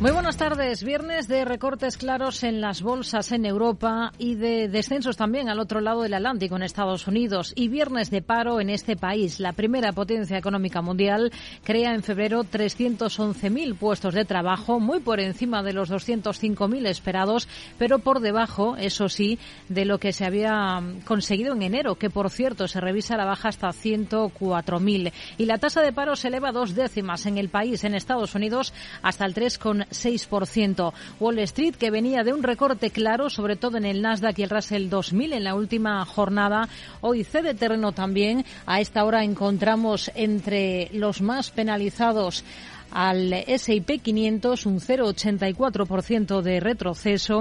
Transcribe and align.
Muy 0.00 0.12
buenas 0.12 0.36
tardes. 0.36 0.84
Viernes 0.84 1.26
de 1.26 1.44
recortes 1.44 1.96
claros 1.96 2.44
en 2.44 2.60
las 2.60 2.82
bolsas 2.82 3.32
en 3.32 3.44
Europa 3.44 4.12
y 4.16 4.36
de 4.36 4.68
descensos 4.68 5.16
también 5.16 5.48
al 5.48 5.58
otro 5.58 5.80
lado 5.80 6.02
del 6.02 6.14
Atlántico 6.14 6.54
en 6.54 6.62
Estados 6.62 7.08
Unidos. 7.08 7.52
Y 7.56 7.66
viernes 7.66 8.08
de 8.08 8.22
paro 8.22 8.60
en 8.60 8.70
este 8.70 8.94
país. 8.94 9.40
La 9.40 9.54
primera 9.54 9.90
potencia 9.90 10.38
económica 10.38 10.82
mundial 10.82 11.32
crea 11.64 11.96
en 11.96 12.04
febrero 12.04 12.44
311.000 12.44 13.76
puestos 13.76 14.14
de 14.14 14.24
trabajo, 14.24 14.78
muy 14.78 15.00
por 15.00 15.18
encima 15.18 15.64
de 15.64 15.72
los 15.72 15.90
205.000 15.90 16.86
esperados, 16.86 17.48
pero 17.76 17.98
por 17.98 18.20
debajo, 18.20 18.76
eso 18.76 19.08
sí, 19.08 19.40
de 19.68 19.84
lo 19.84 19.98
que 19.98 20.12
se 20.12 20.24
había 20.24 20.80
conseguido 21.06 21.54
en 21.54 21.62
enero, 21.62 21.96
que 21.96 22.08
por 22.08 22.30
cierto 22.30 22.68
se 22.68 22.80
revisa 22.80 23.16
la 23.16 23.24
baja 23.24 23.48
hasta 23.48 23.70
104.000. 23.70 25.12
Y 25.38 25.46
la 25.46 25.58
tasa 25.58 25.82
de 25.82 25.92
paro 25.92 26.14
se 26.14 26.28
eleva 26.28 26.52
dos 26.52 26.76
décimas 26.76 27.26
en 27.26 27.36
el 27.36 27.48
país, 27.48 27.82
en 27.82 27.96
Estados 27.96 28.36
Unidos, 28.36 28.72
hasta 29.02 29.24
el 29.24 29.34
3,5%. 29.34 29.87
6%. 29.90 30.92
Wall 31.20 31.38
Street, 31.40 31.74
que 31.74 31.90
venía 31.90 32.24
de 32.24 32.32
un 32.32 32.42
recorte 32.42 32.90
claro, 32.90 33.30
sobre 33.30 33.56
todo 33.56 33.76
en 33.76 33.84
el 33.84 34.02
Nasdaq 34.02 34.38
y 34.38 34.42
el 34.42 34.50
Russell 34.50 34.88
2000 34.88 35.32
en 35.32 35.44
la 35.44 35.54
última 35.54 36.04
jornada, 36.04 36.68
hoy 37.00 37.24
cede 37.24 37.54
terreno 37.54 37.92
también. 37.92 38.44
A 38.66 38.80
esta 38.80 39.04
hora 39.04 39.24
encontramos 39.24 40.10
entre 40.14 40.88
los 40.92 41.20
más 41.20 41.50
penalizados 41.50 42.44
al 42.90 43.32
S&P 43.32 43.98
500 43.98 44.66
un 44.66 44.80
0,84% 44.80 46.42
de 46.42 46.60
retroceso. 46.60 47.40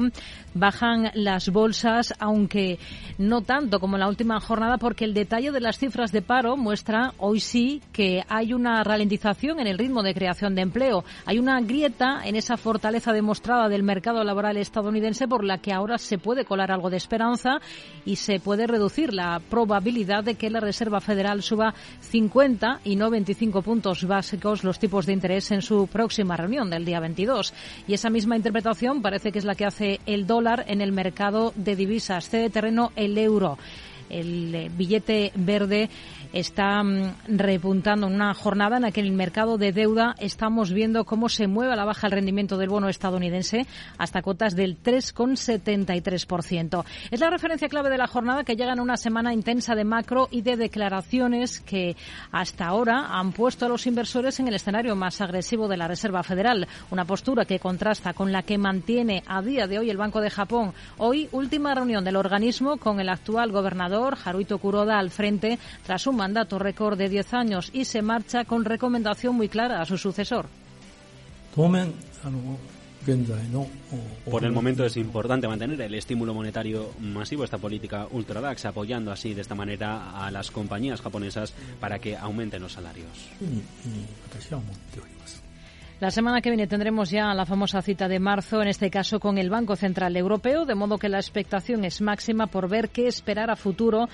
Bajan 0.53 1.12
las 1.14 1.50
bolsas, 1.50 2.14
aunque 2.20 2.80
no 3.17 3.42
tanto 3.42 3.80
como 3.80 3.95
en 3.95 4.02
la 4.02 4.08
última 4.08 4.40
jornada, 4.40 4.78
porque 4.78 5.06
el 5.06 5.14
detalle 5.14 5.52
de 5.52 5.62
las 5.62 5.78
cifras 5.78 6.12
de 6.12 6.22
paro 6.22 6.58
muestra 6.58 7.14
hoy 7.18 7.40
sí 7.40 7.81
que 7.92 8.23
hay 8.28 8.53
una 8.53 8.84
ralentización 8.84 9.59
en 9.59 9.68
el 9.68 9.78
ritmo 9.78 10.03
de 10.03 10.14
creación 10.14 10.56
de 10.56 10.62
empleo. 10.62 11.03
Hay 11.25 11.40
una 11.40 11.59
grieta 11.62 12.22
en 12.23 12.36
esa 12.36 12.58
fortaleza 12.58 13.14
demostrada 13.14 13.70
del 13.70 13.84
mercado 13.84 14.23
laboral 14.23 14.58
estadounidense 14.58 15.28
por 15.28 15.44
la 15.44 15.59
que 15.59 15.73
ahora 15.73 15.98
se 15.98 16.18
puede 16.18 16.45
colar 16.45 16.72
algo 16.72 16.90
de 16.90 16.98
esperanza 16.98 17.59
y 18.06 18.16
se 18.16 18.40
puede 18.40 18.68
reducir 18.68 19.14
la 19.14 19.40
probabilidad 19.50 20.23
de 20.23 20.36
que 20.36 20.50
la 20.50 20.59
Reserva 20.59 21.02
Federal 21.02 21.44
suba 21.44 21.73
50 22.02 22.81
y 22.84 22.95
no 22.95 23.09
25 23.09 23.62
puntos 23.62 24.06
básicos 24.06 24.64
los 24.64 24.80
tipos 24.80 25.06
de 25.06 25.14
interés 25.14 25.37
en 25.38 25.62
su 25.62 25.88
próxima 25.88 26.36
reunión 26.36 26.70
del 26.70 26.86
día 26.86 27.00
22. 27.00 27.54
Y 27.88 27.94
esa 27.94 28.10
misma 28.10 28.36
interpretación 28.36 29.02
parece 29.02 29.32
que 29.32 29.40
es 29.40 29.46
la 29.46 29.56
que 29.56 29.66
hace 29.66 30.00
el 30.06 30.26
dólar 30.26 30.66
en 30.68 30.82
el 30.82 30.92
mercado 30.92 31.54
de 31.56 31.76
divisas. 31.76 32.30
Cede 32.30 32.50
terreno 32.50 32.92
el 32.96 33.18
euro 33.18 33.58
el 34.10 34.56
eh, 34.56 34.72
billete 34.76 35.32
verde 35.36 35.90
está 36.33 36.83
mm, 36.83 37.14
repuntando 37.28 38.08
en 38.08 38.16
una 38.16 38.33
jornada 38.33 38.78
en 38.78 38.83
la 38.83 38.92
que 38.92 39.02
en 39.02 39.08
el 39.08 39.14
mercado 39.14 39.58
de 39.58 39.72
deuda 39.72 40.16
estamos 40.20 40.73
viendo 40.73 41.06
cómo 41.06 41.30
se 41.30 41.47
mueve 41.47 41.73
a 41.73 41.75
la 41.75 41.86
baja 41.86 42.08
el 42.08 42.14
rendimiento 42.14 42.58
del 42.58 42.69
bono 42.69 42.89
estadounidense 42.89 43.66
hasta 43.97 44.22
cotas 44.22 44.56
del 44.56 44.81
3,73%. 44.81 46.84
Es 47.11 47.19
la 47.19 47.30
referencia 47.30 47.69
clave 47.69 47.89
de 47.89 47.97
la 47.97 48.08
jornada 48.08 48.44
que 48.44 48.56
llega 48.56 48.73
en 48.73 48.80
una 48.80 48.97
semana 48.97 49.34
intensa 49.34 49.75
de 49.75 49.84
macro 49.84 50.28
y 50.31 50.42
de 50.42 50.58
declaraciones 50.58 51.59
que 51.59 51.95
hasta 52.31 52.66
ahora 52.66 53.17
han 53.17 53.31
puesto 53.31 53.66
a 53.66 53.69
los 53.69 53.88
inversores 53.88 54.39
en 54.39 54.47
el 54.47 54.56
escenario 54.56 54.96
más 54.96 55.22
agresivo 55.22 55.68
de 55.68 55.78
la 55.78 55.88
Reserva 55.88 56.23
Federal, 56.23 56.68
una 56.91 57.06
postura 57.06 57.46
que 57.46 57.59
contrasta 57.59 58.13
con 58.13 58.31
la 58.31 58.44
que 58.44 58.57
mantiene 58.57 59.23
a 59.25 59.41
día 59.41 59.68
de 59.68 59.79
hoy 59.79 59.90
el 59.90 59.97
Banco 59.97 60.22
de 60.22 60.29
Japón. 60.29 60.73
Hoy, 60.97 61.29
última 61.31 61.73
reunión 61.73 62.03
del 62.03 62.16
organismo 62.16 62.78
con 62.78 63.00
el 63.00 63.09
actual 63.09 63.52
gobernador 63.52 64.18
Haruito 64.23 64.57
Kuroda 64.57 65.00
al 65.00 65.12
frente 65.12 65.59
tras 65.85 66.07
un 66.07 66.16
mandato 66.17 66.59
récord 66.59 66.97
de 66.97 67.07
10 67.07 67.33
años 67.33 67.69
y 67.73 67.85
se 67.85 68.01
marcha 68.01 68.44
con 68.44 68.66
recomendación 68.66 69.35
muy 69.35 69.47
clara 69.47 69.81
a 69.81 69.85
su 69.85 69.97
sucesor. 69.97 70.47
Por 74.29 74.44
el 74.44 74.51
momento 74.51 74.83
es 74.83 74.97
importante 74.97 75.47
mantener 75.47 75.79
el 75.79 75.94
estímulo 75.94 76.33
monetario 76.33 76.91
masivo, 77.00 77.45
esta 77.45 77.57
política 77.57 78.05
ultradax, 78.11 78.66
apoyando 78.66 79.11
así 79.11 79.33
de 79.33 79.41
esta 79.41 79.55
manera 79.55 80.25
a 80.25 80.29
las 80.29 80.51
compañías 80.51 81.01
japonesas 81.01 81.53
para 81.79 82.00
que 82.00 82.17
aumenten 82.17 82.61
los 82.61 82.73
salarios. 82.73 83.29
La 85.99 86.11
semana 86.11 86.41
que 86.41 86.49
viene 86.51 86.67
tendremos 86.67 87.09
ya 87.09 87.34
la 87.34 87.45
famosa 87.45 87.81
cita 87.81 88.07
de 88.07 88.19
marzo, 88.19 88.61
en 88.61 88.67
este 88.67 88.91
caso 88.91 89.19
con 89.19 89.39
el 89.39 89.49
Banco 89.49 89.75
Central 89.75 90.16
Europeo, 90.16 90.66
de 90.66 90.75
modo 90.75 90.99
que 90.99 91.09
la 91.09 91.17
expectación 91.17 91.85
es 91.85 92.01
máxima 92.01 92.45
por 92.45 92.69
ver 92.69 92.89
qué 92.89 93.07
esperar 93.07 93.49
a 93.49 93.55
futuro 93.55 94.07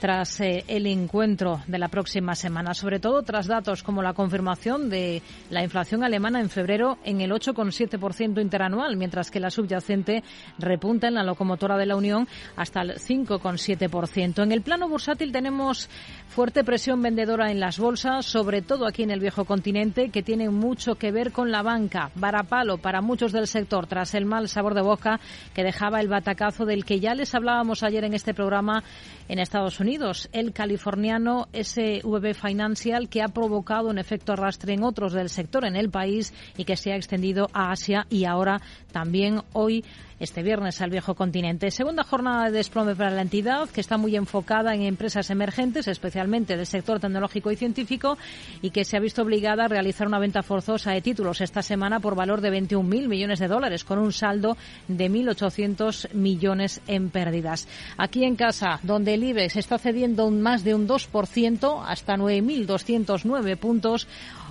tras 0.00 0.40
eh, 0.40 0.64
el 0.68 0.86
encuentro 0.86 1.60
de 1.66 1.78
la 1.78 1.88
próxima 1.88 2.34
semana, 2.34 2.74
sobre 2.74 3.00
todo 3.00 3.22
tras 3.22 3.46
datos 3.46 3.82
como 3.82 4.02
la 4.02 4.14
confirmación 4.14 4.88
de 4.88 5.22
la 5.50 5.62
inflación 5.62 6.04
alemana 6.04 6.40
en 6.40 6.50
febrero 6.50 6.98
en 7.04 7.20
el 7.20 7.32
8,7% 7.32 8.40
interanual, 8.40 8.96
mientras 8.96 9.30
que 9.30 9.40
la 9.40 9.50
subyacente 9.50 10.22
repunta 10.58 11.08
en 11.08 11.14
la 11.14 11.22
locomotora 11.22 11.76
de 11.76 11.86
la 11.86 11.96
Unión 11.96 12.28
hasta 12.56 12.82
el 12.82 12.94
5,7%. 12.94 14.42
En 14.42 14.52
el 14.52 14.62
plano 14.62 14.88
bursátil 14.88 15.32
tenemos 15.32 15.88
fuerte 16.28 16.64
presión 16.64 17.02
vendedora 17.02 17.50
en 17.50 17.60
las 17.60 17.78
bolsas, 17.78 18.26
sobre 18.26 18.62
todo 18.62 18.86
aquí 18.86 19.02
en 19.02 19.10
el 19.10 19.20
viejo 19.20 19.44
continente, 19.44 20.10
que 20.10 20.22
tiene 20.22 20.50
mucho 20.50 20.94
que 20.94 21.10
ver 21.10 21.32
con 21.32 21.50
la 21.50 21.62
banca. 21.62 22.10
Varapalo 22.14 22.78
para 22.78 23.00
muchos 23.00 23.32
del 23.32 23.46
sector 23.46 23.86
tras 23.86 24.14
el 24.14 24.24
mal 24.24 24.48
sabor 24.48 24.74
de 24.74 24.82
boca 24.82 25.20
que 25.54 25.64
dejaba 25.64 26.00
el 26.00 26.08
batacazo 26.08 26.64
del 26.64 26.84
que 26.84 27.00
ya 27.00 27.14
les 27.14 27.34
hablábamos 27.34 27.82
ayer 27.82 28.04
en 28.04 28.14
este 28.14 28.34
programa 28.34 28.84
en 29.28 29.38
Estados 29.38 29.80
Unidos, 29.80 29.87
el 30.32 30.52
californiano 30.52 31.48
SVB 31.52 32.34
Financial, 32.34 33.08
que 33.08 33.22
ha 33.22 33.28
provocado 33.28 33.88
un 33.88 33.98
efecto 33.98 34.32
arrastre 34.32 34.74
en 34.74 34.82
otros 34.82 35.14
del 35.14 35.30
sector 35.30 35.64
en 35.64 35.76
el 35.76 35.88
país 35.88 36.34
y 36.58 36.64
que 36.64 36.76
se 36.76 36.92
ha 36.92 36.96
extendido 36.96 37.48
a 37.54 37.70
Asia 37.72 38.06
y 38.10 38.26
ahora 38.26 38.60
también 38.92 39.40
hoy 39.54 39.84
este 40.20 40.42
viernes 40.42 40.80
al 40.80 40.90
viejo 40.90 41.14
continente. 41.14 41.70
Segunda 41.70 42.04
jornada 42.04 42.50
de 42.50 42.58
desplome 42.58 42.96
para 42.96 43.10
la 43.10 43.22
entidad, 43.22 43.68
que 43.70 43.80
está 43.80 43.96
muy 43.96 44.16
enfocada 44.16 44.74
en 44.74 44.82
empresas 44.82 45.30
emergentes, 45.30 45.88
especialmente 45.88 46.56
del 46.56 46.66
sector 46.66 47.00
tecnológico 47.00 47.50
y 47.50 47.56
científico, 47.56 48.18
y 48.62 48.70
que 48.70 48.84
se 48.84 48.96
ha 48.96 49.00
visto 49.00 49.22
obligada 49.22 49.64
a 49.64 49.68
realizar 49.68 50.06
una 50.06 50.18
venta 50.18 50.42
forzosa 50.42 50.92
de 50.92 51.00
títulos 51.00 51.40
esta 51.40 51.62
semana 51.62 52.00
por 52.00 52.14
valor 52.14 52.40
de 52.40 52.50
21.000 52.50 53.08
millones 53.08 53.38
de 53.38 53.48
dólares, 53.48 53.84
con 53.84 53.98
un 53.98 54.12
saldo 54.12 54.56
de 54.88 55.10
1.800 55.10 56.12
millones 56.14 56.80
en 56.86 57.10
pérdidas. 57.10 57.68
Aquí 57.96 58.24
en 58.24 58.36
casa, 58.36 58.80
donde 58.82 59.14
el 59.14 59.24
IBEX 59.24 59.56
está 59.56 59.78
cediendo 59.78 60.30
más 60.30 60.64
de 60.64 60.74
un 60.74 60.88
2%, 60.88 61.84
hasta 61.86 62.16
9.209 62.16 63.56
puntos, 63.56 64.08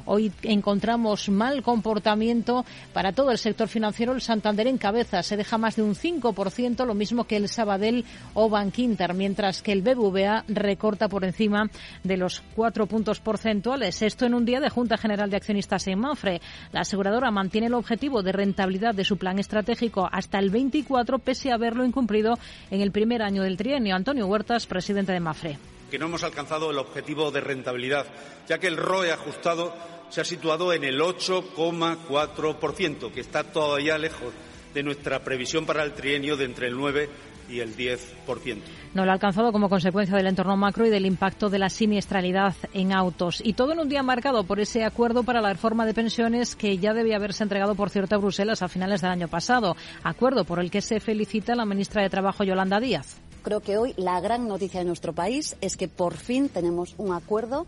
Hoy 0.10 0.32
encontramos 0.44 1.28
mal 1.28 1.62
comportamiento 1.62 2.66
para 2.94 3.12
todo 3.12 3.30
el 3.32 3.38
sector 3.38 3.68
financiero. 3.68 4.14
El 4.14 4.22
Santander 4.22 4.68
en 4.68 4.78
cabeza 4.78 5.22
se 5.22 5.36
deja 5.36 5.58
más 5.58 5.76
de 5.76 5.84
un 5.84 5.96
5%, 5.96 6.86
lo 6.86 6.94
mismo 6.94 7.26
que 7.26 7.36
el 7.36 7.50
Sabadell 7.50 8.06
o 8.34 8.50
Bankinter, 8.50 9.14
mientras 9.14 9.62
que 9.62 9.74
el 9.74 9.82
BBVA 9.82 10.46
recorta 10.48 11.10
por 11.10 11.26
encima 11.26 11.70
de 12.06 12.16
los 12.16 12.42
cuatro 12.56 12.88
puntos 12.88 13.20
porcentuales. 13.20 14.02
Esto 14.02 14.26
en 14.26 14.34
un 14.34 14.46
día 14.46 14.62
de 14.62 14.70
Junta 14.70 14.98
General 14.98 15.30
de 15.30 15.36
Accionistas 15.36 15.86
en 15.88 16.00
Mafre. 16.00 16.42
La 16.72 16.82
aseguradora 16.82 17.30
mantiene 17.30 17.68
el 17.68 17.74
objetivo 17.74 18.24
de 18.24 18.32
rentabilidad 18.32 18.96
de 18.96 19.04
su 19.04 19.18
plan 19.18 19.40
estratégico 19.40 20.08
hasta 20.10 20.40
el 20.40 20.52
24, 20.52 21.20
pese 21.20 21.52
a 21.52 21.56
haberlo 21.56 21.84
incumplido 21.84 22.40
en 22.72 22.80
el 22.80 22.92
primer 22.92 23.22
año 23.22 23.44
del 23.44 23.58
trienio. 23.58 23.94
Antonio 23.94 24.26
Huertas, 24.28 24.68
presidente 24.68 25.12
de 25.12 25.20
Mafre 25.20 25.60
que 25.90 25.98
no 25.98 26.08
hemos 26.08 26.24
alcanzado 26.24 26.70
el 26.70 26.78
objetivo 26.80 27.32
de 27.32 27.42
rentabilidad, 27.42 28.06
ya 28.48 28.60
que 28.60 28.68
el 28.68 28.78
ROE 28.78 29.12
ajustado 29.12 29.74
se 30.10 30.22
ha 30.22 30.26
situado 30.26 30.74
en 30.74 30.84
el 30.84 31.00
8,4%, 31.00 33.12
que 33.12 33.22
está 33.22 33.44
todavía 33.44 33.98
lejos 33.98 34.34
de 34.74 34.84
nuestra 34.84 35.24
previsión 35.24 35.66
para 35.66 35.84
el 35.84 35.94
trienio 35.94 36.38
de 36.38 36.46
entre 36.46 36.68
el 36.68 36.76
9 36.76 37.10
y 37.50 37.62
el 37.62 37.76
10%. 37.76 38.62
No 38.94 39.06
lo 39.06 39.12
ha 39.12 39.14
alcanzado 39.14 39.52
como 39.52 39.70
consecuencia 39.70 40.16
del 40.16 40.28
entorno 40.28 40.58
macro 40.58 40.86
y 40.86 40.90
del 40.90 41.06
impacto 41.06 41.50
de 41.50 41.60
la 41.60 41.70
siniestralidad 41.70 42.56
en 42.74 42.94
autos. 42.94 43.42
Y 43.44 43.54
todo 43.54 43.74
en 43.74 43.80
un 43.80 43.90
día 43.90 44.04
marcado 44.04 44.44
por 44.44 44.60
ese 44.60 44.84
acuerdo 44.84 45.24
para 45.24 45.42
la 45.42 45.54
reforma 45.54 45.86
de 45.86 45.94
pensiones 45.94 46.56
que 46.56 46.78
ya 46.78 46.94
debía 46.94 47.18
haberse 47.18 47.44
entregado, 47.44 47.76
por 47.76 47.90
cierto, 47.90 48.16
a 48.16 48.20
Bruselas 48.20 48.62
a 48.62 48.68
finales 48.68 49.02
del 49.02 49.12
año 49.12 49.28
pasado. 49.28 49.76
Acuerdo 50.04 50.46
por 50.46 50.60
el 50.60 50.72
que 50.72 50.82
se 50.82 51.00
felicita 51.00 51.56
la 51.56 51.66
ministra 51.66 52.02
de 52.02 52.10
Trabajo, 52.10 52.44
Yolanda 52.44 52.80
Díaz 52.80 53.22
creo 53.48 53.62
que 53.62 53.78
hoy 53.78 53.94
la 53.96 54.20
gran 54.20 54.50
noticia 54.50 54.82
de 54.82 54.86
nuestro 54.86 55.14
país 55.14 55.56
es 55.62 55.78
que 55.78 55.88
por 55.88 56.18
fin 56.18 56.50
tenemos 56.50 56.96
un 56.98 57.14
acuerdo 57.14 57.66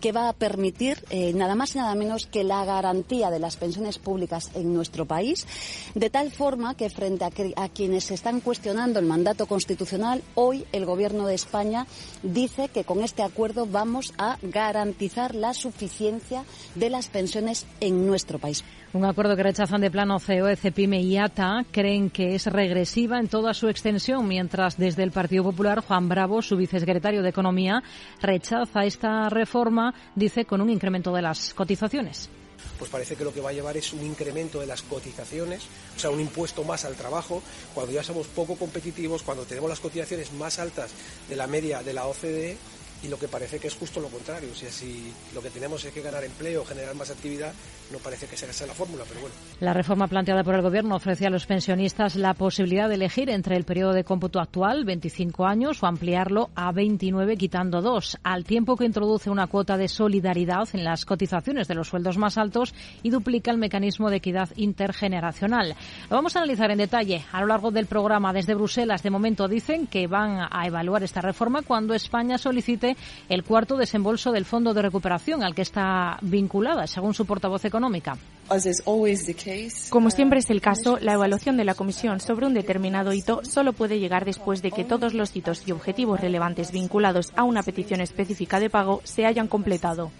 que 0.00 0.10
va 0.10 0.30
a 0.30 0.32
permitir 0.32 1.04
eh, 1.10 1.34
nada 1.34 1.54
más 1.54 1.74
y 1.74 1.78
nada 1.78 1.94
menos 1.94 2.26
que 2.26 2.44
la 2.44 2.64
garantía 2.64 3.28
de 3.28 3.38
las 3.38 3.58
pensiones 3.58 3.98
públicas 3.98 4.50
en 4.54 4.72
nuestro 4.72 5.04
país, 5.04 5.46
de 5.94 6.08
tal 6.08 6.30
forma 6.30 6.78
que 6.78 6.88
frente 6.88 7.26
a, 7.26 7.30
a 7.62 7.68
quienes 7.68 8.10
están 8.10 8.40
cuestionando 8.40 9.00
el 9.00 9.04
mandato 9.04 9.44
constitucional, 9.44 10.22
hoy 10.34 10.64
el 10.72 10.86
Gobierno 10.86 11.26
de 11.26 11.34
España 11.34 11.86
dice 12.22 12.68
que 12.68 12.84
con 12.84 13.02
este 13.02 13.22
acuerdo 13.22 13.66
vamos 13.66 14.14
a 14.16 14.38
garantizar 14.40 15.34
la 15.34 15.52
suficiencia 15.52 16.44
de 16.74 16.88
las 16.88 17.08
pensiones 17.08 17.66
en 17.80 18.06
nuestro 18.06 18.38
país. 18.38 18.64
Un 18.94 19.04
acuerdo 19.04 19.36
que 19.36 19.42
rechazan 19.42 19.82
de 19.82 19.90
plano 19.90 20.18
COE, 20.18 20.56
CEPIME 20.56 21.02
y 21.02 21.18
ATA 21.18 21.66
creen 21.70 22.08
que 22.08 22.34
es 22.34 22.46
regresiva 22.46 23.20
en 23.20 23.28
toda 23.28 23.52
su 23.52 23.68
extensión, 23.68 24.26
mientras 24.26 24.78
desde 24.78 25.02
el 25.02 25.10
Partido 25.18 25.42
Popular 25.42 25.82
Juan 25.84 26.08
Bravo, 26.08 26.40
su 26.42 26.56
vicesecretario 26.56 27.24
de 27.24 27.30
Economía, 27.30 27.82
rechaza 28.22 28.84
esta 28.84 29.28
reforma, 29.28 29.92
dice, 30.14 30.44
con 30.44 30.60
un 30.60 30.70
incremento 30.70 31.12
de 31.12 31.22
las 31.22 31.54
cotizaciones. 31.54 32.30
Pues 32.78 32.88
parece 32.88 33.16
que 33.16 33.24
lo 33.24 33.34
que 33.34 33.40
va 33.40 33.50
a 33.50 33.52
llevar 33.52 33.76
es 33.76 33.92
un 33.92 34.04
incremento 34.04 34.60
de 34.60 34.68
las 34.68 34.82
cotizaciones, 34.82 35.66
o 35.96 35.98
sea, 35.98 36.10
un 36.10 36.20
impuesto 36.20 36.62
más 36.62 36.84
al 36.84 36.94
trabajo, 36.94 37.42
cuando 37.74 37.92
ya 37.92 38.04
somos 38.04 38.28
poco 38.28 38.54
competitivos, 38.54 39.24
cuando 39.24 39.42
tenemos 39.42 39.68
las 39.68 39.80
cotizaciones 39.80 40.32
más 40.34 40.60
altas 40.60 40.92
de 41.28 41.34
la 41.34 41.48
media 41.48 41.82
de 41.82 41.94
la 41.94 42.06
OCDE 42.06 42.56
y 43.02 43.08
lo 43.08 43.18
que 43.18 43.28
parece 43.28 43.58
que 43.58 43.68
es 43.68 43.74
justo 43.74 44.00
lo 44.00 44.08
contrario. 44.08 44.50
O 44.52 44.54
sea, 44.54 44.70
si 44.70 45.12
lo 45.34 45.42
que 45.42 45.50
tenemos 45.50 45.84
es 45.84 45.92
que 45.92 46.02
ganar 46.02 46.24
empleo, 46.24 46.64
generar 46.64 46.94
más 46.94 47.10
actividad, 47.10 47.52
no 47.92 47.98
parece 47.98 48.26
que 48.26 48.36
sea 48.36 48.50
esa 48.50 48.66
la 48.66 48.74
fórmula, 48.74 49.04
pero 49.08 49.20
bueno. 49.20 49.34
La 49.60 49.72
reforma 49.72 50.08
planteada 50.08 50.44
por 50.44 50.54
el 50.54 50.62
Gobierno 50.62 50.96
ofrece 50.96 51.26
a 51.26 51.30
los 51.30 51.46
pensionistas 51.46 52.16
la 52.16 52.34
posibilidad 52.34 52.88
de 52.88 52.96
elegir 52.96 53.30
entre 53.30 53.56
el 53.56 53.64
periodo 53.64 53.92
de 53.92 54.04
cómputo 54.04 54.40
actual, 54.40 54.84
25 54.84 55.46
años, 55.46 55.82
o 55.82 55.86
ampliarlo 55.86 56.50
a 56.54 56.72
29, 56.72 57.36
quitando 57.36 57.80
dos, 57.80 58.18
al 58.22 58.44
tiempo 58.44 58.76
que 58.76 58.84
introduce 58.84 59.30
una 59.30 59.46
cuota 59.46 59.76
de 59.76 59.88
solidaridad 59.88 60.68
en 60.72 60.84
las 60.84 61.04
cotizaciones 61.04 61.68
de 61.68 61.74
los 61.74 61.88
sueldos 61.88 62.18
más 62.18 62.36
altos 62.36 62.74
y 63.02 63.10
duplica 63.10 63.50
el 63.50 63.58
mecanismo 63.58 64.10
de 64.10 64.16
equidad 64.16 64.50
intergeneracional. 64.56 65.74
Lo 66.10 66.16
vamos 66.16 66.36
a 66.36 66.40
analizar 66.40 66.70
en 66.70 66.78
detalle 66.78 67.24
a 67.32 67.40
lo 67.40 67.46
largo 67.46 67.70
del 67.70 67.86
programa. 67.86 68.32
Desde 68.32 68.54
Bruselas, 68.54 69.02
de 69.02 69.10
momento, 69.10 69.48
dicen 69.48 69.86
que 69.86 70.06
van 70.06 70.48
a 70.50 70.66
evaluar 70.66 71.02
esta 71.02 71.20
reforma 71.20 71.62
cuando 71.62 71.94
España 71.94 72.38
solicite 72.38 72.87
el 73.28 73.44
cuarto 73.44 73.76
desembolso 73.76 74.32
del 74.32 74.44
Fondo 74.44 74.74
de 74.74 74.82
Recuperación 74.82 75.42
al 75.42 75.54
que 75.54 75.62
está 75.62 76.18
vinculada, 76.22 76.86
según 76.86 77.14
su 77.14 77.26
portavoz 77.26 77.64
económica. 77.64 78.16
Como 79.90 80.10
siempre 80.10 80.38
es 80.38 80.48
el 80.50 80.60
caso, 80.60 80.98
la 81.00 81.12
evaluación 81.12 81.56
de 81.56 81.64
la 81.64 81.74
Comisión 81.74 82.20
sobre 82.20 82.46
un 82.46 82.54
determinado 82.54 83.12
hito 83.12 83.40
solo 83.44 83.72
puede 83.72 83.98
llegar 83.98 84.24
después 84.24 84.62
de 84.62 84.70
que 84.70 84.84
todos 84.84 85.12
los 85.12 85.36
hitos 85.36 85.66
y 85.66 85.72
objetivos 85.72 86.20
relevantes 86.20 86.72
vinculados 86.72 87.32
a 87.36 87.44
una 87.44 87.62
petición 87.62 88.00
específica 88.00 88.58
de 88.58 88.70
pago 88.70 89.00
se 89.04 89.26
hayan 89.26 89.48
completado. 89.48 90.10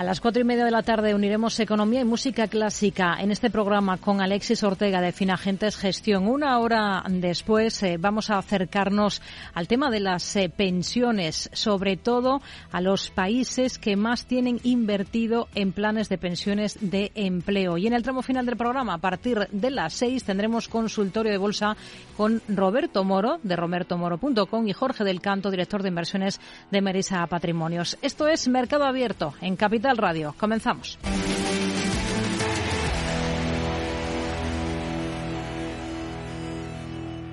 A 0.00 0.02
las 0.02 0.22
cuatro 0.22 0.40
y 0.40 0.46
media 0.46 0.64
de 0.64 0.70
la 0.70 0.82
tarde 0.82 1.14
uniremos 1.14 1.60
economía 1.60 2.00
y 2.00 2.06
música 2.06 2.48
clásica 2.48 3.18
en 3.20 3.30
este 3.30 3.50
programa 3.50 3.98
con 3.98 4.22
Alexis 4.22 4.62
Ortega 4.62 5.02
de 5.02 5.12
Finagentes 5.12 5.76
Gestión. 5.76 6.26
Una 6.26 6.58
hora 6.58 7.04
después 7.06 7.82
eh, 7.82 7.98
vamos 8.00 8.30
a 8.30 8.38
acercarnos 8.38 9.20
al 9.52 9.68
tema 9.68 9.90
de 9.90 10.00
las 10.00 10.36
eh, 10.36 10.48
pensiones, 10.48 11.50
sobre 11.52 11.98
todo 11.98 12.40
a 12.72 12.80
los 12.80 13.10
países 13.10 13.78
que 13.78 13.94
más 13.94 14.24
tienen 14.24 14.58
invertido 14.62 15.48
en 15.54 15.72
planes 15.72 16.08
de 16.08 16.16
pensiones 16.16 16.78
de 16.80 17.12
empleo. 17.14 17.76
Y 17.76 17.86
en 17.86 17.92
el 17.92 18.02
tramo 18.02 18.22
final 18.22 18.46
del 18.46 18.56
programa, 18.56 18.94
a 18.94 18.98
partir 19.02 19.48
de 19.52 19.70
las 19.70 19.92
seis, 19.92 20.24
tendremos 20.24 20.68
consultorio 20.68 21.30
de 21.30 21.36
bolsa 21.36 21.76
con 22.16 22.40
Roberto 22.48 23.04
Moro 23.04 23.38
de 23.42 23.54
robertomoro.com 23.54 24.66
y 24.66 24.72
Jorge 24.72 25.04
del 25.04 25.20
Canto, 25.20 25.50
director 25.50 25.82
de 25.82 25.90
inversiones 25.90 26.40
de 26.70 26.80
Merisa 26.80 27.26
Patrimonios. 27.26 27.98
Esto 28.00 28.28
es 28.28 28.48
Mercado 28.48 28.84
Abierto 28.84 29.34
en 29.42 29.56
Capital 29.56 29.89
Radio. 29.96 30.34
Comenzamos. 30.38 30.98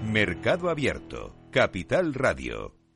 Mercado 0.03 0.69
Abierto, 0.69 1.35
Capital 1.51 2.13
Radio. 2.13 2.86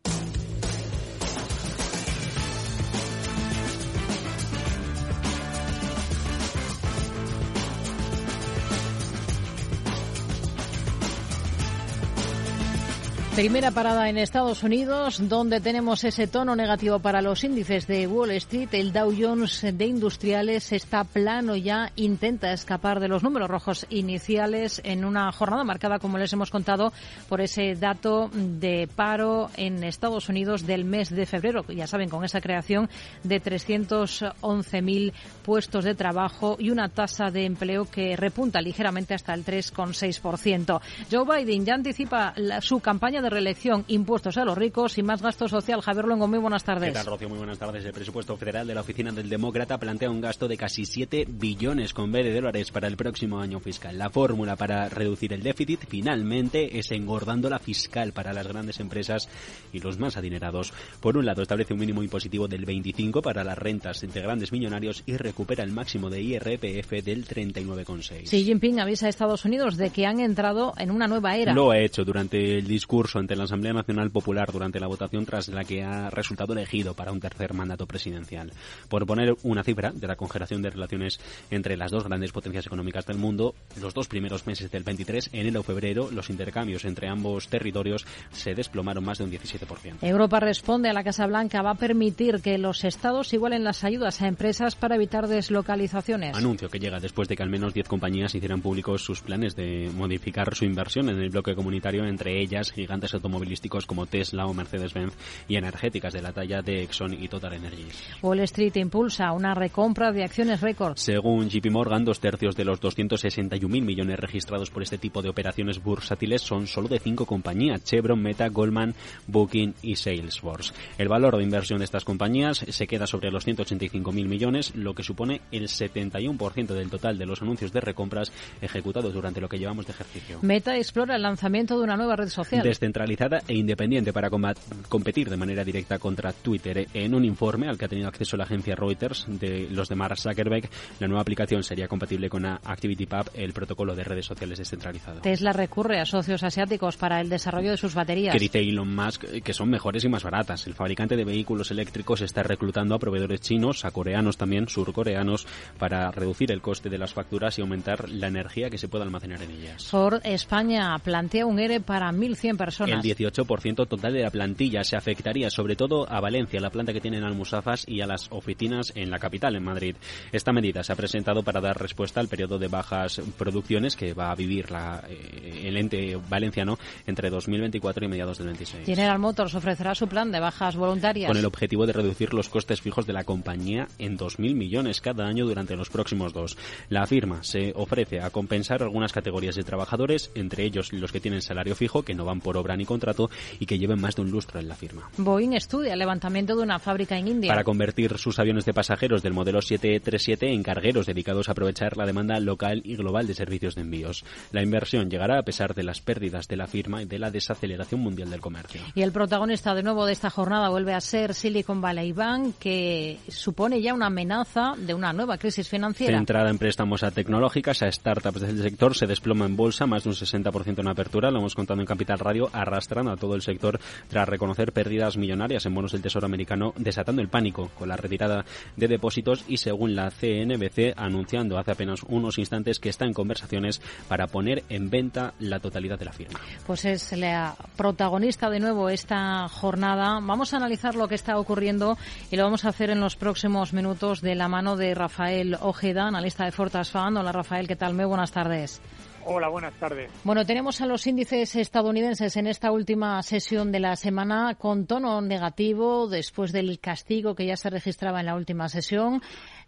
Primera 13.35 13.71
parada 13.71 14.09
en 14.09 14.17
Estados 14.17 14.61
Unidos, 14.61 15.29
donde 15.29 15.61
tenemos 15.61 16.03
ese 16.03 16.27
tono 16.27 16.53
negativo 16.53 16.99
para 16.99 17.21
los 17.21 17.45
índices 17.45 17.87
de 17.87 18.05
Wall 18.05 18.31
Street. 18.31 18.67
El 18.73 18.91
Dow 18.91 19.15
Jones 19.17 19.65
de 19.73 19.85
Industriales 19.85 20.73
está 20.73 21.05
plano 21.05 21.55
ya, 21.55 21.93
intenta 21.95 22.51
escapar 22.51 22.99
de 22.99 23.07
los 23.07 23.23
números 23.23 23.49
rojos 23.49 23.87
iniciales 23.89 24.81
en 24.83 25.05
una 25.05 25.31
jornada 25.31 25.63
marcada, 25.63 25.97
como 25.97 26.17
les 26.17 26.33
hemos 26.33 26.51
contado, 26.51 26.91
por 27.29 27.39
ese 27.39 27.75
dato 27.75 28.29
de 28.33 28.89
paro 28.93 29.49
en 29.55 29.85
Estados 29.85 30.27
Unidos 30.27 30.67
del 30.67 30.83
mes 30.83 31.09
de 31.09 31.25
febrero. 31.25 31.63
Ya 31.69 31.87
saben, 31.87 32.09
con 32.09 32.25
esa 32.25 32.41
creación 32.41 32.89
de 33.23 33.41
311.000 33.41 35.13
puestos 35.43 35.85
de 35.85 35.95
trabajo 35.95 36.57
y 36.59 36.69
una 36.69 36.89
tasa 36.89 37.31
de 37.31 37.45
empleo 37.45 37.89
que 37.89 38.17
repunta 38.17 38.59
ligeramente 38.61 39.13
hasta 39.13 39.33
el 39.33 39.45
3,6%. 39.45 40.81
Joe 41.09 41.43
Biden 41.43 41.65
ya 41.65 41.75
anticipa 41.75 42.33
su 42.59 42.81
campaña 42.81 43.20
de 43.21 43.29
reelección, 43.29 43.85
impuestos 43.87 44.37
a 44.37 44.45
los 44.45 44.57
ricos 44.57 44.97
y 44.97 45.03
más 45.03 45.21
gasto 45.21 45.47
social. 45.47 45.81
Javier 45.81 46.05
Luengo, 46.05 46.27
muy 46.27 46.39
buenas 46.39 46.63
tardes. 46.63 46.89
¿Qué 46.89 46.93
tal, 46.93 47.05
Rocío? 47.05 47.29
Muy 47.29 47.37
buenas 47.37 47.59
tardes. 47.59 47.85
El 47.85 47.93
presupuesto 47.93 48.35
federal 48.37 48.67
de 48.67 48.75
la 48.75 48.81
Oficina 48.81 49.11
del 49.11 49.29
Demócrata 49.29 49.77
plantea 49.77 50.09
un 50.09 50.21
gasto 50.21 50.47
de 50.47 50.57
casi 50.57 50.85
7 50.85 51.27
billones 51.29 51.93
con 51.93 52.11
B 52.11 52.23
de 52.23 52.33
dólares 52.33 52.71
para 52.71 52.87
el 52.87 52.97
próximo 52.97 53.39
año 53.39 53.59
fiscal. 53.59 53.97
La 53.97 54.09
fórmula 54.09 54.55
para 54.55 54.89
reducir 54.89 55.33
el 55.33 55.43
déficit 55.43 55.81
finalmente 55.87 56.77
es 56.79 56.91
engordando 56.91 57.49
la 57.49 57.59
fiscal 57.59 58.11
para 58.13 58.33
las 58.33 58.47
grandes 58.47 58.79
empresas 58.79 59.29
y 59.71 59.79
los 59.79 59.99
más 59.99 60.17
adinerados. 60.17 60.73
Por 60.99 61.17
un 61.17 61.25
lado, 61.25 61.41
establece 61.41 61.73
un 61.73 61.79
mínimo 61.79 62.03
impositivo 62.03 62.47
del 62.47 62.65
25 62.65 63.21
para 63.21 63.43
las 63.43 63.57
rentas 63.57 64.03
entre 64.03 64.21
grandes 64.21 64.51
millonarios 64.51 65.03
y 65.05 65.17
recupera 65.17 65.63
el 65.63 65.71
máximo 65.71 66.09
de 66.09 66.21
IRPF 66.21 66.91
del 67.03 67.25
39,6. 67.25 68.23
Xi 68.23 68.43
Jinping 68.43 68.79
avisa 68.79 69.07
a 69.07 69.09
Estados 69.09 69.45
Unidos 69.45 69.77
de 69.77 69.89
que 69.89 70.05
han 70.05 70.19
entrado 70.19 70.73
en 70.77 70.91
una 70.91 71.07
nueva 71.07 71.35
era. 71.35 71.53
Lo 71.53 71.71
ha 71.71 71.79
hecho 71.79 72.03
durante 72.03 72.57
el 72.57 72.67
discurso 72.67 73.10
ante 73.19 73.35
la 73.35 73.43
Asamblea 73.43 73.73
Nacional 73.73 74.11
Popular 74.11 74.51
durante 74.51 74.79
la 74.79 74.87
votación 74.87 75.25
tras 75.25 75.47
la 75.47 75.63
que 75.63 75.83
ha 75.83 76.09
resultado 76.09 76.53
elegido 76.53 76.93
para 76.93 77.11
un 77.11 77.19
tercer 77.19 77.53
mandato 77.53 77.85
presidencial. 77.87 78.51
Por 78.89 79.05
poner 79.05 79.35
una 79.43 79.63
cifra 79.63 79.91
de 79.91 80.07
la 80.07 80.15
congelación 80.15 80.61
de 80.61 80.69
relaciones 80.69 81.19
entre 81.49 81.77
las 81.77 81.91
dos 81.91 82.03
grandes 82.03 82.31
potencias 82.31 82.65
económicas 82.65 83.05
del 83.05 83.17
mundo, 83.17 83.55
los 83.79 83.93
dos 83.93 84.07
primeros 84.07 84.47
meses 84.47 84.71
del 84.71 84.83
23, 84.83 85.29
enero-febrero, 85.33 86.09
los 86.11 86.29
intercambios 86.29 86.85
entre 86.85 87.07
ambos 87.07 87.47
territorios 87.47 88.05
se 88.31 88.53
desplomaron 88.53 89.03
más 89.03 89.17
de 89.17 89.25
un 89.25 89.31
17%. 89.31 89.97
Europa 90.01 90.39
responde 90.39 90.89
a 90.89 90.93
la 90.93 91.03
Casa 91.03 91.27
Blanca, 91.27 91.61
va 91.61 91.71
a 91.71 91.75
permitir 91.75 92.41
que 92.41 92.57
los 92.57 92.83
estados 92.83 93.33
igualen 93.33 93.63
las 93.63 93.83
ayudas 93.83 94.21
a 94.21 94.27
empresas 94.27 94.75
para 94.75 94.95
evitar 94.95 95.27
deslocalizaciones. 95.27 96.35
Anuncio 96.35 96.69
que 96.69 96.79
llega 96.79 96.99
después 96.99 97.27
de 97.27 97.35
que 97.35 97.43
al 97.43 97.49
menos 97.49 97.73
10 97.73 97.87
compañías 97.87 98.33
hicieran 98.35 98.61
públicos 98.61 99.03
sus 99.03 99.21
planes 99.21 99.55
de 99.55 99.89
modificar 99.95 100.53
su 100.55 100.65
inversión 100.65 101.09
en 101.09 101.19
el 101.19 101.29
bloque 101.29 101.55
comunitario, 101.55 102.05
entre 102.05 102.41
ellas 102.41 102.71
automovilísticos 103.13 103.85
como 103.85 104.05
Tesla 104.05 104.45
o 104.45 104.53
Mercedes-Benz 104.53 105.13
y 105.47 105.55
energéticas 105.55 106.13
de 106.13 106.21
la 106.21 106.31
talla 106.31 106.61
de 106.61 106.83
Exxon 106.83 107.13
y 107.13 107.27
Total 107.27 107.53
Energies. 107.53 108.03
Wall 108.21 108.39
Street 108.41 108.75
impulsa 108.75 109.31
una 109.31 109.53
recompra 109.53 110.11
de 110.11 110.23
acciones 110.23 110.61
récord. 110.61 110.97
Según 110.97 111.49
JP 111.49 111.71
Morgan, 111.71 112.05
dos 112.05 112.19
tercios 112.19 112.55
de 112.55 112.65
los 112.65 112.79
261.000 112.81 113.67
millones 113.67 114.19
registrados 114.19 114.69
por 114.69 114.83
este 114.83 114.97
tipo 114.97 115.21
de 115.21 115.29
operaciones 115.29 115.81
bursátiles 115.83 116.41
son 116.41 116.67
solo 116.67 116.87
de 116.87 116.99
cinco 116.99 117.25
compañías, 117.25 117.83
Chevron, 117.83 118.21
Meta, 118.21 118.47
Goldman, 118.49 118.93
Booking 119.27 119.75
y 119.81 119.95
Salesforce. 119.95 120.73
El 120.97 121.07
valor 121.07 121.37
de 121.37 121.43
inversión 121.43 121.79
de 121.79 121.85
estas 121.85 122.05
compañías 122.05 122.65
se 122.69 122.87
queda 122.87 123.07
sobre 123.07 123.31
los 123.31 123.47
185.000 123.47 124.27
millones, 124.27 124.75
lo 124.75 124.93
que 124.93 125.03
supone 125.03 125.41
el 125.51 125.67
71% 125.67 126.67
del 126.67 126.89
total 126.89 127.17
de 127.17 127.25
los 127.25 127.41
anuncios 127.41 127.71
de 127.71 127.81
recompras 127.81 128.31
ejecutados 128.61 129.13
durante 129.13 129.41
lo 129.41 129.49
que 129.49 129.59
llevamos 129.59 129.85
de 129.85 129.93
ejercicio. 129.93 130.39
Meta 130.41 130.77
explora 130.77 131.15
el 131.15 131.21
lanzamiento 131.21 131.77
de 131.77 131.83
una 131.83 131.97
nueva 131.97 132.15
red 132.15 132.29
social 132.29 132.63
centralizada 132.91 133.41
e 133.47 133.55
independiente 133.55 134.11
para 134.11 134.29
competir 134.29 135.29
de 135.29 135.37
manera 135.37 135.63
directa 135.63 135.97
contra 135.97 136.33
Twitter. 136.33 136.87
En 136.93 137.15
un 137.15 137.23
informe 137.23 137.69
al 137.69 137.77
que 137.77 137.85
ha 137.85 137.87
tenido 137.87 138.09
acceso 138.09 138.35
la 138.35 138.43
agencia 138.43 138.75
Reuters 138.75 139.25
de 139.27 139.69
los 139.71 139.87
de 139.87 139.95
Mark 139.95 140.19
Zuckerberg, 140.19 140.69
la 140.99 141.07
nueva 141.07 141.21
aplicación 141.21 141.63
sería 141.63 141.87
compatible 141.87 142.29
con 142.29 142.45
ActivityPub, 142.45 143.31
el 143.33 143.53
protocolo 143.53 143.95
de 143.95 144.03
redes 144.03 144.25
sociales 144.25 144.59
descentralizado. 144.59 145.21
Tesla 145.21 145.53
recurre 145.53 146.01
a 146.01 146.05
socios 146.05 146.43
asiáticos 146.43 146.97
para 146.97 147.21
el 147.21 147.29
desarrollo 147.29 147.71
de 147.71 147.77
sus 147.77 147.93
baterías. 147.95 148.33
Que 148.33 148.39
dice 148.39 148.59
Elon 148.59 148.93
Musk 148.93 149.25
que 149.41 149.53
son 149.53 149.69
mejores 149.69 150.03
y 150.03 150.09
más 150.09 150.23
baratas. 150.23 150.67
El 150.67 150.73
fabricante 150.73 151.15
de 151.15 151.23
vehículos 151.23 151.71
eléctricos 151.71 152.21
está 152.21 152.43
reclutando 152.43 152.95
a 152.95 152.99
proveedores 152.99 153.39
chinos, 153.39 153.85
a 153.85 153.91
coreanos 153.91 154.35
también, 154.35 154.67
surcoreanos, 154.67 155.47
para 155.79 156.11
reducir 156.11 156.51
el 156.51 156.61
coste 156.61 156.89
de 156.89 156.97
las 156.97 157.13
facturas 157.13 157.57
y 157.57 157.61
aumentar 157.61 158.09
la 158.09 158.27
energía 158.27 158.69
que 158.69 158.77
se 158.77 158.89
pueda 158.89 159.05
almacenar 159.05 159.41
en 159.43 159.51
ellas. 159.51 159.85
Ford 159.85 160.19
España 160.25 160.97
plantea 160.99 161.45
un 161.45 161.57
ERE 161.57 161.79
para 161.79 162.11
1.100 162.11 162.57
personas 162.57 162.80
personas. 162.85 163.05
El 163.05 163.17
18% 163.17 163.87
total 163.87 164.13
de 164.13 164.21
la 164.21 164.29
plantilla 164.29 164.83
se 164.83 164.95
afectaría 164.95 165.49
sobre 165.49 165.75
todo 165.75 166.09
a 166.09 166.19
Valencia, 166.19 166.59
la 166.59 166.69
planta 166.69 166.93
que 166.93 167.01
tienen 167.01 167.23
Almusafas 167.23 167.85
y 167.87 168.01
a 168.01 168.07
las 168.07 168.27
oficinas 168.31 168.91
en 168.95 169.09
la 169.09 169.19
capital, 169.19 169.55
en 169.55 169.63
Madrid. 169.63 169.95
Esta 170.31 170.51
medida 170.51 170.83
se 170.83 170.93
ha 170.93 170.95
presentado 170.95 171.43
para 171.43 171.61
dar 171.61 171.79
respuesta 171.79 172.19
al 172.19 172.27
periodo 172.27 172.57
de 172.59 172.67
bajas 172.67 173.21
producciones 173.37 173.95
que 173.95 174.13
va 174.13 174.31
a 174.31 174.35
vivir 174.35 174.71
la, 174.71 175.03
eh, 175.09 175.63
el 175.65 175.77
ente 175.77 176.17
valenciano 176.29 176.77
entre 177.05 177.29
2024 177.29 178.05
y 178.05 178.07
mediados 178.07 178.37
del 178.37 178.47
26. 178.47 178.85
General 178.85 179.19
Motors 179.19 179.55
ofrecerá 179.55 179.95
su 179.95 180.07
plan 180.07 180.31
de 180.31 180.39
bajas 180.39 180.75
voluntarias. 180.75 181.27
Con 181.27 181.37
el 181.37 181.45
objetivo 181.45 181.85
de 181.85 181.93
reducir 181.93 182.33
los 182.33 182.49
costes 182.49 182.81
fijos 182.81 183.05
de 183.05 183.13
la 183.13 183.23
compañía 183.23 183.87
en 183.97 184.17
2.000 184.17 184.55
millones 184.55 185.01
cada 185.01 185.25
año 185.25 185.45
durante 185.45 185.75
los 185.75 185.89
próximos 185.89 186.33
dos. 186.33 186.57
La 186.89 187.05
firma 187.05 187.43
se 187.43 187.73
ofrece 187.75 188.21
a 188.21 188.29
compensar 188.29 188.83
algunas 188.83 189.13
categorías 189.13 189.55
de 189.55 189.63
trabajadores, 189.63 190.31
entre 190.35 190.63
ellos 190.63 190.93
los 190.93 191.11
que 191.11 191.19
tienen 191.19 191.41
salario 191.41 191.75
fijo, 191.75 192.03
que 192.03 192.13
no 192.13 192.25
van 192.25 192.41
por 192.41 192.57
obra 192.57 192.70
ni 192.75 192.85
contrato 192.85 193.29
y 193.59 193.65
que 193.65 193.77
lleven 193.77 193.99
más 193.99 194.15
de 194.15 194.21
un 194.21 194.31
lustro 194.31 194.59
en 194.59 194.67
la 194.67 194.75
firma. 194.75 195.09
Boeing 195.17 195.53
estudia 195.53 195.93
el 195.93 195.99
levantamiento 195.99 196.55
de 196.55 196.63
una 196.63 196.79
fábrica 196.79 197.17
en 197.17 197.27
India. 197.27 197.51
Para 197.51 197.63
convertir 197.63 198.17
sus 198.17 198.39
aviones 198.39 198.65
de 198.65 198.73
pasajeros 198.73 199.23
del 199.23 199.33
modelo 199.33 199.61
737 199.61 200.53
en 200.53 200.63
cargueros 200.63 201.05
dedicados 201.05 201.49
a 201.49 201.51
aprovechar 201.53 201.97
la 201.97 202.05
demanda 202.05 202.39
local 202.39 202.81
y 202.83 202.95
global 202.95 203.27
de 203.27 203.33
servicios 203.33 203.75
de 203.75 203.81
envíos. 203.81 204.23
La 204.51 204.63
inversión 204.63 205.09
llegará 205.09 205.39
a 205.39 205.43
pesar 205.43 205.73
de 205.73 205.83
las 205.83 206.01
pérdidas 206.01 206.47
de 206.47 206.57
la 206.57 206.67
firma 206.67 207.01
y 207.01 207.05
de 207.05 207.19
la 207.19 207.31
desaceleración 207.31 208.01
mundial 208.01 208.29
del 208.29 208.41
comercio. 208.41 208.81
Y 208.95 209.01
el 209.01 209.11
protagonista 209.11 209.73
de 209.73 209.83
nuevo 209.83 210.05
de 210.05 210.13
esta 210.13 210.29
jornada 210.29 210.69
vuelve 210.69 210.93
a 210.93 211.01
ser 211.01 211.33
Silicon 211.33 211.81
Valley 211.81 212.11
Bank, 212.11 212.55
que 212.59 213.19
supone 213.27 213.81
ya 213.81 213.93
una 213.93 214.07
amenaza 214.07 214.73
de 214.77 214.93
una 214.93 215.13
nueva 215.13 215.37
crisis 215.37 215.67
financiera. 215.67 216.17
Centrada 216.17 216.49
en 216.49 216.57
préstamos 216.57 217.03
a 217.03 217.11
tecnológicas, 217.11 217.81
a 217.83 217.91
startups 217.91 218.41
del 218.41 218.61
sector, 218.61 218.95
se 218.95 219.07
desploma 219.07 219.45
en 219.45 219.55
bolsa 219.55 219.85
más 219.85 220.03
de 220.03 220.09
un 220.09 220.15
60% 220.15 220.79
en 220.79 220.87
apertura. 220.87 221.31
Lo 221.31 221.39
hemos 221.39 221.55
contado 221.55 221.79
en 221.79 221.85
Capital 221.85 222.19
Radio, 222.19 222.49
arrastrando 222.61 223.11
a 223.11 223.17
todo 223.17 223.35
el 223.35 223.41
sector 223.41 223.79
tras 224.07 224.27
reconocer 224.27 224.71
pérdidas 224.73 225.17
millonarias 225.17 225.65
en 225.65 225.73
bonos 225.73 225.91
del 225.91 226.01
Tesoro 226.01 226.25
americano, 226.25 226.73
desatando 226.77 227.21
el 227.21 227.29
pánico 227.29 227.69
con 227.77 227.89
la 227.89 227.97
retirada 227.97 228.45
de 228.75 228.87
depósitos 228.87 229.43
y, 229.47 229.57
según 229.57 229.95
la 229.95 230.11
CNBC, 230.11 230.93
anunciando 230.95 231.57
hace 231.57 231.71
apenas 231.71 232.03
unos 232.03 232.37
instantes 232.37 232.79
que 232.79 232.89
está 232.89 233.05
en 233.05 233.13
conversaciones 233.13 233.81
para 234.07 234.27
poner 234.27 234.63
en 234.69 234.89
venta 234.89 235.33
la 235.39 235.59
totalidad 235.59 235.99
de 235.99 236.05
la 236.05 236.13
firma. 236.13 236.39
Pues 236.65 236.85
es 236.85 237.11
la 237.13 237.55
protagonista 237.75 238.49
de 238.49 238.59
nuevo 238.59 238.89
esta 238.89 239.47
jornada. 239.49 240.19
Vamos 240.21 240.53
a 240.53 240.57
analizar 240.57 240.95
lo 240.95 241.07
que 241.07 241.15
está 241.15 241.37
ocurriendo 241.37 241.97
y 242.29 242.35
lo 242.35 242.43
vamos 242.43 242.65
a 242.65 242.69
hacer 242.69 242.89
en 242.89 242.99
los 242.99 243.15
próximos 243.15 243.73
minutos 243.73 244.21
de 244.21 244.35
la 244.35 244.47
mano 244.47 244.75
de 244.75 244.93
Rafael 244.93 245.57
Ojeda, 245.61 246.07
analista 246.07 246.45
de 246.45 246.51
Fortas 246.51 246.91
Fan. 246.91 247.17
Hola 247.17 247.31
Rafael, 247.31 247.67
¿qué 247.67 247.75
tal? 247.75 247.93
Muy 247.93 248.05
buenas 248.05 248.31
tardes. 248.31 248.81
Hola, 249.25 249.49
buenas 249.49 249.73
tardes. 249.75 250.11
Bueno, 250.23 250.45
tenemos 250.45 250.81
a 250.81 250.85
los 250.85 251.05
índices 251.05 251.55
estadounidenses 251.55 252.35
en 252.37 252.47
esta 252.47 252.71
última 252.71 253.21
sesión 253.23 253.71
de 253.71 253.79
la 253.79 253.95
semana 253.95 254.55
con 254.55 254.87
tono 254.87 255.21
negativo 255.21 256.07
después 256.07 256.51
del 256.51 256.79
castigo 256.79 257.35
que 257.35 257.45
ya 257.45 257.55
se 257.55 257.69
registraba 257.69 258.19
en 258.19 258.25
la 258.25 258.35
última 258.35 258.67
sesión. 258.69 259.21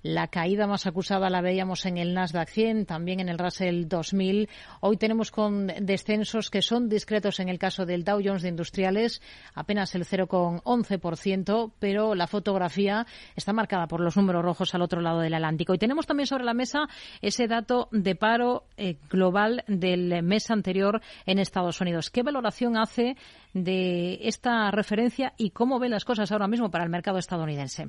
La 0.04 0.28
caída 0.28 0.68
más 0.68 0.86
acusada 0.86 1.30
la 1.30 1.40
veíamos 1.40 1.86
en 1.86 1.98
el 1.98 2.14
Nasdaq 2.14 2.50
100, 2.50 2.86
también 2.86 3.22
en 3.22 3.30
el 3.30 3.38
Russell 3.38 3.88
2000. 3.88 4.50
Hoy 4.82 4.98
tenemos 4.98 5.32
con 5.32 5.68
descensos 5.68 6.50
que 6.50 6.62
son 6.62 6.90
discretos 6.90 7.40
en 7.40 7.48
el 7.48 7.58
caso 7.58 7.86
del 7.86 8.04
Dow 8.04 8.20
Jones 8.22 8.42
de 8.42 8.50
Industriales, 8.50 9.22
apenas 9.54 9.96
el 9.96 10.04
0,11%, 10.04 11.72
pero 11.80 12.16
la 12.16 12.28
fotografía 12.28 13.08
está 13.38 13.54
marcada 13.54 13.88
por 13.88 14.02
los 14.02 14.18
números 14.18 14.44
rojos 14.44 14.76
al 14.76 14.82
otro 14.82 15.00
lado 15.00 15.22
del 15.22 15.36
Atlántico. 15.36 15.74
Y 15.74 15.78
tenemos 15.78 16.06
también 16.06 16.28
sobre 16.28 16.44
la 16.44 16.54
mesa 16.54 16.90
ese 17.22 17.48
dato 17.48 17.88
de 17.94 18.16
paro 18.16 18.66
eh, 18.76 18.98
global 19.10 19.64
del 19.68 20.22
mes 20.22 20.52
anterior 20.52 21.00
en 21.26 21.40
Estados 21.40 21.80
Unidos. 21.80 22.10
¿Qué 22.10 22.24
valoración 22.24 22.76
hace 22.76 23.16
de 23.54 24.20
esta 24.24 24.70
referencia 24.70 25.32
y 25.38 25.52
cómo 25.52 25.80
ven 25.80 25.92
las 25.92 26.04
cosas 26.04 26.30
ahora 26.34 26.50
mismo 26.50 26.70
para 26.70 26.84
el 26.84 26.90
mercado 26.90 27.20
estadounidense? 27.20 27.88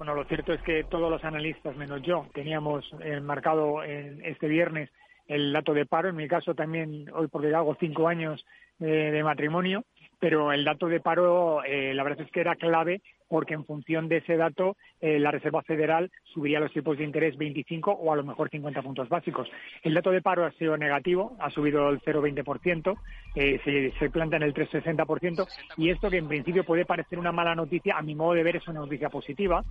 Bueno, 0.00 0.14
lo 0.14 0.24
cierto 0.24 0.54
es 0.54 0.62
que 0.62 0.84
todos 0.84 1.10
los 1.10 1.22
analistas, 1.24 1.76
menos 1.76 2.00
yo, 2.00 2.26
teníamos 2.32 2.90
eh, 3.02 3.20
marcado 3.20 3.84
en 3.84 4.24
este 4.24 4.48
viernes 4.48 4.88
el 5.26 5.52
dato 5.52 5.74
de 5.74 5.84
paro. 5.84 6.08
En 6.08 6.16
mi 6.16 6.26
caso 6.26 6.54
también, 6.54 7.04
hoy 7.12 7.28
porque 7.28 7.54
hago 7.54 7.76
cinco 7.78 8.08
años 8.08 8.42
eh, 8.80 8.86
de 8.86 9.22
matrimonio, 9.22 9.84
pero 10.18 10.52
el 10.52 10.64
dato 10.64 10.86
de 10.86 11.00
paro, 11.00 11.62
eh, 11.64 11.92
la 11.92 12.02
verdad 12.02 12.24
es 12.24 12.32
que 12.32 12.40
era 12.40 12.56
clave 12.56 13.02
porque 13.30 13.54
en 13.54 13.64
función 13.64 14.08
de 14.08 14.18
ese 14.18 14.36
dato 14.36 14.76
eh, 15.00 15.20
la 15.20 15.30
Reserva 15.30 15.62
Federal 15.62 16.10
subiría 16.34 16.58
los 16.58 16.72
tipos 16.72 16.98
de 16.98 17.04
interés 17.04 17.38
25 17.38 17.92
o 17.92 18.12
a 18.12 18.16
lo 18.16 18.24
mejor 18.24 18.50
50 18.50 18.82
puntos 18.82 19.08
básicos. 19.08 19.48
El 19.82 19.94
dato 19.94 20.10
de 20.10 20.20
paro 20.20 20.44
ha 20.44 20.50
sido 20.52 20.76
negativo, 20.76 21.36
ha 21.38 21.48
subido 21.48 21.88
el 21.88 22.00
0,20%, 22.00 22.98
eh, 23.36 23.60
se, 23.64 23.92
se 23.98 24.10
planta 24.10 24.36
en 24.36 24.42
el 24.42 24.52
3,60% 24.52 25.46
y 25.76 25.90
esto 25.90 26.10
que 26.10 26.18
en 26.18 26.26
principio 26.26 26.64
puede 26.64 26.84
parecer 26.84 27.20
una 27.20 27.30
mala 27.30 27.54
noticia, 27.54 27.96
a 27.96 28.02
mi 28.02 28.16
modo 28.16 28.34
de 28.34 28.42
ver 28.42 28.56
es 28.56 28.66
una 28.66 28.80
noticia 28.80 29.08
positiva 29.08 29.64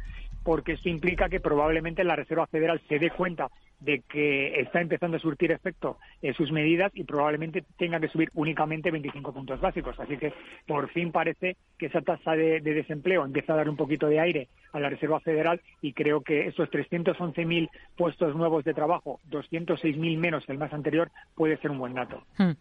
porque 0.43 0.73
esto 0.73 0.87
implica 0.87 1.27
que 1.27 1.41
probablemente 1.41 2.05
la 2.05 2.15
Reserva 2.15 2.47
Federal 2.47 2.81
se 2.87 2.97
dé 2.97 3.11
cuenta 3.11 3.49
de 3.79 4.01
que 4.09 4.59
está 4.59 4.81
empezando 4.81 5.17
a 5.17 5.19
surtir 5.19 5.51
efecto 5.51 5.97
sus 6.35 6.51
medidas 6.51 6.91
y 6.93 7.03
probablemente 7.03 7.63
tenga 7.77 7.99
que 7.99 8.09
subir 8.09 8.29
únicamente 8.33 8.91
25 8.91 9.33
puntos 9.33 9.59
básicos. 9.61 9.99
Así 9.99 10.17
que 10.17 10.33
por 10.67 10.89
fin 10.91 11.11
parece 11.11 11.57
que 11.77 11.87
esa 11.87 12.01
tasa 12.01 12.31
de, 12.31 12.59
de 12.61 12.73
desempleo 12.73 13.25
empieza 13.25 13.53
a 13.53 13.57
dar 13.57 13.69
un 13.69 13.77
poquito 13.77 14.07
de 14.07 14.19
aire 14.19 14.49
a 14.73 14.79
la 14.79 14.89
Reserva 14.89 15.19
Federal 15.19 15.61
y 15.81 15.93
creo 15.93 16.21
que 16.21 16.47
esos 16.47 16.69
311.000 16.69 17.69
puestos 17.97 18.35
nuevos 18.35 18.63
de 18.63 18.73
trabajo, 18.73 19.19
206.0il 19.29 20.17
menos 20.17 20.45
que 20.45 20.51
el 20.51 20.57
más 20.57 20.73
anterior, 20.73 21.09
puede 21.35 21.57
ser 21.57 21.71
un 21.71 21.79
buen 21.79 21.93
dato. 21.93 22.23
Hmm. 22.37 22.51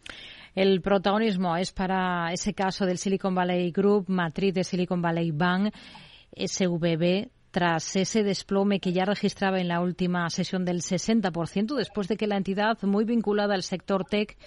El 0.55 0.81
protagonismo 0.81 1.57
es 1.57 1.73
para 1.73 2.33
ese 2.33 2.55
caso 2.55 2.87
del 2.87 2.99
Silicon 2.99 3.35
Valley 3.35 3.71
Group, 3.71 4.07
matriz 4.09 4.55
de 4.55 4.65
Silicon 4.65 5.03
Valley 5.03 5.31
Bank, 5.31 5.73
SVB, 6.35 7.29
tras 7.59 7.97
ese 7.97 8.23
desplome 8.23 8.79
que 8.79 8.93
ya 8.93 9.05
registraba 9.05 9.59
en 9.59 9.67
la 9.67 9.81
última 9.81 10.31
sesión 10.31 10.65
del 10.65 10.81
60%, 10.81 11.75
después 11.75 12.07
de 12.07 12.17
que 12.17 12.29
la 12.29 12.37
entidad 12.37 12.81
muy 12.83 13.05
vinculada 13.05 13.55
al 13.55 13.65
sector 13.65 14.05
tech 14.05 14.39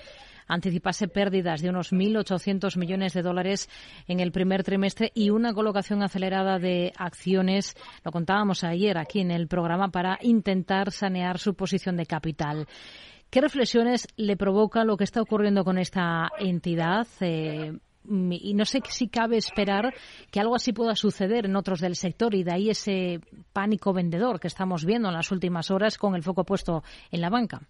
anticipase 0.48 1.10
pérdidas 1.10 1.62
de 1.62 1.68
unos 1.68 1.91
1.800 1.91 2.77
millones 2.77 3.12
de 3.12 3.22
dólares 3.22 3.68
en 4.08 4.22
el 4.22 4.32
primer 4.32 4.63
trimestre 4.63 5.12
y 5.13 5.30
una 5.30 5.53
colocación 5.53 6.03
acelerada 6.03 6.58
de 6.58 6.94
acciones, 6.96 7.75
lo 8.06 8.13
contábamos 8.13 8.63
ayer 8.63 8.98
aquí 8.98 9.20
en 9.20 9.32
el 9.32 9.50
programa, 9.50 9.89
para 9.89 10.18
intentar 10.22 10.94
sanear 10.94 11.38
su 11.38 11.53
posición 11.53 11.98
de 11.98 12.06
capital. 12.06 12.65
¿Qué 13.30 13.41
reflexiones 13.41 14.08
le 14.15 14.38
provoca 14.38 14.86
lo 14.86 14.96
que 14.96 15.03
está 15.03 15.22
ocurriendo 15.22 15.65
con 15.65 15.77
esta 15.77 16.30
entidad? 16.39 17.06
Eh, 17.20 17.74
y 18.10 18.53
no 18.53 18.65
sé 18.65 18.81
si 18.86 19.08
cabe 19.08 19.38
esperar 19.38 19.93
que 20.31 20.39
algo 20.39 20.55
así 20.55 20.74
pueda 20.74 20.96
suceder 20.96 21.46
en 21.46 21.55
otros 21.55 21.79
del 21.79 21.96
sector 21.96 22.34
y 22.34 22.43
de 22.43 22.53
ahí 22.53 22.70
ese 22.70 23.20
pánico 23.53 23.93
vendedor 23.93 24.39
que 24.39 24.48
estamos 24.48 24.86
viendo 24.86 25.10
en 25.10 25.15
las 25.15 25.31
últimas 25.31 25.72
horas 25.72 25.98
con 25.98 26.15
el 26.15 26.24
foco 26.24 26.43
puesto 26.43 26.84
en 27.12 27.22
la 27.22 27.29
banca. 27.29 27.62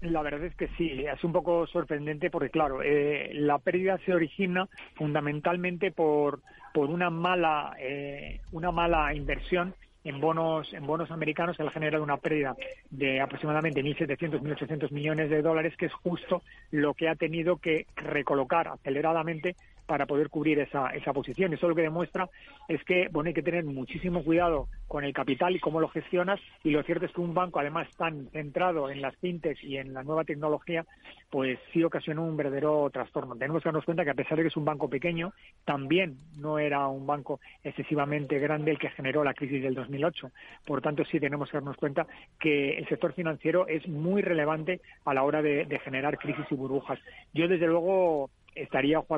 La 0.00 0.22
verdad 0.22 0.44
es 0.44 0.56
que 0.56 0.68
sí, 0.78 1.04
es 1.04 1.22
un 1.24 1.32
poco 1.32 1.66
sorprendente 1.66 2.30
porque, 2.30 2.48
claro, 2.48 2.82
eh, 2.82 3.32
la 3.34 3.58
pérdida 3.58 3.98
se 4.06 4.14
origina 4.14 4.66
fundamentalmente 4.94 5.90
por, 5.90 6.40
por 6.72 6.88
una 6.88 7.10
mala 7.10 7.76
eh, 7.78 8.40
una 8.50 8.70
mala 8.70 9.14
inversión 9.14 9.74
en 10.04 10.20
bonos 10.20 10.72
en 10.72 10.86
bonos 10.86 11.10
americanos 11.10 11.56
que 11.56 11.62
ha 11.62 11.70
generado 11.70 12.02
una 12.02 12.16
pérdida 12.16 12.56
de 12.90 13.20
aproximadamente 13.20 13.82
1.700, 13.82 14.40
1.800 14.40 14.90
millones 14.90 15.30
de 15.30 15.42
dólares, 15.42 15.76
que 15.76 15.86
es 15.86 15.92
justo 15.92 16.42
lo 16.70 16.94
que 16.94 17.08
ha 17.08 17.14
tenido 17.14 17.56
que 17.56 17.86
recolocar 17.96 18.68
aceleradamente 18.68 19.56
para 19.90 20.06
poder 20.06 20.30
cubrir 20.30 20.60
esa, 20.60 20.90
esa 20.90 21.12
posición. 21.12 21.52
Eso 21.52 21.66
lo 21.66 21.74
que 21.74 21.82
demuestra 21.82 22.30
es 22.68 22.80
que 22.84 23.08
bueno, 23.10 23.26
hay 23.26 23.34
que 23.34 23.42
tener 23.42 23.64
muchísimo 23.64 24.22
cuidado 24.22 24.68
con 24.86 25.02
el 25.02 25.12
capital 25.12 25.56
y 25.56 25.58
cómo 25.58 25.80
lo 25.80 25.88
gestionas. 25.88 26.38
Y 26.62 26.70
lo 26.70 26.84
cierto 26.84 27.06
es 27.06 27.12
que 27.12 27.20
un 27.20 27.34
banco, 27.34 27.58
además 27.58 27.88
tan 27.96 28.28
centrado 28.30 28.88
en 28.88 29.02
las 29.02 29.16
fintechs 29.16 29.64
y 29.64 29.78
en 29.78 29.92
la 29.92 30.04
nueva 30.04 30.22
tecnología, 30.22 30.86
pues 31.28 31.58
sí 31.72 31.82
ocasionó 31.82 32.22
un 32.22 32.36
verdadero 32.36 32.88
trastorno. 32.92 33.34
Tenemos 33.34 33.64
que 33.64 33.66
darnos 33.68 33.84
cuenta 33.84 34.04
que 34.04 34.10
a 34.10 34.14
pesar 34.14 34.36
de 34.36 34.44
que 34.44 34.48
es 34.48 34.56
un 34.56 34.64
banco 34.64 34.88
pequeño, 34.88 35.32
también 35.64 36.18
no 36.36 36.60
era 36.60 36.86
un 36.86 37.04
banco 37.04 37.40
excesivamente 37.64 38.38
grande 38.38 38.70
el 38.70 38.78
que 38.78 38.90
generó 38.90 39.24
la 39.24 39.34
crisis 39.34 39.60
del 39.60 39.74
2008. 39.74 40.30
Por 40.66 40.82
tanto, 40.82 41.04
sí 41.04 41.18
tenemos 41.18 41.50
que 41.50 41.56
darnos 41.56 41.76
cuenta 41.76 42.06
que 42.38 42.78
el 42.78 42.86
sector 42.86 43.12
financiero 43.12 43.66
es 43.66 43.88
muy 43.88 44.22
relevante 44.22 44.80
a 45.04 45.14
la 45.14 45.24
hora 45.24 45.42
de, 45.42 45.64
de 45.64 45.78
generar 45.80 46.16
crisis 46.16 46.46
y 46.48 46.54
burbujas. 46.54 47.00
Yo, 47.34 47.48
desde 47.48 47.66
luego, 47.66 48.30
estaría 48.54 48.98
ojo 48.98 49.16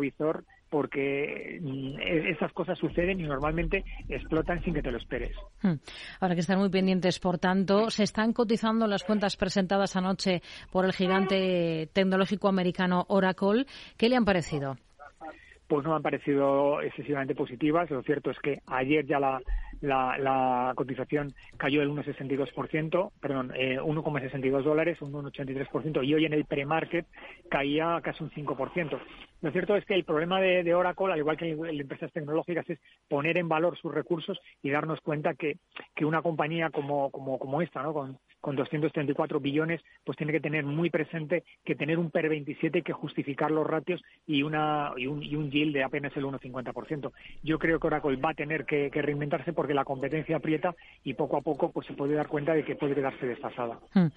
porque 0.72 1.58
mm, 1.60 2.00
e-, 2.00 2.30
esas 2.30 2.52
cosas 2.52 2.78
suceden 2.78 3.20
y 3.20 3.24
normalmente 3.24 3.84
explotan 4.08 4.64
sin 4.64 4.74
que 4.74 4.82
te 4.82 4.90
lo 4.90 4.98
esperes. 4.98 5.36
Hmm. 5.62 5.74
Ahora 6.20 6.34
que 6.34 6.40
están 6.40 6.58
muy 6.58 6.70
pendientes, 6.70 7.20
por 7.20 7.38
tanto, 7.38 7.90
se 7.90 8.02
están 8.02 8.32
cotizando 8.32 8.86
las 8.86 9.04
cuentas 9.04 9.36
presentadas 9.36 9.94
anoche 9.96 10.40
por 10.72 10.86
el 10.86 10.92
gigante 10.92 11.88
tecnológico 11.92 12.48
americano 12.48 13.04
Oracle. 13.08 13.66
¿Qué 13.98 14.08
le 14.08 14.16
han 14.16 14.24
parecido? 14.24 14.76
Pues 15.68 15.84
no 15.84 15.94
han 15.94 16.02
parecido 16.02 16.80
excesivamente 16.80 17.34
positivas. 17.34 17.90
Lo 17.90 18.02
cierto 18.02 18.30
es 18.30 18.38
que 18.38 18.60
ayer 18.66 19.06
ya 19.06 19.18
la, 19.20 19.40
la, 19.82 20.72
cotización 20.74 21.34
cayó 21.56 21.80
del 21.80 21.90
1,62%, 21.90 23.12
perdón, 23.20 23.52
eh, 23.54 23.78
1,62 23.80 24.62
dólares, 24.62 25.02
un 25.02 25.12
1,83%, 25.12 26.04
y 26.04 26.14
hoy 26.14 26.24
en 26.24 26.32
el 26.32 26.44
pre-market 26.44 27.06
caía 27.50 28.00
casi 28.02 28.24
un 28.24 28.30
5%. 28.30 28.98
Lo 29.42 29.50
cierto 29.50 29.76
es 29.76 29.84
que 29.84 29.94
el 29.94 30.04
problema 30.04 30.40
de, 30.40 30.74
Oracle, 30.74 31.12
al 31.12 31.18
igual 31.18 31.36
que 31.36 31.50
en 31.50 31.80
empresas 31.80 32.12
tecnológicas, 32.12 32.68
es 32.70 32.78
poner 33.08 33.36
en 33.36 33.48
valor 33.48 33.76
sus 33.76 33.92
recursos 33.92 34.38
y 34.62 34.70
darnos 34.70 35.00
cuenta 35.00 35.34
que, 35.34 35.58
que 35.94 36.04
una 36.04 36.22
compañía 36.22 36.70
como, 36.70 37.10
como, 37.10 37.38
como 37.38 37.60
esta, 37.60 37.82
¿no? 37.82 37.92
con, 37.92 38.18
con 38.42 38.56
234 38.56 39.40
billones, 39.40 39.80
pues 40.04 40.18
tiene 40.18 40.32
que 40.32 40.40
tener 40.40 40.64
muy 40.64 40.90
presente 40.90 41.44
que 41.64 41.76
tener 41.76 41.98
un 41.98 42.10
PER 42.10 42.28
27 42.28 42.78
hay 42.78 42.82
que 42.82 42.92
justificar 42.92 43.50
los 43.50 43.66
ratios 43.66 44.02
y, 44.26 44.42
una, 44.42 44.92
y, 44.96 45.06
un, 45.06 45.22
y 45.22 45.36
un 45.36 45.50
yield 45.50 45.72
de 45.72 45.84
apenas 45.84 46.14
el 46.16 46.24
1,50%. 46.24 47.12
Yo 47.42 47.58
creo 47.58 47.78
que 47.78 47.86
Oracle 47.86 48.16
va 48.16 48.30
a 48.30 48.34
tener 48.34 48.64
que, 48.64 48.90
que 48.90 49.00
reinventarse 49.00 49.52
porque 49.52 49.74
la 49.74 49.84
competencia 49.84 50.36
aprieta 50.36 50.74
y 51.04 51.14
poco 51.14 51.36
a 51.36 51.40
poco 51.40 51.70
pues 51.70 51.86
se 51.86 51.94
puede 51.94 52.14
dar 52.14 52.26
cuenta 52.26 52.52
de 52.52 52.64
que 52.64 52.74
puede 52.74 52.94
quedarse 52.94 53.26
desfasada. 53.26 53.78
Hmm. 53.94 54.08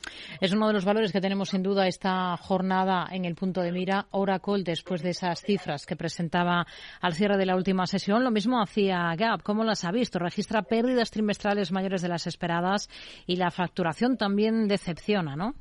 Es 0.41 0.51
uno 0.53 0.67
de 0.67 0.74
los 0.74 0.86
valores 0.86 1.12
que 1.12 1.22
tenemos 1.22 1.50
sin 1.50 1.62
duda 1.62 1.88
esta 1.88 2.36
jornada 2.38 3.08
en 3.12 3.25
el 3.25 3.36
punto 3.36 3.62
de 3.62 3.72
mira. 3.72 4.08
Oracle, 4.12 4.63
después 4.63 5.03
de 5.03 5.12
esas 5.12 5.41
cifras 5.41 5.86
que 5.86 5.96
presentaba 5.96 6.65
al 7.00 7.13
cierre 7.13 7.38
de 7.38 7.46
la 7.46 7.55
última 7.55 7.86
sesión, 7.86 8.24
lo 8.24 8.32
mismo 8.32 8.60
hacía 8.60 9.13
Gap. 9.15 9.44
¿Cómo 9.44 9.63
las 9.63 9.86
ha 9.86 9.91
visto? 9.91 10.17
Registra 10.17 10.63
pérdidas 10.63 11.12
trimestrales 11.12 11.72
mayores 11.72 12.01
de 12.01 12.10
las 12.10 12.25
esperadas 12.25 12.89
y 13.27 13.36
la 13.36 13.51
facturación 13.51 14.14
también 14.17 14.67
decepciona, 14.67 15.36
¿no? 15.36 15.55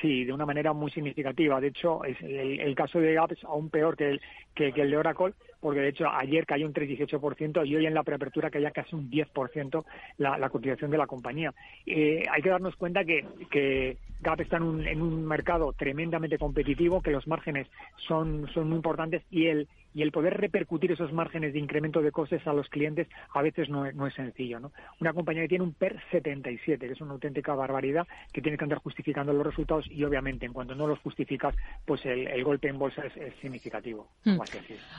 Sí, 0.00 0.24
de 0.24 0.32
una 0.32 0.46
manera 0.46 0.72
muy 0.72 0.90
significativa. 0.90 1.60
De 1.60 1.68
hecho, 1.68 2.04
es 2.04 2.16
el, 2.22 2.74
caso 2.74 3.00
de 3.00 3.12
Gap 3.14 3.32
es 3.32 3.44
aún 3.44 3.68
peor 3.68 3.96
que 3.96 4.10
el, 4.10 4.20
que, 4.54 4.68
el 4.68 4.90
de 4.90 4.96
Oracle, 4.96 5.34
porque 5.60 5.80
de 5.80 5.88
hecho 5.88 6.08
ayer 6.08 6.46
cayó 6.46 6.66
un 6.66 6.72
3,18% 6.72 7.66
y 7.66 7.76
hoy 7.76 7.84
en 7.84 7.92
la 7.92 8.02
preapertura 8.02 8.50
caía 8.50 8.70
casi 8.70 8.94
un 8.94 9.10
10% 9.10 9.84
la, 10.18 10.38
la 10.38 10.48
cotización 10.48 10.90
de 10.90 10.98
la 10.98 11.06
compañía. 11.06 11.52
Eh, 11.84 12.24
hay 12.30 12.40
que 12.40 12.48
darnos 12.48 12.76
cuenta 12.76 13.04
que, 13.04 13.26
que 13.50 13.98
Gap 14.20 14.40
está 14.40 14.56
en 14.56 14.62
un, 14.62 14.86
en 14.86 15.02
un 15.02 15.26
mercado 15.26 15.74
tremendamente 15.74 16.38
competitivo, 16.38 17.02
que 17.02 17.10
los 17.10 17.26
márgenes 17.26 17.66
son, 18.08 18.48
son 18.54 18.68
muy 18.68 18.76
importantes 18.76 19.22
y 19.30 19.48
el, 19.48 19.68
y 19.94 20.02
el 20.02 20.12
poder 20.12 20.38
repercutir 20.38 20.92
esos 20.92 21.12
márgenes 21.12 21.52
de 21.52 21.58
incremento 21.58 22.00
de 22.00 22.12
costes 22.12 22.46
a 22.46 22.52
los 22.52 22.68
clientes 22.68 23.08
a 23.34 23.42
veces 23.42 23.68
no 23.68 23.86
es, 23.86 23.94
no 23.94 24.06
es 24.06 24.14
sencillo. 24.14 24.60
¿no? 24.60 24.72
Una 25.00 25.12
compañía 25.12 25.42
que 25.42 25.48
tiene 25.48 25.64
un 25.64 25.74
PER 25.74 26.00
77, 26.10 26.86
que 26.86 26.92
es 26.92 27.00
una 27.00 27.12
auténtica 27.12 27.54
barbaridad, 27.54 28.06
que 28.32 28.40
tiene 28.40 28.56
que 28.56 28.64
andar 28.64 28.78
justificando 28.78 29.32
los 29.32 29.46
resultados 29.46 29.86
y 29.90 30.04
obviamente 30.04 30.46
en 30.46 30.52
cuanto 30.52 30.74
no 30.74 30.86
los 30.86 30.98
justificas, 31.00 31.54
pues 31.86 32.04
el, 32.04 32.42
golpe 32.44 32.68
en 32.68 32.78
bolsa 32.78 33.02
es, 33.04 33.34
significativo. 33.40 34.08
Hmm. 34.24 34.38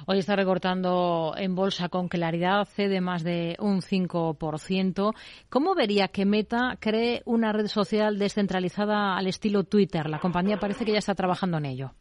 Hoy 0.08 0.20
está 0.20 0.36
recortando 0.36 1.34
en 1.38 1.56
bolsa 1.56 1.90
con 1.90 2.08
claridad, 2.08 2.66
cede 2.66 3.02
más 3.02 3.24
de 3.24 3.56
un 3.60 3.82
5%. 3.82 5.14
¿Cómo 5.50 5.76
vería 5.76 6.08
que 6.08 6.26
Meta 6.26 6.78
cree 6.80 7.22
una 7.26 7.52
red 7.52 7.68
social 7.68 8.18
descentralizada 8.18 9.18
al 9.18 9.28
estilo 9.28 9.64
Twitter? 9.64 10.10
La 10.10 10.20
compañía 10.20 10.58
parece 10.58 10.86
que 10.86 10.94
ya 10.94 11.00
está 11.00 11.16
trabajando 11.16 11.58
en 11.58 11.66
ello. 11.66 11.92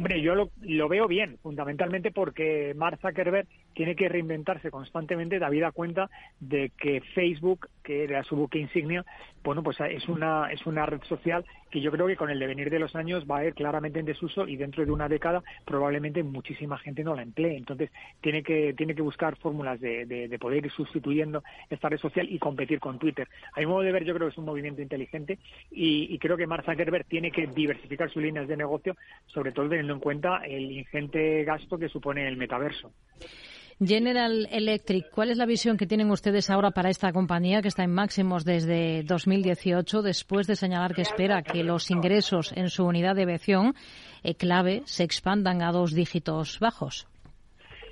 Hombre, 0.00 0.22
yo 0.22 0.34
lo, 0.34 0.88
veo 0.88 1.06
bien, 1.06 1.36
fundamentalmente 1.42 2.10
porque 2.10 2.72
Mark 2.74 2.98
Zuckerberg 3.02 3.46
tiene 3.74 3.94
que 3.96 4.08
reinventarse 4.08 4.70
constantemente, 4.70 5.38
da 5.38 5.72
cuenta 5.72 6.10
de 6.40 6.72
que 6.76 7.00
Facebook, 7.14 7.68
que 7.82 8.04
era 8.04 8.22
su 8.24 8.36
buque 8.36 8.58
insignia, 8.58 9.04
bueno, 9.42 9.62
pues 9.62 9.78
es 9.80 10.06
una, 10.08 10.50
es 10.52 10.66
una 10.66 10.84
red 10.86 11.02
social 11.08 11.44
que 11.70 11.80
yo 11.80 11.90
creo 11.90 12.06
que 12.06 12.16
con 12.16 12.30
el 12.30 12.38
devenir 12.38 12.68
de 12.68 12.78
los 12.78 12.94
años 12.94 13.24
va 13.30 13.38
a 13.38 13.46
ir 13.46 13.54
claramente 13.54 14.00
en 14.00 14.06
desuso 14.06 14.46
y 14.46 14.56
dentro 14.56 14.84
de 14.84 14.90
una 14.90 15.08
década 15.08 15.42
probablemente 15.64 16.22
muchísima 16.22 16.78
gente 16.78 17.04
no 17.04 17.14
la 17.14 17.22
emplee. 17.22 17.56
Entonces 17.56 17.90
tiene 18.20 18.42
que, 18.42 18.74
tiene 18.74 18.94
que 18.94 19.02
buscar 19.02 19.36
fórmulas 19.36 19.80
de, 19.80 20.04
de, 20.04 20.38
poder 20.38 20.66
ir 20.66 20.72
sustituyendo 20.72 21.42
esta 21.68 21.88
red 21.88 21.98
social 21.98 22.28
y 22.30 22.38
competir 22.38 22.80
con 22.80 22.98
Twitter. 22.98 23.28
A 23.54 23.60
mi 23.60 23.66
modo 23.66 23.80
de 23.80 23.92
ver, 23.92 24.04
yo 24.04 24.14
creo 24.14 24.28
que 24.28 24.32
es 24.32 24.38
un 24.38 24.46
movimiento 24.46 24.82
inteligente 24.82 25.38
y, 25.70 26.12
y 26.12 26.18
creo 26.18 26.36
que 26.36 26.46
Mark 26.46 26.64
Zuckerberg 26.64 27.06
tiene 27.06 27.30
que 27.30 27.46
diversificar 27.46 28.10
sus 28.10 28.22
líneas 28.22 28.48
de 28.48 28.56
negocio, 28.56 28.96
sobre 29.26 29.52
todo 29.52 29.68
teniendo 29.68 29.94
en 29.94 30.00
cuenta 30.00 30.38
el 30.44 30.70
ingente 30.72 31.44
gasto 31.44 31.78
que 31.78 31.88
supone 31.88 32.26
el 32.26 32.36
metaverso. 32.36 32.92
General 33.82 34.46
Electric, 34.50 35.08
¿cuál 35.10 35.30
es 35.30 35.38
la 35.38 35.46
visión 35.46 35.78
que 35.78 35.86
tienen 35.86 36.10
ustedes 36.10 36.50
ahora 36.50 36.70
para 36.70 36.90
esta 36.90 37.12
compañía 37.12 37.62
que 37.62 37.68
está 37.68 37.82
en 37.82 37.94
máximos 37.94 38.44
desde 38.44 39.02
2018 39.04 40.02
después 40.02 40.46
de 40.46 40.56
señalar 40.56 40.94
que 40.94 41.00
espera 41.00 41.42
que 41.42 41.64
los 41.64 41.90
ingresos 41.90 42.52
en 42.54 42.68
su 42.68 42.84
unidad 42.84 43.14
de 43.14 43.22
aviación 43.22 43.74
eh, 44.22 44.34
clave 44.34 44.82
se 44.84 45.04
expandan 45.04 45.62
a 45.62 45.72
dos 45.72 45.94
dígitos 45.94 46.58
bajos? 46.60 47.06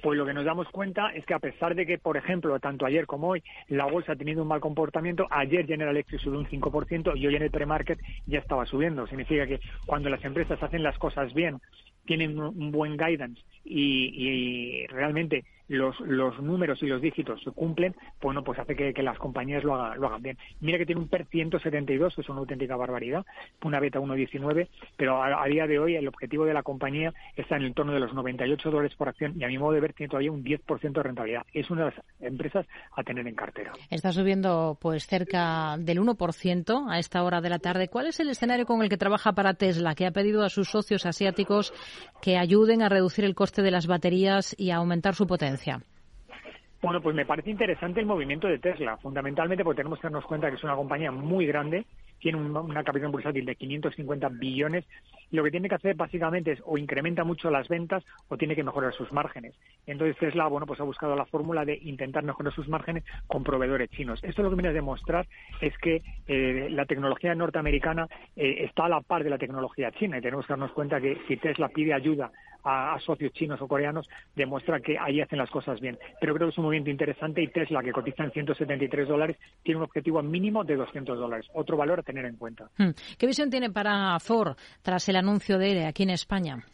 pues 0.02 0.16
lo 0.16 0.24
que 0.24 0.34
nos 0.34 0.44
damos 0.44 0.68
cuenta 0.68 1.10
es 1.10 1.24
que 1.26 1.34
a 1.34 1.38
pesar 1.38 1.74
de 1.74 1.84
que, 1.84 1.98
por 1.98 2.16
ejemplo, 2.16 2.58
tanto 2.60 2.86
ayer 2.86 3.06
como 3.06 3.30
hoy 3.30 3.42
la 3.68 3.86
bolsa 3.86 4.12
ha 4.12 4.16
tenido 4.16 4.42
un 4.42 4.48
mal 4.48 4.60
comportamiento, 4.60 5.26
ayer 5.30 5.66
General 5.66 5.94
Electric 5.94 6.20
subió 6.20 6.38
un 6.38 6.46
5% 6.46 7.16
y 7.16 7.26
hoy 7.26 7.36
en 7.36 7.42
el 7.42 7.50
pre-market 7.50 7.98
ya 8.26 8.38
estaba 8.38 8.64
subiendo. 8.66 9.06
Significa 9.06 9.46
que 9.46 9.60
cuando 9.86 10.08
las 10.08 10.24
empresas 10.24 10.62
hacen 10.62 10.82
las 10.82 10.96
cosas 10.98 11.34
bien, 11.34 11.60
tienen 12.04 12.38
un 12.38 12.70
buen 12.70 12.96
guidance 12.96 13.42
y, 13.64 14.86
realmente 14.86 15.44
los, 15.68 15.98
los 16.00 16.40
números 16.40 16.82
y 16.82 16.86
los 16.86 17.00
dígitos 17.00 17.42
se 17.42 17.50
cumplen, 17.50 17.94
bueno, 18.20 18.42
pues 18.42 18.58
hace 18.58 18.74
que, 18.74 19.02
las 19.02 19.18
compañías 19.18 19.62
lo 19.62 19.74
hagan, 19.74 20.00
lo 20.00 20.08
hagan 20.08 20.22
bien. 20.22 20.38
Mira 20.60 20.78
que 20.78 20.86
tiene 20.86 21.00
un 21.00 21.08
PER 21.08 21.26
172, 21.26 22.14
que 22.14 22.22
es 22.22 22.28
una 22.28 22.40
auténtica 22.40 22.76
barbaridad, 22.76 23.24
una 23.62 23.80
beta 23.80 24.00
1.19, 24.00 24.68
pero 24.96 25.22
a, 25.22 25.46
día 25.46 25.66
de 25.66 25.78
hoy 25.78 25.96
el 25.96 26.08
objetivo 26.08 26.44
de 26.44 26.54
la 26.54 26.62
compañía 26.62 27.12
está 27.36 27.56
en 27.56 27.62
el 27.62 27.68
entorno 27.68 27.92
de 27.92 28.00
los 28.00 28.12
98 28.12 28.70
dólares 28.70 28.94
por 28.96 29.08
acción 29.08 29.34
y 29.38 29.44
a 29.44 29.48
mi 29.48 29.58
modo 29.58 29.72
de 29.72 29.80
ver 29.80 29.92
tiene 29.92 30.10
todavía 30.10 30.32
un 30.32 30.44
10% 30.44 30.92
de 30.92 31.02
rentabilidad. 31.02 31.46
Es 31.52 31.70
una 31.70 31.86
de 31.86 31.90
las 31.92 32.04
empresas 32.20 32.66
a 32.96 33.02
tener 33.02 33.26
en 33.26 33.34
cartera. 33.34 33.72
Está 33.90 34.12
subiendo 34.12 34.76
pues 34.80 35.06
cerca 35.06 35.76
del 35.78 36.00
1% 36.00 36.86
a 36.90 36.98
esta 36.98 37.22
hora 37.22 37.40
de 37.40 37.50
la 37.50 37.58
tarde. 37.58 37.88
¿Cuál 37.88 38.06
es 38.08 38.20
el 38.20 38.30
escenario 38.30 38.66
con 38.66 38.82
el 38.82 38.88
que 38.88 38.96
trabaja 38.96 39.32
para 39.32 39.54
Tesla, 39.54 39.94
que 39.94 40.06
ha 40.06 40.10
pedido 40.10 40.44
a 40.44 40.48
sus 40.48 40.68
socios 40.68 41.06
asiáticos 41.06 41.72
que 42.20 42.36
ayuden 42.36 42.82
a 42.82 42.88
reducir 42.88 43.24
el 43.24 43.34
coste 43.34 43.62
de 43.62 43.70
las 43.70 43.86
baterías 43.86 44.54
y 44.58 44.70
a 44.70 44.76
aumentar 44.76 45.14
su 45.14 45.26
potencia? 45.26 45.57
Bueno, 46.80 47.00
pues 47.00 47.16
me 47.16 47.26
parece 47.26 47.50
interesante 47.50 47.98
el 47.98 48.06
movimiento 48.06 48.46
de 48.46 48.60
Tesla, 48.60 48.96
fundamentalmente 48.98 49.64
porque 49.64 49.78
tenemos 49.78 49.98
que 49.98 50.04
darnos 50.04 50.24
cuenta 50.24 50.48
que 50.48 50.54
es 50.54 50.62
una 50.62 50.76
compañía 50.76 51.10
muy 51.10 51.44
grande, 51.44 51.84
tiene 52.20 52.38
una 52.38 52.84
capitalización 52.84 53.10
bursátil 53.10 53.44
de 53.44 53.56
550 53.56 54.28
billones 54.28 54.84
y 55.30 55.36
lo 55.36 55.42
que 55.42 55.50
tiene 55.50 55.68
que 55.68 55.74
hacer 55.74 55.96
básicamente 55.96 56.52
es 56.52 56.60
o 56.64 56.78
incrementa 56.78 57.24
mucho 57.24 57.50
las 57.50 57.66
ventas 57.66 58.04
o 58.28 58.36
tiene 58.36 58.54
que 58.54 58.62
mejorar 58.62 58.94
sus 58.94 59.10
márgenes. 59.12 59.54
Entonces 59.86 60.16
Tesla, 60.18 60.46
bueno, 60.46 60.66
pues 60.66 60.78
ha 60.78 60.84
buscado 60.84 61.16
la 61.16 61.26
fórmula 61.26 61.64
de 61.64 61.78
intentar 61.82 62.22
mejorar 62.22 62.54
sus 62.54 62.68
márgenes 62.68 63.02
con 63.26 63.42
proveedores 63.42 63.90
chinos. 63.90 64.22
Esto 64.22 64.44
lo 64.44 64.50
que 64.50 64.56
viene 64.56 64.68
a 64.68 64.72
demostrar 64.72 65.26
es 65.60 65.76
que 65.78 66.02
eh, 66.28 66.68
la 66.70 66.86
tecnología 66.86 67.34
norteamericana 67.34 68.06
eh, 68.36 68.66
está 68.66 68.84
a 68.84 68.88
la 68.88 69.00
par 69.00 69.24
de 69.24 69.30
la 69.30 69.38
tecnología 69.38 69.90
china 69.90 70.18
y 70.18 70.22
tenemos 70.22 70.46
que 70.46 70.52
darnos 70.52 70.72
cuenta 70.72 71.00
que 71.00 71.18
si 71.26 71.36
Tesla 71.36 71.68
pide 71.68 71.92
ayuda 71.92 72.30
a, 72.64 72.98
socios 73.00 73.32
chinos 73.32 73.60
o 73.60 73.68
coreanos, 73.68 74.08
demuestra 74.34 74.80
que 74.80 74.98
ahí 74.98 75.20
hacen 75.20 75.38
las 75.38 75.50
cosas 75.50 75.80
bien. 75.80 75.98
Pero 76.20 76.34
creo 76.34 76.48
que 76.48 76.52
es 76.52 76.58
un 76.58 76.64
movimiento 76.64 76.90
interesante 76.90 77.42
y 77.42 77.48
Tesla, 77.48 77.82
que 77.82 77.92
cotiza 77.92 78.24
en 78.24 78.32
173 78.32 79.08
dólares, 79.08 79.36
tiene 79.62 79.78
un 79.78 79.84
objetivo 79.84 80.22
mínimo 80.22 80.64
de 80.64 80.76
200 80.76 81.18
dólares. 81.18 81.46
Otro 81.54 81.76
valor 81.76 82.00
a 82.00 82.02
tener 82.02 82.24
en 82.24 82.36
cuenta. 82.36 82.68
Hmm. 82.76 82.90
¿Qué 83.18 83.26
visión 83.26 83.50
tiene 83.50 83.70
para 83.70 84.18
Ford 84.20 84.56
tras 84.82 85.08
el 85.08 85.16
anuncio 85.16 85.58
de 85.58 85.70
ERE 85.72 85.86
aquí 85.86 86.02
en 86.02 86.10
España? 86.10 86.64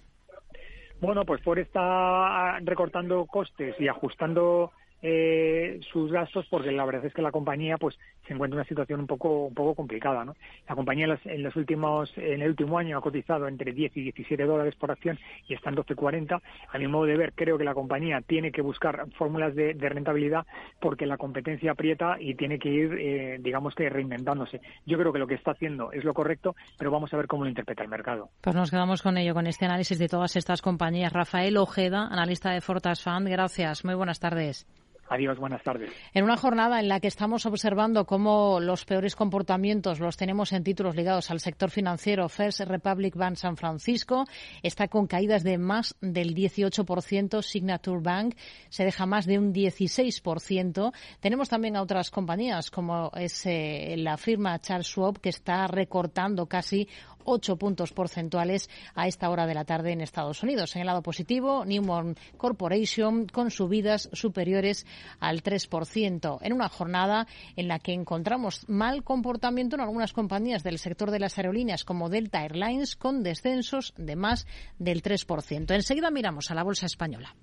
Bueno, 1.01 1.25
pues 1.25 1.42
Ford 1.42 1.59
está 1.59 2.59
recortando 2.61 3.27
costes 3.27 3.75
y 3.79 3.88
ajustando 3.88 4.73
eh, 5.06 5.80
sus 5.92 6.10
gastos 6.10 6.46
porque 6.48 6.72
la 6.72 6.86
verdad 6.86 7.04
es 7.04 7.12
que 7.12 7.20
la 7.20 7.30
compañía 7.30 7.76
pues 7.76 7.94
se 8.26 8.32
encuentra 8.32 8.56
en 8.56 8.60
una 8.60 8.68
situación 8.68 9.00
un 9.00 9.06
poco 9.06 9.44
un 9.44 9.54
poco 9.54 9.74
complicada 9.74 10.24
¿no? 10.24 10.34
la 10.66 10.74
compañía 10.74 11.18
en 11.26 11.42
los, 11.42 11.56
últimos 11.56 12.10
en 12.16 12.40
el 12.40 12.48
último 12.48 12.78
año 12.78 12.96
ha 12.96 13.02
cotizado 13.02 13.46
entre 13.46 13.72
10 13.74 13.98
y 13.98 14.02
17 14.04 14.42
dólares 14.44 14.74
por 14.76 14.90
acción 14.90 15.18
y 15.46 15.52
está 15.52 15.68
en 15.68 15.76
12.40 15.76 16.40
a 16.72 16.78
mi 16.78 16.86
modo 16.88 17.04
de 17.04 17.18
ver 17.18 17.34
creo 17.34 17.58
que 17.58 17.64
la 17.64 17.74
compañía 17.74 18.22
tiene 18.22 18.50
que 18.50 18.62
buscar 18.62 19.04
fórmulas 19.18 19.54
de, 19.54 19.74
rentabilidad 19.74 20.46
porque 20.80 21.04
la 21.04 21.18
competencia 21.18 21.72
aprieta 21.72 22.16
y 22.18 22.34
tiene 22.34 22.58
que 22.58 22.70
ir 22.70 22.94
eh, 22.98 23.36
digamos 23.40 23.74
que 23.74 23.90
reinventándose. 23.90 24.62
Yo 24.86 24.96
creo 24.96 25.12
que 25.12 25.18
lo 25.18 25.26
que 25.26 25.34
está 25.34 25.50
haciendo 25.50 25.92
es 25.92 26.02
lo 26.02 26.14
correcto 26.14 26.56
pero 26.78 26.90
vamos 26.90 27.12
a 27.12 27.18
ver 27.18 27.26
cómo 27.26 27.44
lo 27.44 27.50
interpreta 27.50 27.82
el 27.82 27.90
mercado. 27.90 28.30
Pues 28.40 28.56
nos 28.56 28.70
quedamos 28.70 29.02
con 29.02 29.18
ello 29.18 29.34
con 29.34 29.46
este 29.46 29.66
análisis 29.66 29.98
de 29.98 30.08
todas 30.08 30.34
estas 30.36 30.62
compañías. 30.62 31.12
Rafael 31.12 31.58
Ojeda 31.58 32.08
analista 32.10 32.52
de 32.52 32.62
Fortas 32.62 33.02
Fund 33.02 33.28
gracias. 33.28 33.84
Muy 33.84 33.94
buenas 33.94 34.18
tardes 34.18 34.66
Adiós, 35.14 35.38
buenas 35.38 35.62
tardes. 35.62 35.92
En 36.12 36.24
una 36.24 36.37
jornada 36.37 36.81
en 36.81 36.88
la 36.88 36.98
que 36.98 37.07
estamos 37.07 37.46
observando 37.46 38.05
cómo 38.05 38.59
los 38.59 38.85
peores 38.85 39.14
comportamientos 39.14 40.00
los 40.00 40.16
tenemos 40.16 40.53
en 40.53 40.64
títulos 40.64 40.96
ligados 40.96 41.31
al 41.31 41.38
sector 41.38 41.70
financiero, 41.70 42.29
First 42.29 42.62
Republic 42.62 43.14
Bank 43.14 43.37
San 43.37 43.57
Francisco 43.57 44.24
está 44.61 44.88
con 44.88 45.07
caídas 45.07 45.44
de 45.44 45.57
más 45.57 45.94
del 46.00 46.35
18%, 46.35 47.42
Signature 47.42 48.00
Bank 48.00 48.35
se 48.68 48.85
deja 48.85 49.07
más 49.07 49.27
de 49.27 49.38
un 49.38 49.55
16%. 49.55 50.92
Tenemos 51.20 51.48
también 51.48 51.77
a 51.77 51.83
otras 51.83 52.11
compañías 52.11 52.72
como 52.72 53.12
es 53.14 53.46
eh, 53.46 53.94
la 53.96 54.16
firma 54.16 54.61
Charles 54.61 54.88
Schwab 54.88 55.20
que 55.20 55.29
está 55.29 55.68
recortando 55.68 56.46
casi 56.46 56.88
ocho 57.24 57.56
puntos 57.56 57.92
porcentuales 57.92 58.70
a 58.94 59.06
esta 59.08 59.30
hora 59.30 59.46
de 59.46 59.54
la 59.54 59.64
tarde 59.64 59.92
en 59.92 60.00
Estados 60.00 60.42
Unidos. 60.42 60.74
En 60.76 60.82
el 60.82 60.87
lado 60.87 61.02
positivo, 61.02 61.64
Newmont 61.64 62.18
Corporation 62.37 63.26
con 63.26 63.50
subidas 63.50 64.08
superiores 64.12 64.87
al 65.20 65.42
3%, 65.42 66.38
en 66.40 66.52
una 66.52 66.68
jornada 66.68 67.26
en 67.56 67.68
la 67.68 67.78
que 67.78 67.92
encontramos 67.92 68.68
mal 68.68 69.02
comportamiento 69.04 69.76
en 69.76 69.82
algunas 69.82 70.12
compañías 70.12 70.62
del 70.62 70.78
sector 70.78 71.10
de 71.10 71.20
las 71.20 71.38
aerolíneas 71.38 71.84
como 71.84 72.08
Delta 72.08 72.42
Airlines 72.42 72.96
con 72.96 73.22
descensos 73.22 73.94
de 73.96 74.16
más 74.16 74.46
del 74.78 75.02
3%. 75.02 75.74
Enseguida 75.74 76.10
miramos 76.10 76.50
a 76.50 76.54
la 76.54 76.62
bolsa 76.62 76.87
española. 76.87 77.34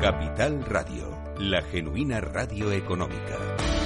Capital 0.00 0.64
Radio, 0.66 1.18
la 1.38 1.62
genuina 1.62 2.20
radio 2.20 2.70
económica. 2.72 3.85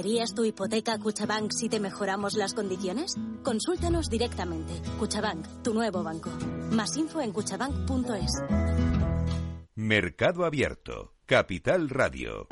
¿Traerías 0.00 0.34
tu 0.34 0.46
hipoteca 0.46 0.96
Cuchabank 0.98 1.52
si 1.52 1.68
te 1.68 1.78
mejoramos 1.78 2.32
las 2.32 2.54
condiciones? 2.54 3.16
Consúltanos 3.42 4.08
directamente. 4.08 4.72
Cuchabank, 4.98 5.44
tu 5.62 5.74
nuevo 5.74 6.02
banco. 6.02 6.30
Más 6.70 6.96
info 6.96 7.20
en 7.20 7.32
cuchabank.es. 7.32 8.32
Mercado 9.74 10.46
Abierto, 10.46 11.12
Capital 11.26 11.90
Radio. 11.90 12.48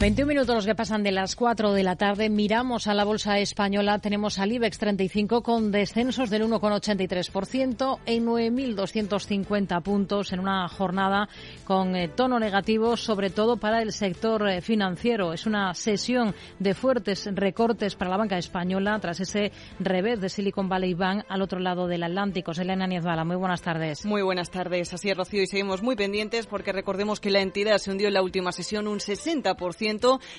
21 0.00 0.28
minutos 0.28 0.54
los 0.54 0.64
que 0.64 0.76
pasan 0.76 1.02
de 1.02 1.10
las 1.10 1.34
4 1.34 1.72
de 1.72 1.82
la 1.82 1.96
tarde. 1.96 2.28
Miramos 2.28 2.86
a 2.86 2.94
la 2.94 3.02
bolsa 3.02 3.40
española. 3.40 3.98
Tenemos 3.98 4.38
al 4.38 4.52
IBEX 4.52 4.78
35 4.78 5.42
con 5.42 5.72
descensos 5.72 6.30
del 6.30 6.44
1,83% 6.44 7.98
en 8.06 8.24
9.250 8.24 9.82
puntos 9.82 10.32
en 10.32 10.38
una 10.38 10.68
jornada 10.68 11.28
con 11.64 11.96
eh, 11.96 12.06
tono 12.06 12.38
negativo, 12.38 12.96
sobre 12.96 13.30
todo 13.30 13.56
para 13.56 13.82
el 13.82 13.92
sector 13.92 14.48
eh, 14.48 14.60
financiero. 14.60 15.32
Es 15.32 15.46
una 15.46 15.74
sesión 15.74 16.32
de 16.60 16.74
fuertes 16.74 17.28
recortes 17.34 17.96
para 17.96 18.12
la 18.12 18.18
banca 18.18 18.38
española 18.38 19.00
tras 19.00 19.18
ese 19.18 19.50
revés 19.80 20.20
de 20.20 20.28
Silicon 20.28 20.68
Valley 20.68 20.94
Bank 20.94 21.24
al 21.28 21.42
otro 21.42 21.58
lado 21.58 21.88
del 21.88 22.04
Atlántico. 22.04 22.54
Selena 22.54 22.86
Niezbala, 22.86 23.24
muy 23.24 23.36
buenas 23.36 23.62
tardes. 23.62 24.06
Muy 24.06 24.22
buenas 24.22 24.52
tardes. 24.52 24.94
Así 24.94 25.10
es, 25.10 25.16
Rocío, 25.16 25.42
y 25.42 25.48
seguimos 25.48 25.82
muy 25.82 25.96
pendientes 25.96 26.46
porque 26.46 26.70
recordemos 26.70 27.18
que 27.18 27.32
la 27.32 27.40
entidad 27.40 27.78
se 27.78 27.90
hundió 27.90 28.06
en 28.06 28.14
la 28.14 28.22
última 28.22 28.52
sesión 28.52 28.86
un 28.86 29.00
60% 29.00 29.87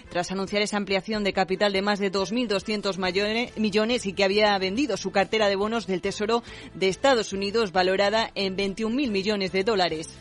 tras 0.09 0.31
anunciar 0.31 0.61
esa 0.61 0.77
ampliación 0.77 1.23
de 1.23 1.33
capital 1.33 1.73
de 1.73 1.81
más 1.81 1.99
de 1.99 2.11
2.200 2.11 3.51
millones 3.57 4.05
y 4.05 4.13
que 4.13 4.23
había 4.23 4.57
vendido 4.57 4.97
su 4.97 5.11
cartera 5.11 5.49
de 5.49 5.55
bonos 5.55 5.87
del 5.87 6.01
Tesoro 6.01 6.43
de 6.73 6.89
Estados 6.89 7.33
Unidos 7.33 7.71
valorada 7.71 8.31
en 8.35 8.55
21.000 8.55 9.09
millones 9.09 9.51
de 9.51 9.63
dólares. 9.63 10.19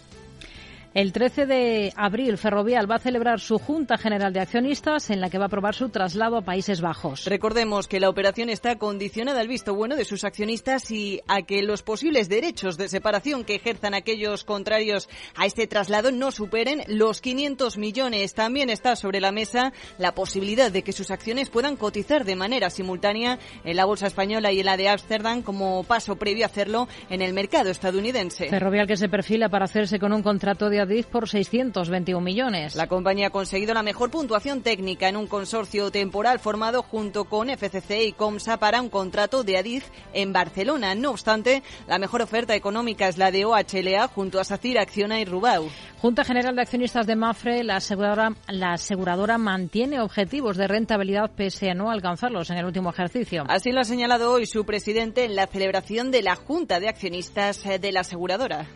El 0.95 1.13
13 1.13 1.45
de 1.45 1.93
abril, 1.97 2.39
Ferrovial 2.39 2.91
va 2.91 2.95
a 2.95 2.99
celebrar 2.99 3.41
su 3.41 3.59
Junta 3.59 3.99
General 3.99 4.33
de 4.33 4.41
Accionistas 4.41 5.11
en 5.11 5.21
la 5.21 5.29
que 5.29 5.37
va 5.37 5.45
a 5.45 5.47
aprobar 5.49 5.75
su 5.75 5.91
traslado 5.91 6.39
a 6.39 6.43
Países 6.43 6.81
Bajos. 6.81 7.27
Recordemos 7.27 7.87
que 7.87 8.01
la 8.01 8.09
operación 8.09 8.49
está 8.49 8.77
condicionada 8.77 9.41
al 9.41 9.49
visto 9.49 9.75
bueno 9.75 9.97
de 9.97 10.07
sus 10.07 10.25
accionistas 10.25 10.91
y 10.91 11.21
a 11.29 11.43
que 11.43 11.63
los 11.63 11.83
posibles 11.83 12.31
derechos 12.31 12.79
de 12.79 12.89
separación 12.89 13.45
que 13.45 13.57
ejerzan 13.57 13.93
aquellos 13.93 14.45
contrarios 14.45 15.11
a 15.37 15.45
este 15.45 15.67
traslado 15.67 16.11
no 16.11 16.31
superen 16.31 16.83
los 16.87 17.21
500 17.21 17.77
millones. 17.77 18.33
También 18.33 18.71
está 18.71 18.97
sobre 18.97 19.21
la 19.21 19.31
mesa 19.31 19.75
la 19.99 20.15
posibilidad 20.15 20.73
de 20.73 20.83
que 20.83 20.93
sus 20.93 21.11
acciones 21.11 21.51
puedan 21.51 21.77
cotizar 21.77 22.25
de 22.25 22.35
manera 22.35 22.71
simultánea 22.71 23.39
en 23.63 23.77
la 23.77 23.85
bolsa 23.85 24.07
española 24.07 24.53
y 24.53 24.61
en 24.61 24.67
la 24.67 24.79
de 24.79 24.89
Ámsterdam 24.89 25.43
como 25.43 25.85
paso 25.85 26.17
previo 26.17 26.47
a 26.47 26.49
hacerlo 26.49 26.89
en 27.11 27.21
el 27.21 27.35
mercado 27.35 27.69
estadounidense. 27.69 28.49
Ferrovial 28.49 28.87
que 28.87 28.97
se 28.97 29.11
perfila 29.11 29.51
para 29.51 29.67
hacerse 29.67 29.99
con 29.99 30.15
un 30.15 30.23
contrato 30.23 30.71
de 30.71 30.78
Adif 30.81 31.07
por 31.07 31.29
621 31.29 32.21
millones. 32.21 32.75
La 32.75 32.87
compañía 32.87 33.29
ha 33.29 33.31
conseguido 33.31 33.75
la 33.75 33.83
mejor 33.83 34.11
puntuación 34.11 34.63
técnica 34.63 35.09
en 35.09 35.17
un 35.17 35.27
consorcio 35.27 35.91
temporal 35.91 36.39
formado 36.39 36.83
junto 36.83 37.25
con 37.25 37.49
FCC 37.49 38.03
y 38.07 38.13
Comsa 38.13 38.59
para 38.59 38.81
un 38.81 38.89
contrato 38.89 39.45
de 39.45 39.59
Adif 39.59 39.89
en 40.13 40.33
Barcelona. 40.33 40.95
No 40.95 41.11
obstante, 41.11 41.63
la 41.87 41.99
mejor 41.99 42.23
oferta 42.23 42.55
económica 42.55 43.09
es 43.09 43.19
la 43.19 43.31
de 43.31 43.45
OHLA 43.45 44.09
junto 44.09 44.41
a 44.41 44.45
SACIR, 44.45 44.79
Acciona 44.79 45.21
y 45.21 45.25
Rubau. 45.25 45.69
Junta 46.01 46.25
General 46.25 46.55
de 46.55 46.63
Accionistas 46.63 47.07
de 47.07 47.17
Mafre, 47.17 47.65
la 47.65 47.77
aseguradora, 47.77 48.33
la 48.47 48.75
aseguradora 48.75 49.37
mantiene 49.37 50.01
objetivos 50.01 50.57
de 50.57 50.69
rentabilidad 50.69 51.33
pese 51.35 51.71
a 51.71 51.75
no 51.75 51.91
alcanzarlos 51.91 52.51
en 52.51 52.59
el 52.59 52.67
último 52.67 52.91
ejercicio. 52.91 53.45
Así 53.49 53.73
lo 53.73 53.81
ha 53.81 53.85
señalado 53.85 54.33
hoy 54.33 54.47
su 54.47 54.65
presidente 54.65 55.25
en 55.25 55.35
la 55.35 55.49
celebración 55.49 56.13
de 56.13 56.23
la 56.23 56.37
Junta 56.37 56.79
de 56.79 56.89
Accionistas 56.89 57.65
de 57.65 57.93
la 57.93 58.01
aseguradora 58.01 58.67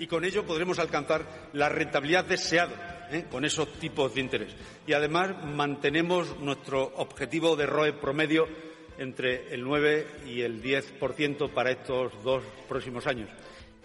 y 0.00 0.06
con 0.06 0.24
ello 0.24 0.44
podremos 0.46 0.78
alcanzar 0.78 1.50
la 1.52 1.68
rentabilidad 1.68 2.24
deseada 2.24 3.08
¿eh? 3.12 3.26
con 3.30 3.44
esos 3.44 3.70
tipos 3.74 4.14
de 4.14 4.22
interés. 4.22 4.56
Y 4.86 4.94
además 4.94 5.44
mantenemos 5.44 6.40
nuestro 6.40 6.82
objetivo 6.96 7.54
de 7.54 7.66
ROE 7.66 7.92
promedio 7.92 8.48
entre 8.96 9.52
el 9.52 9.62
9 9.62 10.06
y 10.26 10.40
el 10.40 10.62
10% 10.62 11.50
para 11.50 11.70
estos 11.70 12.12
dos 12.24 12.42
próximos 12.66 13.06
años. 13.06 13.28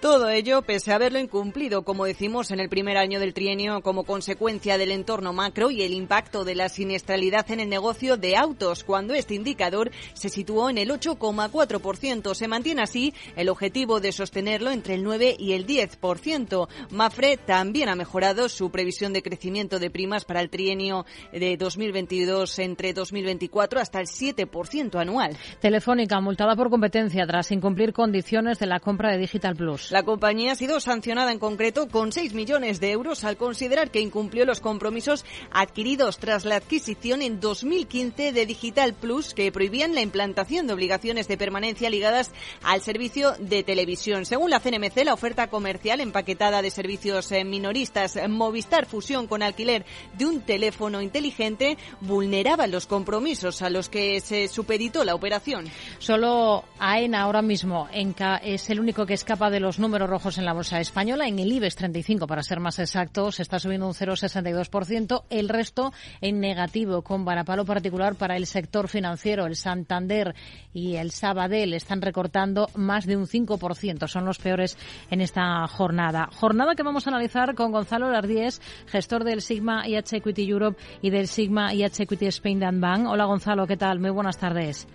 Todo 0.06 0.30
ello 0.30 0.62
pese 0.62 0.92
a 0.92 0.98
haberlo 0.98 1.18
incumplido, 1.18 1.82
como 1.82 2.06
decimos, 2.06 2.52
en 2.52 2.60
el 2.60 2.70
primer 2.70 2.96
año 2.96 3.20
del 3.20 3.34
trienio 3.34 3.82
como 3.82 4.04
consecuencia 4.04 4.78
del 4.78 4.92
entorno 4.92 5.34
macro 5.34 5.72
y 5.72 5.82
el 5.82 5.94
impacto 5.94 6.46
de 6.46 6.54
la 6.54 6.70
siniestralidad 6.70 7.50
en 7.50 7.60
el 7.60 7.70
negocio 7.70 8.16
de 8.16 8.38
autos, 8.38 8.84
cuando 8.84 9.16
este 9.16 9.34
indicador 9.34 9.90
se 10.14 10.30
situó 10.30 10.70
en 10.70 10.78
el 10.78 10.92
8,4%. 10.92 12.36
Se 12.36 12.48
mantiene 12.48 12.84
así 12.84 13.16
el 13.36 13.50
objetivo 13.50 14.00
de 14.00 14.12
sostenerlo 14.12 14.70
entre 14.70 14.94
el 14.94 15.04
9 15.04 15.38
y 15.40 15.54
el 15.54 15.66
10%. 15.66 16.68
Mafre 16.92 17.38
también 17.38 17.90
ha 17.90 17.96
mejorado 17.96 18.48
su 18.48 18.70
previsión 18.70 19.12
de 19.12 19.24
crecimiento 19.24 19.80
de 19.80 19.90
primas 19.90 20.24
para 20.24 20.42
el 20.42 20.52
trienio 20.52 21.08
de 21.32 21.58
2022 21.58 22.60
entre 22.60 22.94
2024 22.94 23.80
hasta 23.80 24.02
el 24.02 24.06
7% 24.06 25.02
anual. 25.02 25.36
Telefónica 25.60 26.22
multada 26.22 26.56
por 26.56 26.70
competencia 26.70 27.26
tras 27.26 27.52
incumplir 27.52 27.92
condiciones 27.92 28.60
de 28.60 28.68
la 28.68 28.80
compra 28.80 29.10
de 29.10 29.18
Digital 29.18 29.56
Plus. 29.56 29.95
La 29.96 30.04
compañía 30.04 30.52
ha 30.52 30.56
sido 30.56 30.82
sancionada 30.82 31.32
en 31.32 31.40
concreto 31.40 31.88
con 31.88 32.12
6 32.12 32.34
millones 32.34 32.82
de 32.82 32.92
euros 32.92 33.24
al 33.24 33.38
considerar 33.38 33.92
que 33.92 34.02
incumplió 34.02 34.44
los 34.44 34.60
compromisos 34.60 35.24
adquiridos 35.52 36.18
tras 36.18 36.44
la 36.44 36.58
adquisición 36.58 37.22
en 37.22 37.40
2015 37.40 38.34
de 38.34 38.46
Digital 38.46 38.94
Plus 38.94 39.34
que 39.34 39.54
prohibían 39.54 39.96
la 39.96 40.02
implantación 40.02 40.68
de 40.68 40.74
obligaciones 40.74 41.30
de 41.30 41.38
permanencia 41.38 41.90
ligadas 41.90 42.32
al 42.62 42.82
servicio 42.82 43.36
de 43.40 43.64
televisión. 43.64 44.26
Según 44.26 44.50
la 44.50 44.60
CNMC, 44.60 45.06
la 45.06 45.14
oferta 45.14 45.48
comercial 45.48 46.02
empaquetada 46.02 46.62
de 46.62 46.72
servicios 46.72 47.32
eh, 47.32 47.46
minoristas 47.46 48.20
Movistar 48.28 48.88
Fusión 48.88 49.28
con 49.28 49.44
alquiler 49.44 49.86
de 50.18 50.26
un 50.26 50.42
teléfono 50.42 51.02
inteligente 51.02 51.78
vulneraba 52.02 52.68
los 52.68 52.86
compromisos 52.86 53.62
a 53.62 53.70
los 53.70 53.88
que 53.88 54.20
se 54.20 54.50
supeditó 54.50 55.06
la 55.06 55.16
operación. 55.16 55.70
Solo 56.00 56.66
AENA 56.80 57.22
ahora 57.22 57.42
mismo 57.42 57.88
es 57.94 58.70
el 58.70 58.82
único 58.82 59.06
que 59.06 59.14
escapa 59.14 59.50
de 59.50 59.62
los 59.62 59.75
todos 59.76 59.80
números 59.80 60.10
rojos 60.10 60.38
en 60.38 60.46
la 60.46 60.54
bolsa 60.54 60.80
española. 60.80 61.28
En 61.28 61.38
el 61.38 61.52
IBEX 61.52 61.76
35, 61.76 62.28
para 62.28 62.44
ser 62.44 62.62
más 62.62 62.80
exactos, 62.80 63.42
está 63.42 63.60
subiendo 63.60 63.88
un 63.88 63.94
0,62%. 63.94 65.24
El 65.30 65.50
resto 65.50 65.92
en 66.22 66.40
negativo, 66.40 67.02
con 67.02 67.26
varapalo 67.26 67.66
particular 67.66 68.16
para 68.16 68.38
el 68.38 68.46
sector 68.46 68.88
financiero. 68.88 69.46
El 69.46 69.58
Santander 69.58 70.34
y 70.74 70.96
el 70.96 71.12
Sabadell 71.12 71.74
están 71.74 72.02
recortando 72.02 72.70
más 72.76 73.06
de 73.06 73.18
un 73.18 73.28
5%. 73.28 74.08
Son 74.08 74.24
los 74.24 74.38
peores 74.38 74.78
en 75.12 75.20
esta 75.20 75.68
jornada. 75.68 76.30
Jornada 76.32 76.76
que 76.76 76.84
vamos 76.84 77.06
a 77.06 77.10
analizar 77.10 77.54
con 77.54 77.74
Gonzalo 77.74 78.10
Lardies, 78.10 78.62
gestor 78.88 79.26
del 79.26 79.42
Sigma 79.42 79.88
IH 79.88 80.18
Equity 80.18 80.48
Europe 80.48 80.82
y 81.02 81.10
del 81.10 81.28
Sigma 81.28 81.74
IH 81.74 82.04
Equity 82.04 82.28
Spain 82.28 82.60
Dan 82.60 82.80
Bank. 82.80 83.08
Hola 83.08 83.26
Gonzalo, 83.26 83.68
¿qué 83.68 83.76
tal? 83.76 84.00
Muy 84.00 84.12
buenas 84.12 84.38
tardes. 84.38 84.88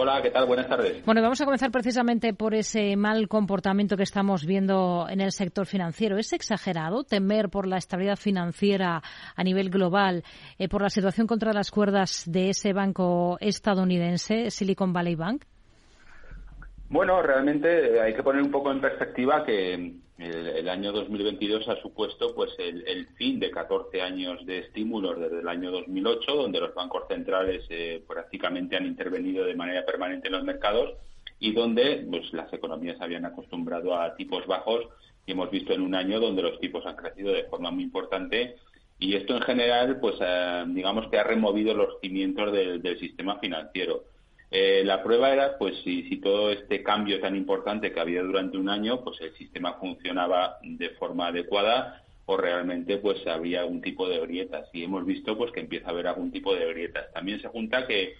Hola, 0.00 0.22
¿qué 0.22 0.30
tal? 0.30 0.46
Buenas 0.46 0.68
tardes. 0.68 1.04
Bueno, 1.04 1.20
vamos 1.22 1.40
a 1.40 1.44
comenzar 1.44 1.72
precisamente 1.72 2.32
por 2.32 2.54
ese 2.54 2.94
mal 2.94 3.26
comportamiento 3.26 3.96
que 3.96 4.04
estamos 4.04 4.46
viendo 4.46 5.08
en 5.10 5.20
el 5.20 5.32
sector 5.32 5.66
financiero. 5.66 6.18
¿Es 6.18 6.32
exagerado 6.32 7.02
temer 7.02 7.48
por 7.48 7.66
la 7.66 7.78
estabilidad 7.78 8.14
financiera 8.14 9.02
a 9.34 9.42
nivel 9.42 9.70
global, 9.70 10.22
eh, 10.56 10.68
por 10.68 10.82
la 10.82 10.88
situación 10.88 11.26
contra 11.26 11.52
las 11.52 11.72
cuerdas 11.72 12.22
de 12.26 12.50
ese 12.50 12.72
banco 12.72 13.38
estadounidense, 13.40 14.52
Silicon 14.52 14.92
Valley 14.92 15.16
Bank? 15.16 15.42
Bueno, 16.90 17.22
realmente 17.22 18.00
hay 18.00 18.14
que 18.14 18.22
poner 18.22 18.42
un 18.42 18.50
poco 18.50 18.72
en 18.72 18.80
perspectiva 18.80 19.44
que 19.44 19.92
el, 20.18 20.68
año 20.68 20.90
2022 20.90 21.68
ha 21.68 21.76
supuesto 21.82 22.34
pues 22.34 22.50
el, 22.58 23.06
fin 23.16 23.38
de 23.38 23.50
14 23.50 24.00
años 24.00 24.44
de 24.46 24.60
estímulos 24.60 25.20
desde 25.20 25.40
el 25.40 25.48
año 25.48 25.70
2008, 25.70 26.34
donde 26.34 26.60
los 26.60 26.74
bancos 26.74 27.04
centrales 27.08 27.64
eh, 27.68 28.02
prácticamente 28.08 28.76
han 28.76 28.86
intervenido 28.86 29.44
de 29.44 29.54
manera 29.54 29.84
permanente 29.84 30.28
en 30.28 30.32
los 30.32 30.44
mercados 30.44 30.94
y 31.38 31.52
donde 31.52 32.06
pues 32.10 32.32
las 32.32 32.52
economías 32.52 33.00
habían 33.00 33.26
acostumbrado 33.26 33.94
a 33.94 34.16
tipos 34.16 34.46
bajos 34.46 34.86
y 35.26 35.32
hemos 35.32 35.50
visto 35.50 35.74
en 35.74 35.82
un 35.82 35.94
año 35.94 36.18
donde 36.18 36.42
los 36.42 36.58
tipos 36.58 36.84
han 36.86 36.96
crecido 36.96 37.32
de 37.32 37.44
forma 37.44 37.70
muy 37.70 37.84
importante 37.84 38.56
y 38.98 39.14
esto 39.14 39.36
en 39.36 39.42
general 39.42 40.00
pues 40.00 40.16
eh, 40.20 40.64
digamos 40.68 41.08
que 41.08 41.18
ha 41.18 41.24
removido 41.24 41.74
los 41.74 42.00
cimientos 42.00 42.50
del 42.52 42.98
sistema 42.98 43.38
financiero. 43.38 44.04
Eh, 44.50 44.82
la 44.84 45.02
prueba 45.02 45.32
era, 45.32 45.58
pues, 45.58 45.76
si, 45.84 46.16
todo 46.20 46.50
este 46.50 46.82
cambio 46.82 47.20
tan 47.20 47.36
importante 47.36 47.92
que 47.92 48.00
había 48.00 48.22
durante 48.22 48.56
un 48.56 48.68
año, 48.68 49.02
pues 49.04 49.20
el 49.20 49.34
sistema 49.36 49.74
funcionaba 49.74 50.58
de 50.62 50.90
forma 50.90 51.28
adecuada 51.28 52.02
o 52.26 52.36
realmente, 52.36 52.98
pues, 52.98 53.26
había 53.26 53.60
algún 53.60 53.82
tipo 53.82 54.08
de 54.08 54.20
grietas. 54.20 54.68
Y 54.72 54.84
hemos 54.84 55.04
visto, 55.04 55.36
pues, 55.36 55.52
que 55.52 55.60
empieza 55.60 55.88
a 55.88 55.90
haber 55.90 56.06
algún 56.06 56.30
tipo 56.30 56.54
de 56.54 56.66
grietas. 56.66 57.12
También 57.12 57.40
se 57.40 57.48
junta 57.48 57.86
que 57.86 58.14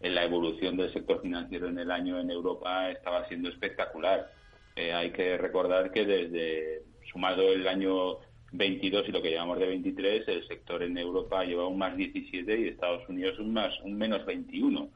en 0.00 0.14
la 0.14 0.24
evolución 0.24 0.76
del 0.76 0.92
sector 0.92 1.20
financiero 1.20 1.68
en 1.68 1.78
el 1.78 1.90
año 1.90 2.20
en 2.20 2.30
Europa 2.30 2.90
estaba 2.90 3.26
siendo 3.28 3.48
espectacular. 3.48 4.30
Eh, 4.76 4.92
hay 4.92 5.10
que 5.10 5.36
recordar 5.38 5.92
que 5.92 6.04
desde 6.04 6.82
sumado 7.10 7.52
el 7.52 7.66
año 7.68 8.18
22 8.52 9.08
y 9.08 9.12
lo 9.12 9.22
que 9.22 9.32
llamamos 9.32 9.58
de 9.58 9.66
23, 9.66 10.28
el 10.28 10.46
sector 10.48 10.82
en 10.82 10.96
Europa 10.98 11.44
lleva 11.44 11.66
un 11.66 11.78
más 11.78 11.96
17 11.96 12.60
y 12.60 12.68
Estados 12.68 13.08
Unidos 13.08 13.38
un 13.38 13.52
más 13.52 13.72
un 13.80 13.96
menos 13.96 14.24
21 14.26 14.88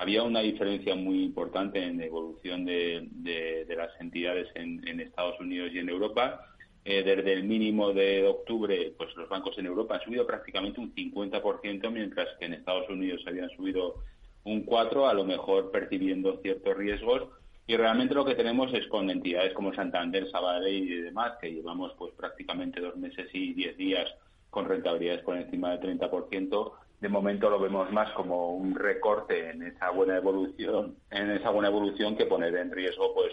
había 0.00 0.22
una 0.22 0.40
diferencia 0.40 0.94
muy 0.94 1.22
importante 1.22 1.84
en 1.84 1.98
la 1.98 2.06
evolución 2.06 2.64
de, 2.64 3.66
las 3.68 3.90
entidades 4.00 4.48
en, 4.54 4.98
Estados 4.98 5.38
Unidos 5.38 5.72
y 5.74 5.78
en 5.78 5.90
Europa. 5.90 6.40
Eh, 6.86 7.02
desde 7.02 7.34
el 7.34 7.44
mínimo 7.44 7.92
de 7.92 8.26
octubre, 8.26 8.94
pues 8.96 9.14
los 9.14 9.28
bancos 9.28 9.58
en 9.58 9.66
Europa 9.66 9.96
han 9.96 10.00
subido 10.00 10.26
prácticamente 10.26 10.80
un 10.80 10.94
50%, 10.94 11.90
mientras 11.90 12.28
que 12.38 12.46
en 12.46 12.54
Estados 12.54 12.88
Unidos 12.88 13.22
habían 13.26 13.50
subido 13.50 13.96
un 14.44 14.64
4%, 14.64 15.06
a 15.06 15.12
lo 15.12 15.24
mejor 15.24 15.70
percibiendo 15.70 16.40
ciertos 16.40 16.74
riesgos. 16.78 17.28
Y 17.66 17.76
realmente 17.76 18.14
lo 18.14 18.24
que 18.24 18.34
tenemos 18.34 18.72
es 18.72 18.86
con 18.86 19.10
entidades 19.10 19.52
como 19.52 19.74
Santander, 19.74 20.30
Sabadell 20.30 20.90
y 20.90 21.02
demás, 21.02 21.34
que 21.42 21.52
llevamos 21.52 21.92
pues 21.98 22.14
prácticamente 22.14 22.80
dos 22.80 22.96
meses 22.96 23.28
y 23.34 23.52
diez 23.52 23.76
días 23.76 24.08
con 24.48 24.66
rentabilidades 24.66 25.22
por 25.24 25.36
encima 25.36 25.76
del 25.76 26.00
30%, 26.00 26.72
de 27.00 27.08
momento 27.08 27.48
lo 27.48 27.58
vemos 27.58 27.90
más 27.92 28.12
como 28.12 28.54
un 28.54 28.74
recorte 28.74 29.50
en 29.50 29.62
esa 29.62 29.90
buena 29.90 30.16
evolución, 30.16 30.96
en 31.10 31.30
esa 31.30 31.50
buena 31.50 31.68
evolución 31.68 32.16
que 32.16 32.26
poner 32.26 32.54
en 32.56 32.70
riesgo 32.70 33.14
pues 33.14 33.32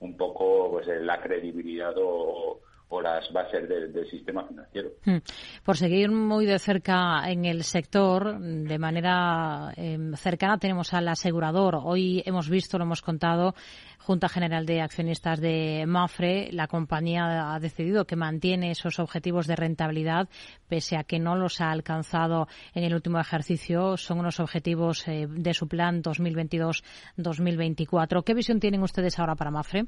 un 0.00 0.16
poco 0.16 0.70
pues 0.70 0.86
la 0.86 1.20
credibilidad 1.20 1.94
o, 1.96 2.60
o 2.88 3.00
las 3.00 3.32
bases 3.32 3.68
del, 3.68 3.92
sistema 4.10 4.46
financiero. 4.46 4.90
Hmm. 5.04 5.16
Por 5.64 5.76
seguir 5.76 6.08
muy 6.10 6.46
de 6.46 6.60
cerca 6.60 7.28
en 7.28 7.44
el 7.44 7.64
sector, 7.64 8.38
de 8.38 8.78
manera 8.78 9.72
em, 9.76 10.14
cercana 10.14 10.58
tenemos 10.58 10.94
al 10.94 11.08
asegurador. 11.08 11.80
Hoy 11.82 12.22
hemos 12.24 12.48
visto, 12.48 12.78
lo 12.78 12.84
hemos 12.84 13.02
contado, 13.02 13.56
Junta 13.98 14.28
General 14.28 14.64
de 14.66 14.82
Accionistas 14.82 15.40
de 15.40 15.84
Mafre, 15.88 16.52
la 16.52 16.68
compañía 16.68 17.52
ha 17.52 17.58
decidido 17.58 18.04
que 18.04 18.14
mantiene 18.14 18.70
esos 18.70 19.00
objetivos 19.00 19.48
de 19.48 19.56
rentabilidad, 19.56 20.28
pese 20.68 20.96
a 20.96 21.02
que 21.02 21.18
no 21.18 21.34
los 21.34 21.60
ha 21.60 21.72
alcanzado 21.72 22.46
en 22.72 22.84
el 22.84 22.94
último 22.94 23.18
ejercicio. 23.18 23.96
Son 23.96 24.20
unos 24.20 24.38
objetivos 24.38 25.08
eh, 25.08 25.26
de 25.28 25.54
su 25.54 25.66
plan 25.66 26.04
2022-2024. 26.04 28.22
¿Qué 28.22 28.34
visión 28.34 28.60
tienen 28.60 28.82
ustedes 28.82 29.18
ahora 29.18 29.34
para 29.34 29.50
Mafre? 29.50 29.86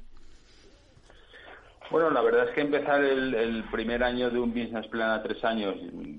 Bueno, 1.91 2.11
la 2.11 2.21
verdad 2.21 2.49
es 2.49 2.55
que 2.55 2.61
empezar 2.61 3.03
el, 3.03 3.65
primer 3.71 4.03
año 4.03 4.29
de 4.29 4.39
un 4.39 4.53
business 4.53 4.87
plan 4.89 5.11
a 5.11 5.23
tres 5.23 5.43
años, 5.43 5.75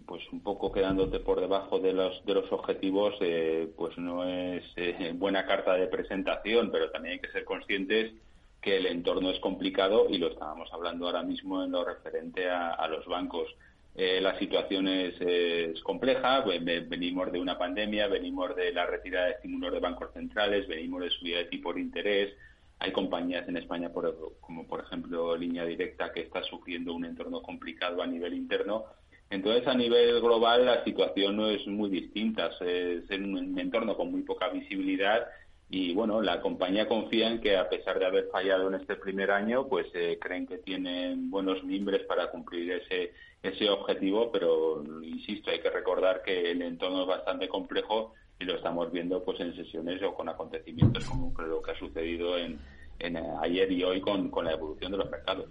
pues 0.08 0.24
un 0.32 0.42
poco 0.42 0.72
quedándote 0.72 1.20
por 1.20 1.40
debajo 1.40 1.80
de 1.80 1.94
los, 1.94 2.26
de 2.26 2.34
los 2.34 2.52
objetivos, 2.52 3.14
eh, 3.22 3.72
pues 3.78 3.96
no 4.00 4.28
es 4.28 4.64
eh, 4.78 5.14
buena 5.14 5.46
carta 5.46 5.76
de 5.76 5.86
presentación, 5.86 6.72
pero 6.72 6.90
también 6.90 7.14
hay 7.14 7.20
que 7.20 7.32
ser 7.32 7.46
conscientes 7.46 8.14
que 8.62 8.78
el 8.78 8.88
entorno 8.88 9.30
es 9.30 9.40
complicado 9.40 10.08
y 10.10 10.18
lo 10.18 10.30
estábamos 10.30 10.74
hablando 10.74 11.06
ahora 11.06 11.22
mismo 11.22 11.64
en 11.64 11.72
lo 11.72 11.86
referente 11.86 12.50
a, 12.50 12.88
los 12.88 13.06
bancos. 13.06 13.48
Eh, 13.96 14.20
la 14.22 14.40
situación 14.40 14.88
es, 14.88 15.22
es, 15.22 15.80
compleja, 15.84 16.42
venimos 16.42 17.32
de 17.32 17.40
una 17.40 17.60
pandemia, 17.60 18.08
venimos 18.08 18.56
de 18.56 18.74
la 18.74 18.88
retirada 18.88 19.28
de 19.28 19.32
estímulos 19.34 19.72
de 19.72 19.80
bancos 19.80 20.12
centrales, 20.14 20.68
venimos 20.68 21.04
de 21.04 21.12
subida 21.12 21.38
de 21.38 21.46
tipo 21.46 21.72
de 21.74 21.82
interés, 21.82 22.34
hay 22.80 22.92
compañías 22.94 23.48
en 23.48 23.58
España, 23.58 23.92
como 24.40 24.66
por 24.66 24.80
ejemplo 24.82 25.36
Línea 25.36 25.66
Directa, 25.66 26.12
que 26.14 26.22
está 26.22 26.42
sufriendo 26.44 26.94
un 26.94 27.06
entorno 27.06 27.42
complicado 27.42 28.02
a 28.02 28.08
nivel 28.08 28.34
interno. 28.34 28.86
Entonces, 29.30 29.68
a 29.68 29.74
nivel 29.74 30.22
global, 30.22 30.66
la 30.66 30.84
situación 30.86 31.36
no 31.36 31.50
es 31.50 31.68
muy 31.68 31.90
distinta. 31.90 32.50
Es 32.62 33.10
en 33.12 33.36
un 33.36 33.60
entorno 33.60 33.96
con 33.96 34.12
muy 34.12 34.24
poca 34.24 34.48
visibilidad 34.50 35.28
y, 35.70 35.94
bueno, 35.94 36.22
la 36.22 36.42
compañía 36.42 36.88
confía 36.88 37.30
en 37.30 37.42
que, 37.42 37.58
a 37.58 37.70
pesar 37.70 38.00
de 38.00 38.06
haber 38.06 38.30
fallado 38.32 38.70
en 38.70 38.76
este 38.76 38.96
primer 38.96 39.30
año, 39.30 39.68
pues 39.68 39.86
eh, 39.94 40.18
creen 40.20 40.48
que 40.48 40.58
tienen 40.58 41.30
buenos 41.30 41.64
mimbres 41.64 42.04
para 42.08 42.32
cumplir 42.32 42.72
ese, 42.72 43.14
ese 43.44 43.70
objetivo, 43.70 44.32
pero, 44.32 44.84
insisto, 45.04 45.52
hay 45.52 45.60
que 45.60 45.70
recordar 45.70 46.24
que 46.24 46.52
el 46.52 46.62
entorno 46.64 47.02
es 47.02 47.08
bastante 47.08 47.48
complejo 47.48 48.16
y 48.40 48.46
lo 48.46 48.56
estamos 48.56 48.92
viendo 48.92 49.24
pues 49.24 49.40
en 49.42 49.54
sesiones 49.54 50.02
o 50.02 50.14
con 50.14 50.30
acontecimientos 50.30 51.04
como 51.06 51.34
lo 51.42 51.62
que 51.62 51.72
ha 51.72 51.76
sucedido 51.76 52.38
en, 52.38 52.58
en 53.00 53.18
eh, 53.18 53.24
ayer 53.42 53.72
y 53.72 53.84
hoy 53.84 54.02
con, 54.02 54.32
la 54.44 54.54
evolución 54.54 54.94
de 54.94 54.98
los 54.98 55.10
mercados. 55.10 55.46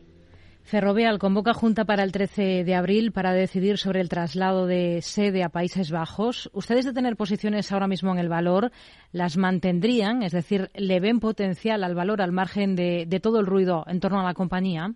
Ferrovial 0.62 1.18
convoca 1.18 1.54
junta 1.54 1.84
para 1.84 2.02
el 2.02 2.12
13 2.12 2.64
de 2.64 2.74
abril 2.74 3.12
para 3.12 3.32
decidir 3.32 3.78
sobre 3.78 4.00
el 4.00 4.08
traslado 4.08 4.66
de 4.66 5.00
sede 5.00 5.42
a 5.42 5.48
Países 5.48 5.90
Bajos. 5.90 6.50
Ustedes 6.52 6.84
de 6.84 6.92
tener 6.92 7.16
posiciones 7.16 7.72
ahora 7.72 7.88
mismo 7.88 8.12
en 8.12 8.18
el 8.18 8.28
valor, 8.28 8.70
¿las 9.12 9.38
mantendrían? 9.38 10.22
Es 10.22 10.32
decir, 10.32 10.70
¿le 10.74 11.00
ven 11.00 11.20
potencial 11.20 11.84
al 11.84 11.94
valor 11.94 12.20
al 12.20 12.32
margen 12.32 12.74
de 12.76 13.20
todo 13.22 13.40
el 13.40 13.46
ruido 13.46 13.84
en 13.86 14.00
torno 14.00 14.20
a 14.20 14.24
la 14.24 14.34
compañía? 14.34 14.94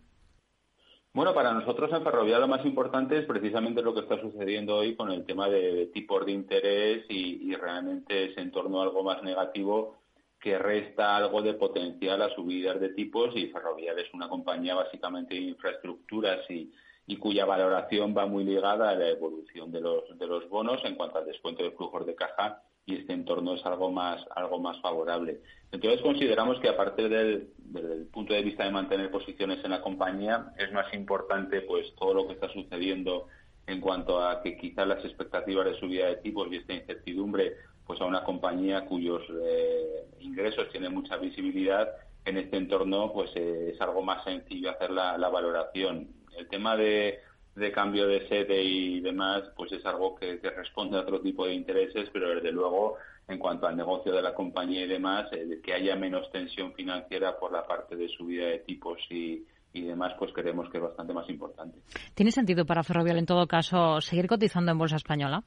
Bueno, 1.15 1.35
para 1.35 1.53
nosotros 1.53 1.93
en 1.93 2.03
Ferrovial 2.03 2.41
lo 2.41 2.49
más 2.49 2.65
importante 2.65 3.19
es 3.19 3.27
precisamente 3.27 3.83
lo 3.83 3.93
que 3.93 4.01
está 4.01 4.19
sucediendo 4.19 4.77
hoy 4.77 4.97
con 4.97 5.11
el 5.11 5.27
tema 5.27 5.47
de, 5.47 5.91
tipos 5.93 6.25
de 6.25 6.33
interés 6.33 7.05
y, 7.11 7.55
realmente 7.55 8.31
ese 8.31 8.41
entorno 8.41 8.81
algo 8.81 9.05
más 9.05 9.23
negativo 9.23 9.99
que 10.41 10.59
resta 10.59 11.17
algo 11.17 11.43
de 11.43 11.53
potencial 11.53 12.23
a 12.23 12.35
subidas 12.35 12.81
de 12.81 12.89
tipos 12.95 13.37
y 13.37 13.49
Ferrovial 13.49 13.99
es 13.99 14.13
una 14.15 14.29
compañía 14.29 14.75
básicamente 14.75 15.35
de 15.35 15.43
infraestructuras 15.43 16.51
y, 16.51 16.73
y 17.07 17.19
cuya 17.19 17.45
valoración 17.45 18.17
va 18.17 18.25
muy 18.25 18.45
ligada 18.45 18.89
a 18.89 18.95
la 18.95 19.11
evolución 19.11 19.71
de 19.71 19.83
los, 19.83 20.19
de 20.19 20.27
los 20.27 20.49
bonos 20.49 20.83
en 20.85 20.95
cuanto 20.95 21.19
al 21.19 21.27
descuento 21.27 21.63
de 21.63 21.73
flujos 21.73 22.07
de 22.07 22.15
caja 22.15 22.63
y 22.87 22.97
este 22.97 23.13
entorno 23.13 23.55
es 23.55 23.65
algo 23.65 23.91
más, 23.91 24.25
algo 24.35 24.59
más 24.59 24.81
favorable. 24.81 25.41
Entonces 25.71 26.01
consideramos 26.03 26.59
que 26.61 26.69
aparte 26.69 27.09
del, 27.09 27.51
del 27.57 28.07
punto 28.07 28.35
de 28.35 28.43
vista 28.43 28.65
de 28.65 28.71
mantener 28.71 29.11
posiciones 29.11 29.65
en 29.65 29.71
la 29.71 29.81
compañía, 29.81 30.53
es 30.59 30.73
más 30.73 30.93
importante 30.93 31.63
pues 31.63 31.95
todo 31.97 32.15
lo 32.15 32.27
que 32.27 32.35
está 32.35 32.49
sucediendo 32.49 33.29
en 33.67 33.81
cuanto 33.81 34.21
a 34.21 34.43
que 34.43 34.57
quizás 34.57 34.87
las 34.87 35.05
expectativas 35.05 35.67
de 35.67 35.79
subida 35.79 36.09
de 36.09 36.17
tipos 36.17 36.49
y 36.51 36.57
esta 36.57 36.75
incertidumbre 36.75 37.57
pues 37.87 38.01
a 38.01 38.05
una 38.05 38.25
compañía 38.25 38.85
cuyos 38.87 39.23
eh, 39.31 40.07
ingresos 40.21 40.69
tienen 40.71 40.95
mucha 40.95 41.17
visibilidad 41.17 41.89
en 42.25 42.39
este 42.39 42.57
entorno 42.57 43.13
pues 43.13 43.31
eh, 43.37 43.73
es 43.75 43.81
algo 43.81 44.03
más 44.03 44.25
sencillo 44.25 44.71
hacer 44.71 44.91
la 44.91 45.29
valoración. 45.29 46.09
El 46.37 46.49
tema 46.49 46.77
de 46.77 47.21
de 47.55 47.73
cambio 47.73 48.07
de 48.07 48.27
sede 48.29 48.63
y 48.63 49.01
demás, 49.01 49.43
pues 49.57 49.73
es 49.73 49.85
algo 49.85 50.15
que, 50.17 50.39
responde 50.39 50.97
a 50.97 51.03
otro 51.03 51.21
tipo 51.21 51.47
de 51.47 51.55
intereses, 51.55 52.09
pero 52.13 52.35
desde 52.35 52.53
luego, 52.53 52.97
en 53.29 53.39
cuanto 53.39 53.67
al 53.67 53.77
negocio 53.77 54.13
de 54.13 54.23
la 54.23 54.35
compañía 54.35 54.85
y 54.85 54.89
demás, 54.89 55.27
eh, 55.33 55.61
que 55.63 55.75
haya 55.75 55.97
menos 55.97 56.31
tensión 56.33 56.73
financiera 56.75 57.39
por 57.39 57.53
la 57.53 57.67
parte 57.67 57.97
de 57.97 58.09
subida 58.09 58.47
de 58.47 58.61
tipos 58.61 58.99
y, 59.11 59.45
y 59.73 59.83
demás, 59.83 60.15
pues 60.19 60.33
creemos 60.33 60.71
que 60.71 60.79
es 60.79 60.83
bastante 60.83 61.13
más 61.13 61.29
importante. 61.29 61.79
¿Tiene 62.15 62.31
sentido 62.31 62.65
para 62.65 62.83
Ferrovial, 62.83 63.19
en 63.19 63.27
todo 63.27 63.47
caso, 63.47 64.01
seguir 64.01 64.27
cotizando 64.27 64.73
en 64.73 64.79
Bolsa 64.79 64.97
Española? 64.97 65.43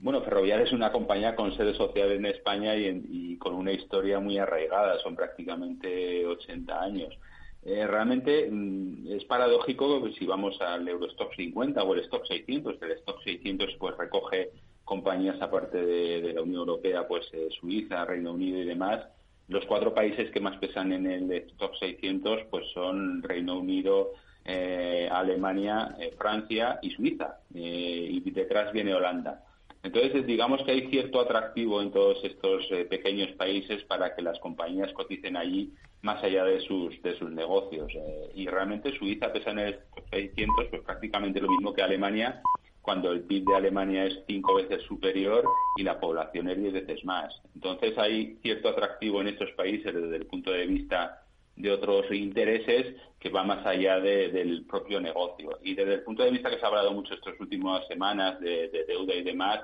Bueno, 0.00 0.22
Ferrovial 0.22 0.62
es 0.62 0.72
una 0.72 0.90
compañía 0.90 1.36
con 1.36 1.54
sede 1.54 1.74
social 1.74 2.10
en 2.12 2.24
España 2.24 2.74
y, 2.74 3.36
con 3.36 3.54
una 3.54 3.72
historia 3.72 4.18
muy 4.18 4.38
arraigada, 4.38 4.98
son 5.02 5.14
prácticamente 5.14 6.24
80 6.26 6.80
años. 6.82 7.14
Eh, 7.62 7.86
realmente 7.86 8.48
mm, 8.50 9.12
es 9.12 9.24
paradójico 9.24 10.02
que 10.02 10.12
si 10.12 10.24
vamos 10.26 10.58
al 10.60 10.88
Eurostock 10.88 11.34
50 11.34 11.82
o 11.82 11.94
el 11.94 12.00
Stock 12.00 12.26
600, 12.26 12.80
el 12.80 12.92
Stock 12.92 13.22
600 13.22 13.76
pues 13.78 13.96
recoge 13.98 14.50
compañías 14.84 15.40
aparte 15.40 15.84
de, 15.84 16.32
la 16.32 16.42
Unión 16.42 16.60
Europea, 16.60 17.06
pues 17.06 17.26
eh, 17.32 17.48
Suiza, 17.60 18.04
Reino 18.04 18.32
Unido 18.32 18.58
y 18.58 18.64
demás. 18.64 19.04
Los 19.48 19.66
cuatro 19.66 19.94
países 19.94 20.30
que 20.30 20.40
más 20.40 20.56
pesan 20.58 20.92
en 20.92 21.06
el 21.06 21.32
Stock 21.32 21.74
600 21.78 22.44
pues 22.50 22.64
son 22.72 23.22
Reino 23.22 23.58
Unido, 23.58 24.12
eh, 24.44 25.08
Alemania, 25.10 25.96
Francia 26.16 26.78
y 26.82 26.90
Suiza. 26.90 27.40
y 27.52 28.30
detrás 28.30 28.72
viene 28.72 28.94
Holanda. 28.94 29.44
Entonces, 29.82 30.26
digamos 30.26 30.62
que 30.62 30.72
hay 30.72 30.88
cierto 30.88 31.20
atractivo 31.20 31.80
en 31.80 31.90
todos 31.90 32.22
estos 32.22 32.66
eh, 32.70 32.84
pequeños 32.84 33.30
países 33.32 33.82
para 33.84 34.14
que 34.14 34.22
las 34.22 34.38
compañías 34.38 34.92
coticen 34.92 35.36
allí 35.36 35.72
más 36.02 36.22
allá 36.22 36.44
de 36.44 36.60
sus, 36.60 37.00
de 37.02 37.16
sus 37.18 37.30
negocios. 37.30 37.90
Eh, 37.94 38.32
y 38.34 38.46
realmente 38.46 38.96
Suiza 38.98 39.32
pesa 39.32 39.50
en 39.50 39.58
el 39.60 39.80
600, 40.10 40.66
pues 40.68 40.82
prácticamente 40.82 41.40
lo 41.40 41.48
mismo 41.48 41.72
que 41.72 41.82
Alemania, 41.82 42.42
cuando 42.82 43.10
el 43.12 43.22
PIB 43.22 43.44
de 43.46 43.56
Alemania 43.56 44.04
es 44.04 44.22
cinco 44.26 44.54
veces 44.54 44.82
superior 44.82 45.44
y 45.76 45.82
la 45.82 45.98
población 45.98 46.50
es 46.50 46.58
diez 46.58 46.72
veces 46.74 47.04
más. 47.04 47.40
Entonces, 47.54 47.96
hay 47.96 48.38
cierto 48.42 48.68
atractivo 48.68 49.22
en 49.22 49.28
estos 49.28 49.50
países 49.52 49.94
desde 49.94 50.16
el 50.16 50.26
punto 50.26 50.50
de 50.52 50.66
vista 50.66 51.24
de 51.56 51.70
otros 51.72 52.10
intereses 52.12 52.96
que 53.20 53.28
va 53.28 53.44
más 53.44 53.64
allá 53.66 54.00
del 54.00 54.64
propio 54.66 54.98
negocio. 54.98 55.58
Y 55.62 55.74
desde 55.74 55.94
el 55.94 56.02
punto 56.02 56.22
de 56.22 56.30
vista 56.30 56.48
que 56.48 56.58
se 56.58 56.64
ha 56.64 56.68
hablado 56.68 56.92
mucho 56.92 57.14
estas 57.14 57.38
últimas 57.38 57.86
semanas 57.86 58.40
de, 58.40 58.68
deuda 58.88 59.14
y 59.14 59.22
demás, 59.22 59.60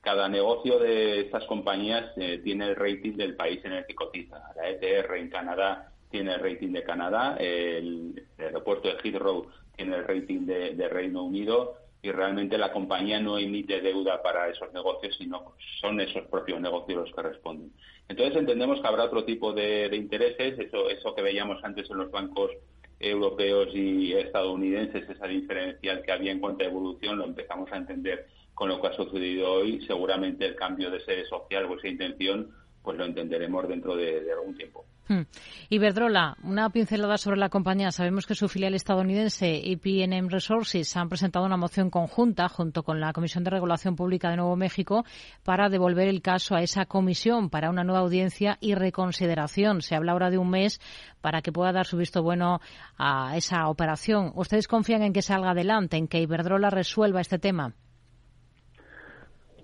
cada 0.00 0.28
negocio 0.28 0.80
de 0.80 1.20
estas 1.20 1.44
compañías 1.44 2.12
eh, 2.16 2.40
tiene 2.42 2.66
el 2.66 2.76
rating 2.76 3.12
del 3.12 3.36
país 3.36 3.64
en 3.64 3.74
el 3.74 3.86
que 3.86 3.94
cotiza. 3.94 4.42
La 4.56 4.70
ETR 4.70 5.14
en 5.16 5.30
Canadá 5.30 5.92
tiene 6.10 6.34
el 6.34 6.40
rating 6.40 6.72
de 6.72 6.82
Canadá, 6.82 7.36
el, 7.38 8.26
aeropuerto 8.38 8.88
de 8.88 8.96
Heathrow 9.02 9.46
tiene 9.76 9.96
el 9.96 10.04
rating 10.04 10.46
de 10.46 10.88
Reino 10.88 11.22
Unido 11.22 11.76
y 12.06 12.12
realmente 12.12 12.56
la 12.56 12.72
compañía 12.72 13.18
no 13.20 13.36
emite 13.36 13.80
deuda 13.80 14.22
para 14.22 14.48
esos 14.48 14.72
negocios, 14.72 15.16
sino 15.18 15.54
son 15.80 16.00
esos 16.00 16.24
propios 16.28 16.60
negocios 16.60 17.00
los 17.00 17.12
que 17.12 17.22
responden. 17.22 17.72
Entonces 18.08 18.36
entendemos 18.36 18.80
que 18.80 18.86
habrá 18.86 19.04
otro 19.04 19.24
tipo 19.24 19.52
de, 19.52 19.90
intereses, 19.92 20.56
eso, 20.58 20.88
eso 20.88 21.14
que 21.16 21.22
veíamos 21.22 21.62
antes 21.64 21.90
en 21.90 21.96
los 21.96 22.10
bancos 22.10 22.52
europeos 22.98 23.68
y 23.74 24.12
estadounidenses, 24.12 25.08
esa 25.08 25.26
diferencial 25.26 26.02
que 26.02 26.12
había 26.12 26.32
en 26.32 26.40
cuanto 26.40 26.64
a 26.64 26.68
evolución, 26.68 27.18
lo 27.18 27.24
empezamos 27.24 27.70
a 27.72 27.76
entender 27.76 28.26
con 28.54 28.68
lo 28.68 28.80
que 28.80 28.88
ha 28.88 28.92
sucedido 28.94 29.52
hoy. 29.52 29.84
Seguramente 29.86 30.46
el 30.46 30.56
cambio 30.56 30.90
de 30.90 31.00
sede 31.00 31.26
social 31.26 31.66
o 31.66 31.76
esa 31.76 31.88
intención, 31.88 32.50
pues 32.82 32.96
lo 32.96 33.04
entenderemos 33.04 33.68
dentro 33.68 33.96
de 33.96 34.32
algún 34.32 34.56
tiempo. 34.56 34.86
Hmm. 35.08 35.22
Iberdrola, 35.68 36.36
una 36.42 36.68
pincelada 36.70 37.16
sobre 37.16 37.36
la 37.36 37.48
compañía. 37.48 37.92
Sabemos 37.92 38.26
que 38.26 38.34
su 38.34 38.48
filial 38.48 38.74
estadounidense 38.74 39.62
EPNM 39.70 40.28
Resources 40.28 40.96
han 40.96 41.08
presentado 41.08 41.46
una 41.46 41.56
moción 41.56 41.90
conjunta 41.90 42.48
junto 42.48 42.82
con 42.82 43.00
la 43.00 43.12
Comisión 43.12 43.44
de 43.44 43.50
Regulación 43.50 43.94
Pública 43.94 44.30
de 44.30 44.36
Nuevo 44.36 44.56
México 44.56 45.04
para 45.44 45.68
devolver 45.68 46.08
el 46.08 46.22
caso 46.22 46.56
a 46.56 46.62
esa 46.62 46.86
comisión 46.86 47.50
para 47.50 47.70
una 47.70 47.84
nueva 47.84 48.00
audiencia 48.00 48.58
y 48.60 48.74
reconsideración. 48.74 49.80
Se 49.80 49.94
habla 49.94 50.10
ahora 50.10 50.30
de 50.30 50.38
un 50.38 50.50
mes 50.50 50.80
para 51.20 51.40
que 51.40 51.52
pueda 51.52 51.70
dar 51.70 51.86
su 51.86 51.96
visto 51.96 52.24
bueno 52.24 52.60
a 52.98 53.36
esa 53.36 53.68
operación. 53.68 54.32
¿Ustedes 54.34 54.66
confían 54.66 55.02
en 55.02 55.12
que 55.12 55.22
salga 55.22 55.50
adelante, 55.50 55.96
en 55.96 56.08
que 56.08 56.20
Iberdrola 56.20 56.70
resuelva 56.70 57.20
este 57.20 57.38
tema? 57.38 57.74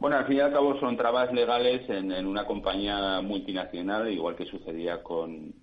Bueno, 0.03 0.17
al 0.17 0.27
fin 0.27 0.38
y 0.38 0.41
al 0.41 0.53
cabo 0.53 0.81
son 0.81 0.97
trabas 0.97 1.33
legales 1.33 1.88
en, 1.88 2.27
una 2.27 2.45
compañía 2.45 3.21
multinacional, 3.21 4.11
igual 4.11 4.35
que 4.35 4.47
sucedía 4.47 5.01
con, 5.01 5.55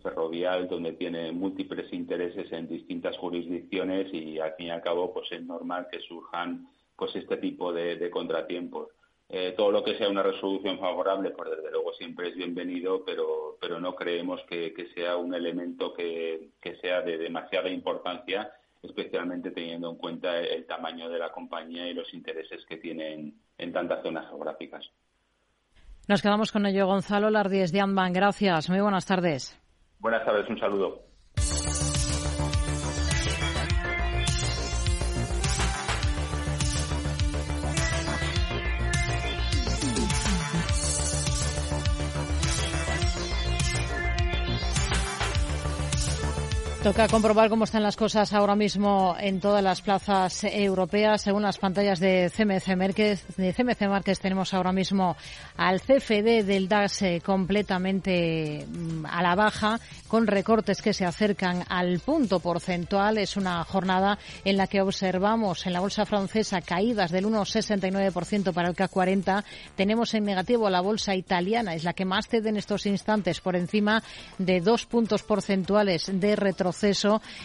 Ferrovial, 0.00 0.68
donde 0.68 0.92
tiene 0.92 1.32
múltiples 1.32 1.92
intereses 1.92 2.52
en 2.52 2.68
distintas 2.68 3.18
jurisdicciones 3.18 4.14
y 4.14 4.38
al 4.38 4.54
fin 4.54 4.68
y 4.68 4.70
al 4.70 4.80
cabo 4.80 5.12
pues 5.12 5.32
es 5.32 5.42
normal 5.42 5.88
que 5.90 5.98
surjan 6.02 6.68
pues 6.94 7.16
este 7.16 7.38
tipo 7.38 7.72
de, 7.72 8.08
contratiempos. 8.10 8.90
Eh, 9.28 9.54
todo 9.56 9.72
lo 9.72 9.82
que 9.82 9.98
sea 9.98 10.08
una 10.08 10.22
resolución 10.22 10.78
favorable, 10.78 11.32
pues 11.32 11.50
desde 11.50 11.72
luego 11.72 11.92
siempre 11.94 12.28
es 12.28 12.36
bienvenido, 12.36 13.04
pero, 13.04 13.56
pero 13.60 13.80
no 13.80 13.96
creemos 13.96 14.40
que, 14.48 14.72
sea 14.94 15.16
un 15.16 15.34
elemento 15.34 15.94
que 15.94 16.52
sea 16.80 17.02
de 17.02 17.18
demasiada 17.18 17.68
importancia 17.68 18.52
especialmente 18.82 19.50
teniendo 19.50 19.90
en 19.90 19.96
cuenta 19.96 20.38
el 20.38 20.66
tamaño 20.66 21.08
de 21.08 21.18
la 21.18 21.32
compañía 21.32 21.88
y 21.88 21.94
los 21.94 22.12
intereses 22.14 22.64
que 22.66 22.78
tienen 22.78 23.34
en 23.58 23.72
tantas 23.72 24.02
zonas 24.02 24.28
geográficas. 24.28 24.90
Nos 26.08 26.22
quedamos 26.22 26.50
con 26.50 26.66
ello, 26.66 26.86
Gonzalo 26.86 27.30
Lardies 27.30 27.72
de 27.72 27.80
Anban. 27.80 28.12
Gracias. 28.12 28.68
Muy 28.68 28.80
buenas 28.80 29.06
tardes. 29.06 29.56
Buenas 29.98 30.24
tardes. 30.24 30.48
Un 30.48 30.58
saludo. 30.58 31.09
Toca 46.82 47.08
comprobar 47.08 47.50
cómo 47.50 47.64
están 47.64 47.82
las 47.82 47.94
cosas 47.94 48.32
ahora 48.32 48.56
mismo 48.56 49.14
en 49.20 49.38
todas 49.38 49.62
las 49.62 49.82
plazas 49.82 50.44
europeas. 50.44 51.20
Según 51.20 51.42
las 51.42 51.58
pantallas 51.58 52.00
de 52.00 52.32
CMC 52.34 52.74
Márquez, 52.74 53.22
de 53.36 53.52
CMC 53.52 53.82
Márquez 53.82 54.18
tenemos 54.18 54.54
ahora 54.54 54.72
mismo 54.72 55.14
al 55.58 55.82
CFD 55.82 56.42
del 56.42 56.68
DAX 56.68 57.02
eh, 57.02 57.22
completamente 57.22 58.64
mm, 58.66 59.04
a 59.04 59.22
la 59.22 59.34
baja, 59.34 59.78
con 60.08 60.26
recortes 60.26 60.80
que 60.80 60.94
se 60.94 61.04
acercan 61.04 61.64
al 61.68 61.98
punto 61.98 62.40
porcentual. 62.40 63.18
Es 63.18 63.36
una 63.36 63.62
jornada 63.64 64.18
en 64.46 64.56
la 64.56 64.66
que 64.66 64.80
observamos 64.80 65.66
en 65.66 65.74
la 65.74 65.80
bolsa 65.80 66.06
francesa 66.06 66.62
caídas 66.62 67.10
del 67.10 67.26
1,69% 67.26 68.54
para 68.54 68.70
el 68.70 68.74
CAC 68.74 68.90
40. 68.90 69.44
Tenemos 69.76 70.14
en 70.14 70.24
negativo 70.24 70.70
la 70.70 70.80
bolsa 70.80 71.14
italiana, 71.14 71.74
es 71.74 71.84
la 71.84 71.92
que 71.92 72.06
más 72.06 72.26
cede 72.26 72.48
en 72.48 72.56
estos 72.56 72.86
instantes, 72.86 73.42
por 73.42 73.54
encima 73.54 74.02
de 74.38 74.62
dos 74.62 74.86
puntos 74.86 75.22
porcentuales 75.22 76.10
de 76.10 76.36
retro 76.36 76.69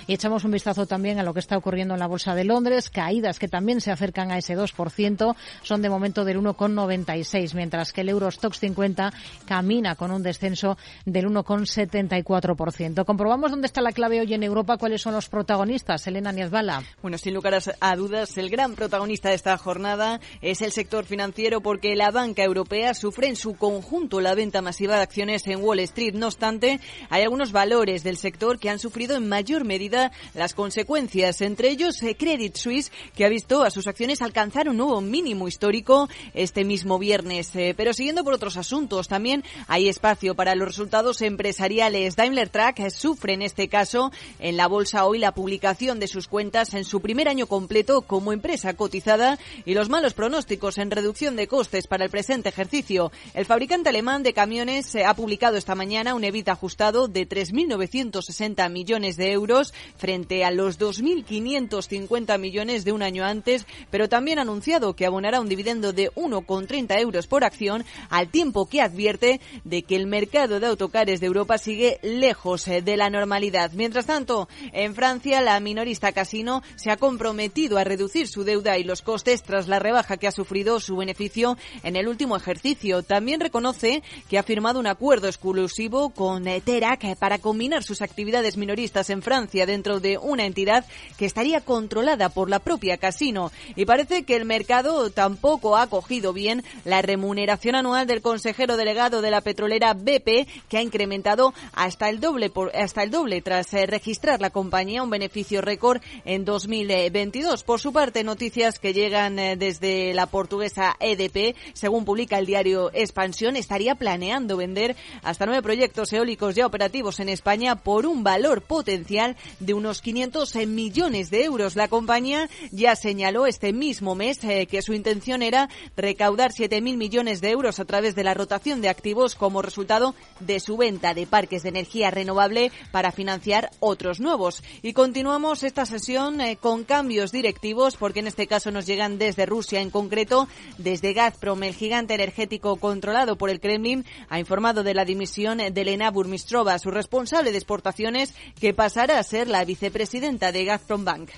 y 0.07 0.13
echamos 0.13 0.43
un 0.43 0.51
vistazo 0.51 0.85
también 0.85 1.19
a 1.19 1.23
lo 1.23 1.33
que 1.33 1.39
está 1.39 1.57
ocurriendo 1.57 1.93
en 1.93 1.99
la 1.99 2.07
Bolsa 2.07 2.35
de 2.35 2.43
Londres, 2.43 2.89
caídas 2.89 3.39
que 3.39 3.47
también 3.47 3.81
se 3.81 3.91
acercan 3.91 4.31
a 4.31 4.37
ese 4.37 4.57
2%, 4.57 5.35
son 5.61 5.81
de 5.81 5.89
momento 5.89 6.25
del 6.25 6.39
1,96, 6.39 7.53
mientras 7.55 7.93
que 7.93 8.01
el 8.01 8.09
Eurostox 8.09 8.59
50 8.59 9.13
camina 9.45 9.95
con 9.95 10.11
un 10.11 10.23
descenso 10.23 10.77
del 11.05 11.25
1,74%. 11.25 13.05
Comprobamos 13.05 13.51
dónde 13.51 13.67
está 13.67 13.81
la 13.81 13.91
clave 13.91 14.21
hoy 14.21 14.33
en 14.33 14.43
Europa, 14.43 14.77
cuáles 14.77 15.01
son 15.01 15.13
los 15.13 15.29
protagonistas. 15.29 16.07
Elena 16.07 16.31
Niezbala. 16.31 16.83
Bueno, 17.01 17.17
sin 17.17 17.33
lugar 17.33 17.57
a 17.79 17.95
dudas, 17.95 18.37
el 18.37 18.49
gran 18.49 18.75
protagonista 18.75 19.29
de 19.29 19.35
esta 19.35 19.57
jornada 19.57 20.19
es 20.41 20.61
el 20.61 20.71
sector 20.71 21.05
financiero 21.05 21.61
porque 21.61 21.95
la 21.95 22.11
banca 22.11 22.43
europea 22.43 22.93
sufre 22.93 23.27
en 23.27 23.35
su 23.35 23.55
conjunto 23.55 24.21
la 24.21 24.35
venta 24.35 24.61
masiva 24.61 24.97
de 24.97 25.03
acciones 25.03 25.47
en 25.47 25.63
Wall 25.63 25.79
Street. 25.79 26.13
No 26.13 26.27
obstante, 26.27 26.79
hay 27.09 27.23
algunos 27.23 27.51
valores 27.51 28.03
del 28.03 28.17
sector 28.17 28.59
que 28.59 28.69
han 28.69 28.79
sufrido 28.79 29.14
en 29.17 29.29
mayor 29.29 29.63
medida 29.63 30.11
las 30.33 30.53
consecuencias, 30.53 31.41
entre 31.41 31.69
ellos 31.69 32.01
eh, 32.03 32.15
Credit 32.15 32.55
Suisse, 32.55 32.91
que 33.15 33.25
ha 33.25 33.29
visto 33.29 33.63
a 33.63 33.71
sus 33.71 33.87
acciones 33.87 34.21
alcanzar 34.21 34.69
un 34.69 34.77
nuevo 34.77 35.01
mínimo 35.01 35.47
histórico 35.47 36.09
este 36.33 36.63
mismo 36.63 36.99
viernes. 36.99 37.55
Eh, 37.55 37.73
pero 37.75 37.93
siguiendo 37.93 38.23
por 38.23 38.33
otros 38.33 38.57
asuntos, 38.57 39.07
también 39.07 39.43
hay 39.67 39.87
espacio 39.87 40.35
para 40.35 40.55
los 40.55 40.67
resultados 40.67 41.21
empresariales. 41.21 42.15
Daimler 42.15 42.49
Truck 42.49 42.79
eh, 42.79 42.89
sufre 42.89 43.33
en 43.33 43.41
este 43.41 43.67
caso 43.67 44.11
en 44.39 44.57
la 44.57 44.67
bolsa 44.67 45.05
hoy 45.05 45.19
la 45.19 45.33
publicación 45.33 45.99
de 45.99 46.07
sus 46.07 46.27
cuentas 46.27 46.73
en 46.73 46.85
su 46.85 47.01
primer 47.01 47.27
año 47.27 47.47
completo 47.47 48.01
como 48.01 48.33
empresa 48.33 48.73
cotizada 48.73 49.39
y 49.65 49.73
los 49.73 49.89
malos 49.89 50.13
pronósticos 50.13 50.77
en 50.77 50.91
reducción 50.91 51.35
de 51.35 51.47
costes 51.47 51.87
para 51.87 52.05
el 52.05 52.11
presente 52.11 52.49
ejercicio. 52.49 53.11
El 53.33 53.45
fabricante 53.45 53.89
alemán 53.89 54.23
de 54.23 54.33
camiones 54.33 54.95
ha 54.95 55.13
publicado 55.13 55.57
esta 55.57 55.75
mañana 55.75 56.15
un 56.15 56.23
EBIT 56.23 56.49
ajustado 56.49 57.07
de 57.07 57.27
3.960 57.27 58.69
millones 58.69 59.04
de 59.13 59.31
euros 59.31 59.73
frente 59.97 60.43
a 60.43 60.49
los 60.49 60.79
2.550 60.79 62.39
millones 62.39 62.83
de 62.83 62.91
un 62.91 63.03
año 63.03 63.23
antes, 63.23 63.67
pero 63.91 64.09
también 64.09 64.39
ha 64.39 64.41
anunciado 64.41 64.95
que 64.95 65.05
abonará 65.05 65.39
un 65.39 65.47
dividendo 65.47 65.93
de 65.93 66.11
1,30 66.13 66.99
euros 66.99 67.27
por 67.27 67.43
acción, 67.43 67.85
al 68.09 68.29
tiempo 68.29 68.65
que 68.67 68.81
advierte 68.81 69.39
de 69.63 69.83
que 69.83 69.95
el 69.95 70.07
mercado 70.07 70.59
de 70.59 70.65
autocares 70.65 71.19
de 71.19 71.27
Europa 71.27 71.59
sigue 71.59 71.99
lejos 72.01 72.67
eh, 72.67 72.81
de 72.81 72.97
la 72.97 73.11
normalidad. 73.11 73.71
Mientras 73.73 74.07
tanto, 74.07 74.49
en 74.73 74.95
Francia, 74.95 75.41
la 75.41 75.59
minorista 75.59 76.11
Casino 76.11 76.63
se 76.75 76.89
ha 76.89 76.97
comprometido 76.97 77.77
a 77.77 77.83
reducir 77.83 78.27
su 78.27 78.43
deuda 78.43 78.77
y 78.79 78.83
los 78.83 79.03
costes 79.03 79.43
tras 79.43 79.67
la 79.67 79.77
rebaja 79.77 80.17
que 80.17 80.27
ha 80.27 80.31
sufrido 80.31 80.79
su 80.79 80.95
beneficio 80.95 81.57
en 81.83 81.95
el 81.95 82.07
último 82.07 82.35
ejercicio. 82.35 83.03
También 83.03 83.39
reconoce 83.39 84.01
que 84.29 84.39
ha 84.39 84.43
firmado 84.43 84.79
un 84.79 84.87
acuerdo 84.87 85.27
exclusivo 85.27 86.09
con 86.09 86.45
Terac 86.63 87.17
para 87.17 87.39
combinar 87.39 87.83
sus 87.83 88.01
actividades 88.01 88.57
minoristas 88.57 88.94
apuestas 88.95 89.09
en 89.09 89.21
Francia 89.21 89.65
dentro 89.65 89.99
de 89.99 90.17
una 90.17 90.45
entidad 90.45 90.85
que 91.17 91.25
estaría 91.25 91.59
controlada 91.61 92.29
por 92.29 92.49
la 92.49 92.59
propia 92.59 92.97
casino. 92.97 93.51
Y 93.75 93.85
parece 93.85 94.23
que 94.23 94.35
el 94.37 94.45
mercado 94.45 95.09
tampoco 95.09 95.75
ha 95.75 95.83
acogido 95.83 96.31
bien 96.31 96.63
la 96.85 97.01
remuneración 97.01 97.75
anual 97.75 98.07
del 98.07 98.21
consejero 98.21 98.77
delegado 98.77 99.21
de 99.21 99.31
la 99.31 99.41
petrolera 99.41 99.93
BP, 99.93 100.47
que 100.69 100.77
ha 100.77 100.81
incrementado 100.81 101.53
hasta 101.73 102.09
el 102.09 102.19
doble, 102.21 102.49
por, 102.49 102.73
hasta 102.75 103.03
el 103.03 103.11
doble 103.11 103.41
tras 103.41 103.73
eh, 103.73 103.85
registrar 103.85 104.39
la 104.39 104.49
compañía 104.49 105.03
un 105.03 105.09
beneficio 105.09 105.61
récord 105.61 106.01
en 106.23 106.45
2022. 106.45 107.63
Por 107.63 107.81
su 107.81 107.91
parte, 107.91 108.23
noticias 108.23 108.79
que 108.79 108.93
llegan 108.93 109.37
eh, 109.39 109.57
desde 109.57 110.13
la 110.13 110.27
portuguesa 110.27 110.95
EDP, 110.99 111.55
según 111.73 112.05
publica 112.05 112.39
el 112.39 112.45
diario 112.45 112.91
Expansión, 112.93 113.57
estaría 113.57 113.95
planeando 113.95 114.55
vender 114.55 114.95
hasta 115.21 115.45
nueve 115.45 115.61
proyectos 115.61 116.13
eólicos 116.13 116.55
ya 116.55 116.65
operativos 116.65 117.19
en 117.19 117.29
España 117.29 117.75
por 117.75 118.05
un 118.05 118.23
valor 118.23 118.61
potencial 118.61 118.84
de 118.85 119.73
unos 119.73 120.01
500 120.01 120.55
millones 120.67 121.31
de 121.31 121.43
euros. 121.43 121.75
La 121.75 121.87
compañía 121.87 122.49
ya 122.71 122.95
señaló 122.95 123.47
este 123.47 123.73
mismo 123.73 124.13
mes 124.13 124.43
eh, 124.43 124.67
que 124.67 124.81
su 124.81 124.93
intención 124.93 125.41
era 125.41 125.69
recaudar 125.97 126.51
7.000 126.51 126.95
millones 126.95 127.41
de 127.41 127.49
euros 127.49 127.79
a 127.79 127.85
través 127.85 128.15
de 128.15 128.23
la 128.23 128.35
rotación 128.35 128.81
de 128.81 128.89
activos 128.89 129.35
como 129.35 129.63
resultado 129.63 130.13
de 130.39 130.59
su 130.59 130.77
venta 130.77 131.13
de 131.13 131.25
parques 131.25 131.63
de 131.63 131.69
energía 131.69 132.11
renovable 132.11 132.71
para 132.91 133.11
financiar 133.11 133.71
otros 133.79 134.19
nuevos. 134.19 134.63
Y 134.83 134.93
continuamos 134.93 135.63
esta 135.63 135.85
sesión 135.85 136.39
eh, 136.39 136.57
con 136.57 136.83
cambios 136.83 137.31
directivos 137.31 137.97
porque 137.97 138.19
en 138.19 138.27
este 138.27 138.45
caso 138.45 138.69
nos 138.69 138.85
llegan 138.85 139.17
desde 139.17 139.47
Rusia, 139.47 139.81
en 139.81 139.89
concreto 139.89 140.47
desde 140.77 141.13
Gazprom, 141.13 141.63
el 141.63 141.73
gigante 141.73 142.13
energético 142.13 142.75
controlado 142.77 143.37
por 143.37 143.49
el 143.49 143.59
Kremlin, 143.59 144.05
ha 144.29 144.39
informado 144.39 144.83
de 144.83 144.93
la 144.93 145.05
dimisión 145.05 145.57
de 145.57 145.81
Elena 145.81 146.11
Burmistrova, 146.11 146.77
su 146.77 146.91
responsable 146.91 147.51
de 147.51 147.57
exportaciones, 147.57 148.35
que 148.59 148.74
pasará 148.75 149.19
a 149.19 149.23
ser 149.23 149.47
la 149.47 149.65
vicepresidenta 149.65 150.51
de 150.51 150.65
Gazprom 150.65 151.03
Bank. 151.03 151.29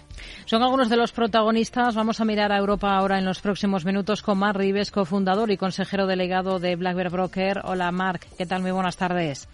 Son 0.46 0.64
algunos 0.64 0.90
de 0.90 0.98
los 0.98 1.12
protagonistas. 1.12 1.96
Vamos 1.96 2.20
a 2.20 2.26
mirar 2.26 2.52
a 2.52 2.58
Europa 2.58 2.96
ahora 2.96 3.18
en 3.18 3.26
los 3.26 3.42
próximos 3.42 3.86
minutos 3.86 4.22
con 4.22 4.40
Mark 4.40 4.58
Rives, 4.58 4.92
cofundador 4.92 5.52
y 5.52 5.58
consejero 5.58 6.08
delegado 6.08 6.60
de 6.60 6.76
Black 6.76 6.96
Bear 6.96 7.10
Broker. 7.10 7.62
Hola 7.64 7.92
Mark, 7.92 8.22
¿qué 8.38 8.46
tal? 8.46 8.62
Muy 8.62 8.72
buenas 8.72 8.98
tardes. 8.98 9.48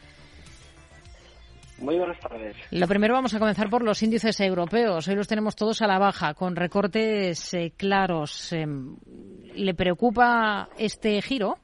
Muy 1.79 1.97
buenas 1.97 2.19
tardes. 2.19 2.55
Lo 2.71 2.88
primero 2.88 3.13
vamos 3.13 3.34
a 3.34 3.39
comenzar 3.39 3.69
por 3.69 3.84
los 3.84 4.01
índices 4.03 4.39
europeos. 4.39 5.07
Hoy 5.07 5.15
los 5.15 5.27
tenemos 5.27 5.55
todos 5.55 5.81
a 5.81 5.88
la 5.88 5.99
baja, 5.99 6.34
con 6.34 6.55
recortes 6.55 7.53
eh, 7.53 7.73
claros. 7.75 8.53
Em, 8.53 8.95
¿Le 9.55 9.73
preocupa 9.73 10.69
este 10.77 11.21
giro? 11.21 11.57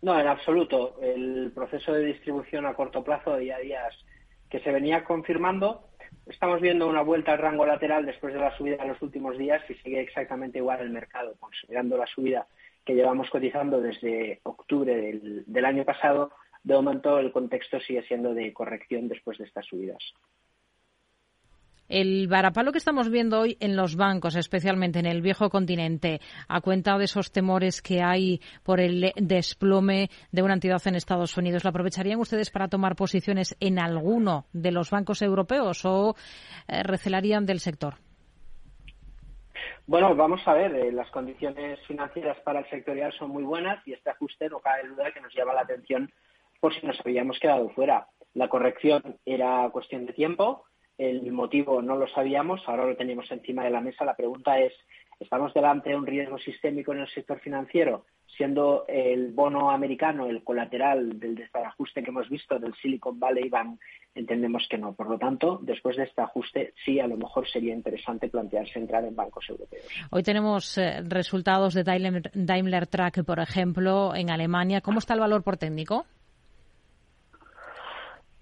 No, 0.00 0.18
en 0.18 0.26
absoluto. 0.26 0.96
El 1.02 1.52
proceso 1.54 1.92
de 1.92 2.06
distribución 2.06 2.66
a 2.66 2.74
corto 2.74 3.04
plazo 3.04 3.34
de 3.36 3.46
ya 3.46 3.58
días 3.58 3.94
que 4.52 4.60
se 4.60 4.70
venía 4.70 5.02
confirmando, 5.02 5.88
estamos 6.26 6.60
viendo 6.60 6.86
una 6.86 7.00
vuelta 7.00 7.32
al 7.32 7.38
rango 7.38 7.64
lateral 7.64 8.04
después 8.04 8.34
de 8.34 8.40
la 8.40 8.54
subida 8.58 8.76
en 8.82 8.88
los 8.88 9.00
últimos 9.00 9.38
días 9.38 9.62
y 9.70 9.74
sigue 9.76 10.02
exactamente 10.02 10.58
igual 10.58 10.80
el 10.80 10.90
mercado, 10.90 11.34
considerando 11.40 11.96
la 11.96 12.06
subida 12.06 12.46
que 12.84 12.94
llevamos 12.94 13.30
cotizando 13.30 13.80
desde 13.80 14.40
octubre 14.42 14.94
del, 14.94 15.44
del 15.46 15.64
año 15.64 15.86
pasado 15.86 16.32
de 16.64 16.74
momento 16.74 17.18
el 17.18 17.32
contexto 17.32 17.80
sigue 17.80 18.02
siendo 18.02 18.34
de 18.34 18.52
corrección 18.52 19.08
después 19.08 19.38
de 19.38 19.44
estas 19.44 19.64
subidas. 19.64 20.02
El 21.92 22.26
varapalo 22.26 22.72
que 22.72 22.78
estamos 22.78 23.10
viendo 23.10 23.38
hoy 23.38 23.58
en 23.60 23.76
los 23.76 23.96
bancos, 23.96 24.34
especialmente 24.34 24.98
en 24.98 25.04
el 25.04 25.20
viejo 25.20 25.50
continente, 25.50 26.22
a 26.48 26.62
cuenta 26.62 26.96
de 26.96 27.04
esos 27.04 27.32
temores 27.32 27.82
que 27.82 28.00
hay 28.02 28.40
por 28.62 28.80
el 28.80 29.12
desplome 29.16 30.08
de 30.30 30.42
una 30.42 30.54
entidad 30.54 30.80
en 30.86 30.94
Estados 30.94 31.36
Unidos, 31.36 31.64
¿lo 31.64 31.68
aprovecharían 31.68 32.18
ustedes 32.18 32.50
para 32.50 32.68
tomar 32.68 32.96
posiciones 32.96 33.54
en 33.60 33.78
alguno 33.78 34.46
de 34.54 34.72
los 34.72 34.90
bancos 34.90 35.20
europeos 35.20 35.84
o 35.84 36.16
eh, 36.66 36.82
recelarían 36.82 37.44
del 37.44 37.60
sector? 37.60 37.96
Bueno, 39.86 40.16
vamos 40.16 40.40
a 40.46 40.54
ver, 40.54 40.74
eh, 40.74 40.92
las 40.92 41.10
condiciones 41.10 41.78
financieras 41.86 42.38
para 42.40 42.60
el 42.60 42.70
sectorial 42.70 43.12
son 43.18 43.28
muy 43.32 43.42
buenas 43.42 43.86
y 43.86 43.92
este 43.92 44.08
ajuste 44.08 44.48
no 44.48 44.60
cabe 44.60 44.88
duda 44.88 45.12
que 45.12 45.20
nos 45.20 45.34
llama 45.34 45.52
la 45.52 45.60
atención 45.60 46.10
por 46.58 46.72
si 46.72 46.86
nos 46.86 46.98
habíamos 47.00 47.38
quedado 47.38 47.68
fuera. 47.68 48.06
La 48.32 48.48
corrección 48.48 49.18
era 49.26 49.68
cuestión 49.70 50.06
de 50.06 50.14
tiempo, 50.14 50.64
el 50.98 51.32
motivo 51.32 51.82
no 51.82 51.96
lo 51.96 52.06
sabíamos, 52.08 52.60
ahora 52.66 52.86
lo 52.86 52.96
tenemos 52.96 53.30
encima 53.30 53.64
de 53.64 53.70
la 53.70 53.80
mesa. 53.80 54.04
La 54.04 54.14
pregunta 54.14 54.58
es, 54.58 54.72
¿estamos 55.20 55.52
delante 55.54 55.90
de 55.90 55.96
un 55.96 56.06
riesgo 56.06 56.38
sistémico 56.38 56.92
en 56.92 57.00
el 57.00 57.08
sector 57.08 57.40
financiero? 57.40 58.04
Siendo 58.36 58.86
el 58.88 59.32
bono 59.32 59.70
americano 59.70 60.26
el 60.26 60.42
colateral 60.42 61.20
del 61.20 61.34
desbarajuste 61.34 62.02
que 62.02 62.10
hemos 62.10 62.30
visto 62.30 62.58
del 62.58 62.74
Silicon 62.74 63.20
Valley 63.20 63.50
Bank, 63.50 63.78
entendemos 64.14 64.66
que 64.70 64.78
no. 64.78 64.94
Por 64.94 65.10
lo 65.10 65.18
tanto, 65.18 65.58
después 65.62 65.96
de 65.96 66.04
este 66.04 66.22
ajuste, 66.22 66.72
sí, 66.84 66.98
a 66.98 67.06
lo 67.06 67.18
mejor 67.18 67.46
sería 67.46 67.74
interesante 67.74 68.28
plantearse 68.28 68.78
entrar 68.78 69.04
en 69.04 69.14
bancos 69.14 69.48
europeos. 69.50 69.84
Hoy 70.10 70.22
tenemos 70.22 70.78
eh, 70.78 71.02
resultados 71.06 71.74
de 71.74 71.84
Daimler, 71.84 72.30
Daimler 72.32 72.86
Truck, 72.86 73.22
por 73.24 73.38
ejemplo, 73.38 74.14
en 74.14 74.30
Alemania. 74.30 74.80
¿Cómo 74.80 74.98
está 74.98 75.12
el 75.12 75.20
valor 75.20 75.42
por 75.42 75.58
técnico? 75.58 76.06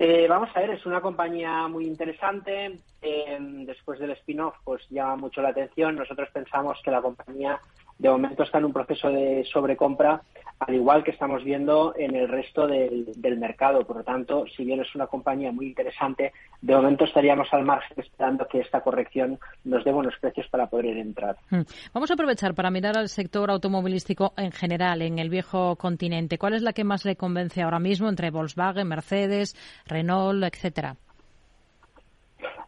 Eh, 0.02 0.26
vamos 0.26 0.48
a 0.54 0.60
ver, 0.60 0.70
es 0.70 0.86
una 0.86 1.02
compañía 1.02 1.68
muy 1.68 1.86
interesante. 1.86 2.78
Eh, 3.02 3.38
después 3.66 4.00
del 4.00 4.12
spin-off, 4.12 4.54
pues 4.64 4.88
llama 4.88 5.16
mucho 5.16 5.42
la 5.42 5.50
atención. 5.50 5.94
Nosotros 5.94 6.30
pensamos 6.32 6.80
que 6.82 6.90
la 6.90 7.02
compañía 7.02 7.60
de 8.00 8.08
momento 8.08 8.44
está 8.44 8.58
en 8.58 8.64
un 8.64 8.72
proceso 8.72 9.10
de 9.10 9.44
sobrecompra, 9.52 10.22
al 10.58 10.74
igual 10.74 11.04
que 11.04 11.10
estamos 11.10 11.44
viendo 11.44 11.94
en 11.98 12.16
el 12.16 12.28
resto 12.28 12.66
del, 12.66 13.06
mercado. 13.38 13.86
Por 13.86 13.98
lo 13.98 14.04
tanto, 14.04 14.46
si 14.56 14.64
bien 14.64 14.80
es 14.80 14.94
una 14.94 15.06
compañía 15.06 15.52
muy 15.52 15.66
interesante, 15.66 16.32
de 16.62 16.74
momento 16.74 17.04
estaríamos 17.04 17.48
al 17.52 17.64
margen 17.64 18.00
esperando 18.00 18.46
que 18.48 18.60
esta 18.60 18.80
corrección 18.80 19.38
nos 19.64 19.84
dé 19.84 19.92
buenos 19.92 20.14
precios 20.18 20.46
para 20.48 20.66
poder 20.66 20.96
entrar. 20.96 21.36
Hmm. 21.50 21.62
Vamos 21.92 22.10
a 22.10 22.14
aprovechar 22.14 22.54
para 22.54 22.70
mirar 22.70 22.96
al 22.96 23.10
sector 23.10 23.50
automovilístico 23.50 24.32
en 24.38 24.52
general 24.52 25.02
en 25.02 25.18
el 25.18 25.28
viejo 25.28 25.76
continente. 25.76 26.38
¿Cuál 26.38 26.54
es 26.54 26.62
la 26.62 26.72
que 26.72 26.84
más 26.84 27.04
le 27.04 27.16
convence 27.16 27.60
ahora 27.60 27.80
mismo 27.80 28.08
entre 28.08 28.30
Volkswagen, 28.30 28.88
Mercedes, 28.88 29.54
Renault, 29.86 30.42
etcétera? 30.44 30.96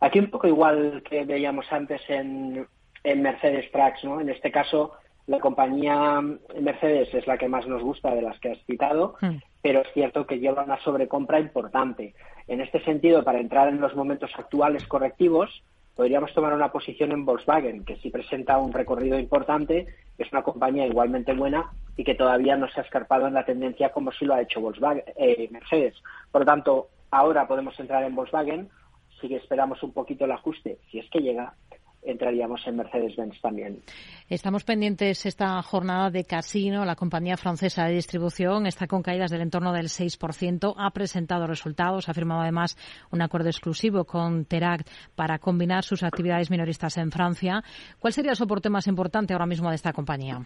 Aquí 0.01 0.18
un 0.18 0.30
poco 0.30 0.47
igual 0.47 1.03
que 1.09 1.24
veíamos 1.24 1.64
antes 1.70 2.03
en, 2.09 2.66
en 3.03 3.22
Mercedes 3.22 3.70
Trucks, 3.72 4.05
¿no? 4.05 4.20
En 4.20 4.28
este 4.28 4.51
caso, 4.51 4.93
la 5.26 5.38
compañía 5.38 6.20
Mercedes 6.60 7.14
es 7.14 7.26
la 7.26 7.38
que 7.38 7.48
más 7.48 7.66
nos 7.66 7.82
gusta 7.82 8.14
de 8.14 8.22
las 8.22 8.38
que 8.40 8.50
has 8.50 8.64
citado, 8.66 9.14
hmm. 9.20 9.36
pero 9.62 9.80
es 9.80 9.88
cierto 9.94 10.26
que 10.26 10.38
lleva 10.38 10.64
una 10.64 10.80
sobrecompra 10.80 11.38
importante. 11.38 12.14
En 12.48 12.60
este 12.60 12.82
sentido, 12.84 13.22
para 13.22 13.40
entrar 13.40 13.68
en 13.68 13.80
los 13.80 13.94
momentos 13.94 14.30
actuales 14.36 14.86
correctivos, 14.86 15.62
podríamos 15.94 16.32
tomar 16.34 16.54
una 16.54 16.72
posición 16.72 17.12
en 17.12 17.24
Volkswagen, 17.24 17.84
que 17.84 17.96
sí 17.96 18.10
presenta 18.10 18.58
un 18.58 18.72
recorrido 18.72 19.18
importante, 19.18 19.86
es 20.18 20.32
una 20.32 20.42
compañía 20.42 20.86
igualmente 20.86 21.34
buena 21.34 21.70
y 21.96 22.04
que 22.04 22.14
todavía 22.14 22.56
no 22.56 22.68
se 22.68 22.80
ha 22.80 22.84
escarpado 22.84 23.26
en 23.26 23.34
la 23.34 23.44
tendencia 23.44 23.90
como 23.90 24.10
sí 24.12 24.24
lo 24.24 24.34
ha 24.34 24.42
hecho 24.42 24.60
Volkswagen, 24.60 25.04
eh, 25.16 25.48
Mercedes. 25.50 25.94
Por 26.30 26.42
lo 26.42 26.46
tanto, 26.46 26.88
ahora 27.10 27.46
podemos 27.46 27.78
entrar 27.78 28.02
en 28.04 28.14
Volkswagen, 28.14 28.70
si 29.20 29.34
esperamos 29.34 29.82
un 29.82 29.92
poquito 29.92 30.24
el 30.24 30.32
ajuste, 30.32 30.78
si 30.90 30.98
es 30.98 31.08
que 31.10 31.20
llega, 31.20 31.54
entraríamos 32.03 32.66
en 32.66 32.76
Mercedes-Benz 32.76 33.40
también. 33.40 33.80
Estamos 34.28 34.64
pendientes 34.64 35.24
esta 35.26 35.61
jornada 35.62 36.11
de 36.11 36.24
Casino, 36.24 36.84
la 36.84 36.96
compañía 36.96 37.36
francesa 37.36 37.84
de 37.86 37.94
distribución, 37.94 38.66
está 38.66 38.86
con 38.86 39.03
caídas 39.03 39.30
del 39.30 39.42
entorno 39.42 39.72
del 39.72 39.86
6%, 39.86 40.74
ha 40.76 40.90
presentado 40.90 41.46
resultados, 41.46 42.09
ha 42.09 42.14
firmado 42.14 42.42
además 42.42 42.76
un 43.11 43.22
acuerdo 43.22 43.48
exclusivo 43.48 44.05
con 44.05 44.44
Teract 44.44 44.88
para 45.14 45.38
combinar 45.38 45.84
sus 45.84 46.03
actividades 46.03 46.50
minoristas 46.50 46.98
en 46.98 47.11
Francia. 47.11 47.62
¿Cuál 47.98 48.12
sería 48.12 48.32
el 48.32 48.36
soporte 48.36 48.70
más 48.70 48.86
importante 48.86 49.32
ahora 49.32 49.46
mismo 49.46 49.68
de 49.68 49.76
esta 49.76 49.92
compañía? 49.92 50.40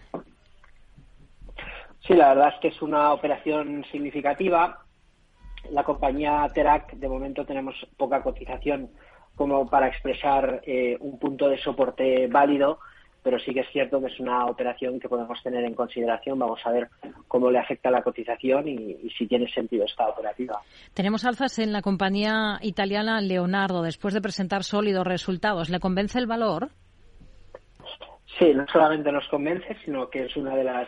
Sí, 2.05 2.13
la 2.13 2.29
verdad 2.29 2.53
es 2.55 2.61
que 2.61 2.67
es 2.69 2.81
una 2.81 3.11
operación 3.13 3.83
significativa. 3.91 4.85
La 5.71 5.83
compañía 5.83 6.47
Teract, 6.53 6.93
de 6.93 7.09
momento 7.09 7.45
tenemos 7.45 7.75
poca 7.97 8.21
cotización 8.21 8.89
como 9.37 9.69
para 9.69 9.87
expresar 9.87 10.61
eh, 10.65 10.97
un 10.99 11.19
punto 11.19 11.47
de 11.47 11.59
soporte 11.59 12.27
válido, 12.27 12.79
pero 13.21 13.37
sí 13.39 13.53
que 13.53 13.59
es 13.59 13.67
cierto 13.71 14.01
que 14.01 14.07
es 14.07 14.19
una 14.19 14.45
operación 14.45 14.99
que 14.99 15.07
podemos 15.07 15.41
tener 15.43 15.63
en 15.63 15.75
consideración. 15.75 16.39
Vamos 16.39 16.59
a 16.65 16.71
ver 16.71 16.89
cómo 17.27 17.51
le 17.51 17.59
afecta 17.59 17.91
la 17.91 18.01
cotización 18.01 18.67
y, 18.67 19.09
si 19.15 19.27
tiene 19.27 19.47
sentido 19.51 19.85
esta 19.85 20.07
operativa. 20.09 20.59
Tenemos 20.93 21.23
alzas 21.23 21.59
en 21.59 21.71
la 21.71 21.81
compañía 21.81 22.57
italiana 22.61 23.21
Leonardo 23.21 23.83
después 23.83 24.15
de 24.15 24.21
presentar 24.21 24.63
sólidos 24.63 25.05
resultados. 25.05 25.69
¿Le 25.69 25.79
convence 25.79 26.17
el 26.17 26.25
valor? 26.25 26.69
Sí, 28.39 28.53
no 28.55 28.65
solamente 28.71 29.11
nos 29.11 29.27
convence, 29.27 29.77
sino 29.85 30.09
que 30.09 30.25
es 30.25 30.35
una 30.35 30.55
de 30.55 30.63
las 30.63 30.87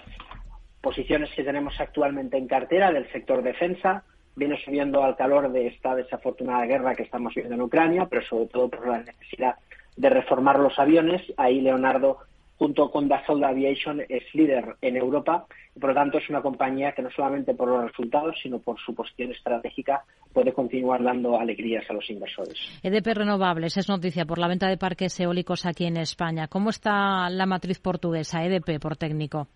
posiciones 0.81 1.29
que 1.35 1.43
tenemos 1.43 1.79
actualmente 1.79 2.37
en 2.37 2.47
cartera 2.47 2.91
del 2.91 3.11
sector 3.11 3.43
defensa 3.43 4.03
viene 4.39 4.57
subiendo 4.63 5.03
al 5.03 5.15
calor 5.15 5.51
de 5.51 5.67
esta 5.67 5.93
desafortunada 5.93 6.65
guerra 6.65 6.95
que 6.95 7.03
estamos 7.03 7.35
viendo 7.35 7.53
en 7.53 7.61
Ucrania, 7.61 8.07
pero 8.09 8.25
sobre 8.25 8.47
todo 8.47 8.69
por 8.69 8.87
la 8.87 8.99
necesidad 8.99 9.55
de 9.97 10.09
reformar 10.09 10.57
los 10.57 10.79
aviones. 10.79 11.21
Ahí 11.37 11.61
Leonardo 11.61 12.19
junto 12.57 12.89
con 12.91 13.07
Dassault 13.07 13.43
Aviation 13.43 14.01
es 14.09 14.23
líder 14.33 14.75
en 14.81 14.97
Europa 14.97 15.45
y 15.75 15.79
por 15.79 15.91
lo 15.91 15.95
tanto 15.95 16.17
es 16.17 16.29
una 16.29 16.41
compañía 16.41 16.93
que 16.93 17.01
no 17.01 17.09
solamente 17.09 17.53
por 17.53 17.69
los 17.69 17.83
resultados, 17.85 18.35
sino 18.41 18.59
por 18.59 18.77
su 18.79 18.93
posición 18.93 19.31
estratégica 19.31 20.03
puede 20.33 20.53
continuar 20.53 21.03
dando 21.03 21.39
alegrías 21.39 21.89
a 21.89 21.93
los 21.93 22.09
inversores. 22.09 22.57
EDP 22.83 23.07
Renovables 23.15 23.77
es 23.77 23.89
noticia 23.89 24.25
por 24.25 24.39
la 24.39 24.47
venta 24.47 24.67
de 24.67 24.77
parques 24.77 25.19
eólicos 25.19 25.65
aquí 25.65 25.85
en 25.85 25.97
España. 25.97 26.47
¿Cómo 26.47 26.69
está 26.69 27.29
la 27.29 27.45
matriz 27.45 27.79
portuguesa, 27.79 28.43
EDP 28.43 28.79
por 28.79 28.97
técnico? 28.97 29.47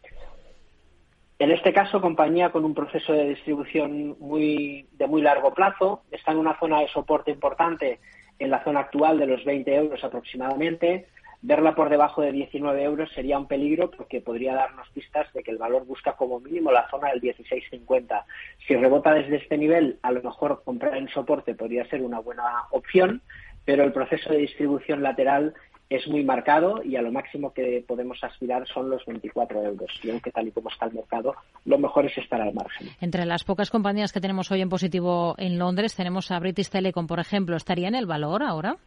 En 1.44 1.52
este 1.52 1.74
caso, 1.74 2.00
compañía 2.00 2.54
con 2.54 2.64
un 2.64 2.74
proceso 2.74 3.12
de 3.12 3.28
distribución 3.28 4.16
muy, 4.18 4.88
de 4.94 5.08
muy 5.08 5.22
largo 5.22 5.54
plazo, 5.54 6.04
está 6.10 6.32
en 6.32 6.38
una 6.38 6.58
zona 6.58 6.80
de 6.80 6.88
soporte 6.88 7.32
importante 7.32 8.00
en 8.39 8.50
la 8.50 8.64
zona 8.64 8.80
actual 8.80 9.20
de 9.20 9.28
los 9.28 9.44
20 9.44 9.76
euros 9.76 10.02
aproximadamente. 10.06 11.08
Verla 11.41 11.76
por 11.76 11.89
debajo 11.89 12.22
de 12.22 12.32
19 12.32 12.82
euros 12.84 13.12
sería 13.12 13.38
un 13.38 13.50
peligro 13.50 13.91
porque 13.91 14.22
podría 14.22 14.56
darnos 14.56 14.88
pistas 14.91 15.34
de 15.34 15.44
que 15.44 15.52
el 15.52 15.58
valor 15.58 15.86
busca 15.86 16.14
como 16.14 16.39
mínimo 16.39 16.72
la 16.72 16.89
zona 16.89 17.10
del 17.10 17.20
16.50. 17.20 18.24
Si 18.66 18.78
rebota 18.78 19.14
desde 19.14 19.36
este 19.36 19.58
nivel, 19.58 20.00
a 20.02 20.14
lo 20.14 20.24
mejor 20.24 20.62
comprar 20.64 20.96
en 20.96 21.10
soporte 21.10 21.56
podría 21.56 21.84
ser 21.89 22.04
una 22.04 22.20
buena 22.20 22.46
opción, 22.72 23.22
pero 23.66 23.84
el 23.84 23.91
proceso 23.91 24.30
de 24.30 24.38
distribución 24.38 25.04
lateral 25.04 25.54
es 25.96 26.08
muy 26.08 26.24
marcado 26.24 26.82
y 26.84 26.96
a 26.96 27.02
lo 27.02 27.12
máximo 27.12 27.54
que 27.54 27.84
podemos 27.88 28.24
aspirar 28.24 28.68
son 28.68 28.89
los 28.89 29.06
24 29.06 29.64
euros. 29.64 29.91
Y 30.04 30.10
aunque 30.10 30.32
tal 30.32 30.48
y 30.48 30.52
como 30.52 30.70
está 30.70 30.88
el 30.88 30.94
mercado, 30.94 31.36
lo 31.66 31.78
mejor 31.78 32.06
es 32.06 32.18
estar 32.18 32.41
al 32.41 32.54
margen. 32.54 32.88
Entre 33.00 33.26
las 33.26 33.44
pocas 33.44 33.70
compañías 33.70 34.12
que 34.12 34.20
tenemos 34.20 34.52
hoy 34.52 34.62
en 34.62 34.70
positivo 34.70 35.36
en 35.38 35.60
Londres, 35.60 35.96
tenemos 35.96 36.32
a 36.32 36.39
British 36.39 36.70
Telecom, 36.70 37.06
por 37.06 37.20
ejemplo. 37.20 37.56
¿Estaría 37.56 37.88
en 37.88 37.96
el 37.96 38.08
valor 38.08 38.41
ahora? 38.41 38.78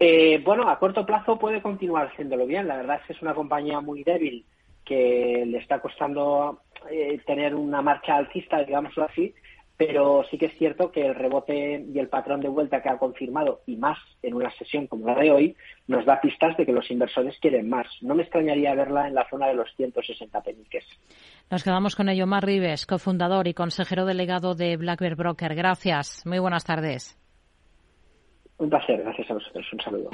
Eh, 0.00 0.40
bueno, 0.44 0.68
a 0.68 0.78
corto 0.78 1.04
plazo 1.04 1.38
puede 1.38 1.60
continuar 1.60 2.08
haciéndolo 2.08 2.46
bien. 2.46 2.66
La 2.66 2.76
verdad 2.76 2.98
es 3.00 3.06
que 3.06 3.12
es 3.12 3.22
una 3.22 3.34
compañía 3.34 3.80
muy 3.80 4.02
débil 4.02 4.44
que 4.84 5.44
le 5.46 5.58
está 5.58 5.80
costando 5.80 6.62
eh, 6.90 7.20
tener 7.26 7.54
una 7.54 7.82
marcha 7.82 8.16
alcista, 8.16 8.64
digámoslo 8.64 9.04
así, 9.04 9.32
pero 9.76 10.24
sí 10.30 10.38
que 10.38 10.46
es 10.46 10.58
cierto 10.58 10.92
que 10.92 11.06
el 11.06 11.14
rebote 11.14 11.84
y 11.92 11.98
el 11.98 12.08
patrón 12.08 12.40
de 12.40 12.48
vuelta 12.48 12.82
que 12.82 12.88
ha 12.88 12.98
confirmado, 12.98 13.60
y 13.66 13.76
más 13.76 13.98
en 14.22 14.34
una 14.34 14.50
sesión 14.56 14.86
como 14.86 15.06
la 15.06 15.14
de 15.14 15.30
hoy, 15.30 15.56
nos 15.88 16.04
da 16.04 16.20
pistas 16.20 16.56
de 16.56 16.66
que 16.66 16.72
los 16.72 16.90
inversores 16.90 17.38
quieren 17.40 17.68
más. 17.68 17.86
No 18.00 18.14
me 18.14 18.22
extrañaría 18.22 18.74
verla 18.74 19.08
en 19.08 19.14
la 19.14 19.28
zona 19.28 19.48
de 19.48 19.54
los 19.54 19.68
160 19.76 20.40
peniques. 20.42 20.84
Nos 21.50 21.64
quedamos 21.64 21.96
con 21.96 22.08
ello. 22.08 22.26
Mar 22.26 22.44
Rives, 22.44 22.86
cofundador 22.86 23.48
y 23.48 23.54
consejero 23.54 24.04
delegado 24.04 24.54
de 24.54 24.76
Black 24.76 25.00
Bear 25.00 25.16
Broker. 25.16 25.54
Gracias. 25.54 26.24
Muy 26.26 26.38
buenas 26.38 26.64
tardes. 26.64 27.18
Un 28.58 28.70
placer. 28.70 29.02
Gracias 29.02 29.30
a 29.30 29.34
vosotros. 29.34 29.66
Un 29.72 29.80
saludo. 29.80 30.10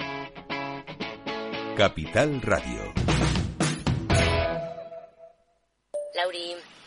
Capital 1.76 2.40
Radio. 2.42 2.80
Lauri, 6.16 6.56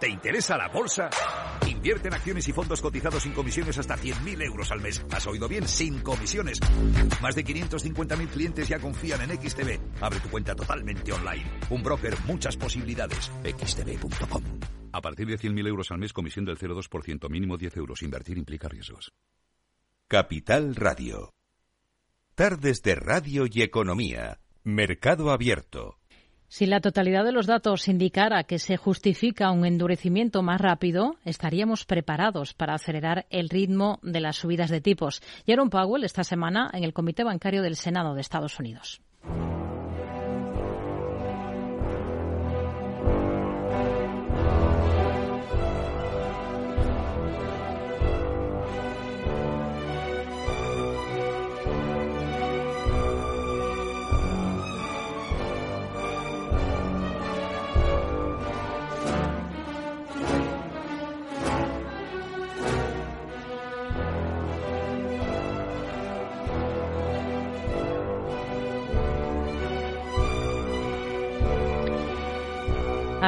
¿Te 0.00 0.08
interesa 0.08 0.56
la 0.56 0.68
bolsa? 0.68 1.10
Invierte 1.68 2.08
en 2.08 2.14
acciones 2.14 2.48
y 2.48 2.52
fondos 2.52 2.80
cotizados 2.80 3.22
sin 3.22 3.34
comisiones 3.34 3.76
hasta 3.76 3.98
100.000 3.98 4.42
euros 4.44 4.70
al 4.72 4.80
mes. 4.80 5.04
¿Has 5.12 5.26
oído 5.26 5.46
bien? 5.46 5.68
Sin 5.68 6.00
comisiones. 6.00 6.58
Más 7.20 7.34
de 7.34 7.44
550.000 7.44 8.28
clientes 8.28 8.66
ya 8.66 8.78
confían 8.78 9.20
en 9.20 9.38
XTB. 9.38 10.02
Abre 10.02 10.20
tu 10.20 10.30
cuenta 10.30 10.54
totalmente 10.54 11.12
online. 11.12 11.44
Un 11.68 11.82
broker, 11.82 12.14
muchas 12.26 12.56
posibilidades. 12.56 13.30
XTB.com. 13.44 14.42
A 14.92 15.02
partir 15.02 15.26
de 15.26 15.38
100.000 15.38 15.68
euros 15.68 15.90
al 15.90 15.98
mes, 15.98 16.14
comisión 16.14 16.46
del 16.46 16.56
0,2%, 16.56 17.28
mínimo 17.28 17.58
10 17.58 17.76
euros. 17.76 18.02
Invertir 18.02 18.38
implica 18.38 18.68
riesgos. 18.68 19.12
Capital 20.08 20.76
Radio. 20.76 21.34
Tardes 22.34 22.82
de 22.82 22.94
Radio 22.94 23.44
y 23.50 23.60
Economía. 23.60 24.40
Mercado 24.64 25.30
Abierto. 25.30 25.99
Si 26.50 26.66
la 26.66 26.80
totalidad 26.80 27.24
de 27.24 27.30
los 27.30 27.46
datos 27.46 27.86
indicara 27.86 28.42
que 28.42 28.58
se 28.58 28.76
justifica 28.76 29.52
un 29.52 29.64
endurecimiento 29.64 30.42
más 30.42 30.60
rápido, 30.60 31.14
estaríamos 31.24 31.84
preparados 31.84 32.54
para 32.54 32.74
acelerar 32.74 33.24
el 33.30 33.48
ritmo 33.48 34.00
de 34.02 34.18
las 34.18 34.38
subidas 34.38 34.68
de 34.68 34.80
tipos. 34.80 35.22
Jerome 35.46 35.70
Powell 35.70 36.02
esta 36.02 36.24
semana 36.24 36.68
en 36.72 36.82
el 36.82 36.92
Comité 36.92 37.22
Bancario 37.22 37.62
del 37.62 37.76
Senado 37.76 38.14
de 38.14 38.20
Estados 38.20 38.58
Unidos. 38.58 39.00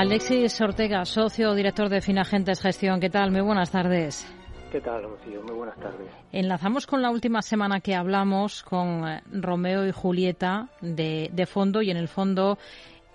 Alexis 0.03 0.61
Ortega, 0.61 1.05
socio 1.05 1.55
director 1.55 1.89
de 1.89 2.01
Finagentes 2.01 2.61
Gestión. 2.61 2.99
¿Qué 2.99 3.09
tal? 3.09 3.31
Muy 3.31 3.41
buenas 3.41 3.71
tardes. 3.71 4.27
¿Qué 4.73 4.81
tal, 4.81 5.05
Rocío? 5.05 5.41
Muy 5.43 5.55
buenas 5.55 5.79
tardes. 5.79 6.11
Enlazamos 6.33 6.89
con 6.89 7.03
la 7.03 7.11
última 7.13 7.41
semana 7.41 7.79
que 7.79 7.95
hablamos 7.95 8.65
con 8.65 9.07
eh, 9.07 9.23
Romeo 9.31 9.87
y 9.87 9.93
Julieta 9.93 10.67
de, 10.81 11.31
de 11.33 11.47
fondo 11.47 11.83
y 11.83 11.93
en 11.93 11.99
el 11.99 12.09
fondo 12.09 12.59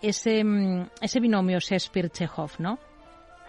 ese, 0.01 0.41
mm, 0.45 0.91
ese 1.01 1.19
binomio 1.19 1.59
Shakespeare-Chekhov, 1.59 2.51
¿no? 2.59 2.79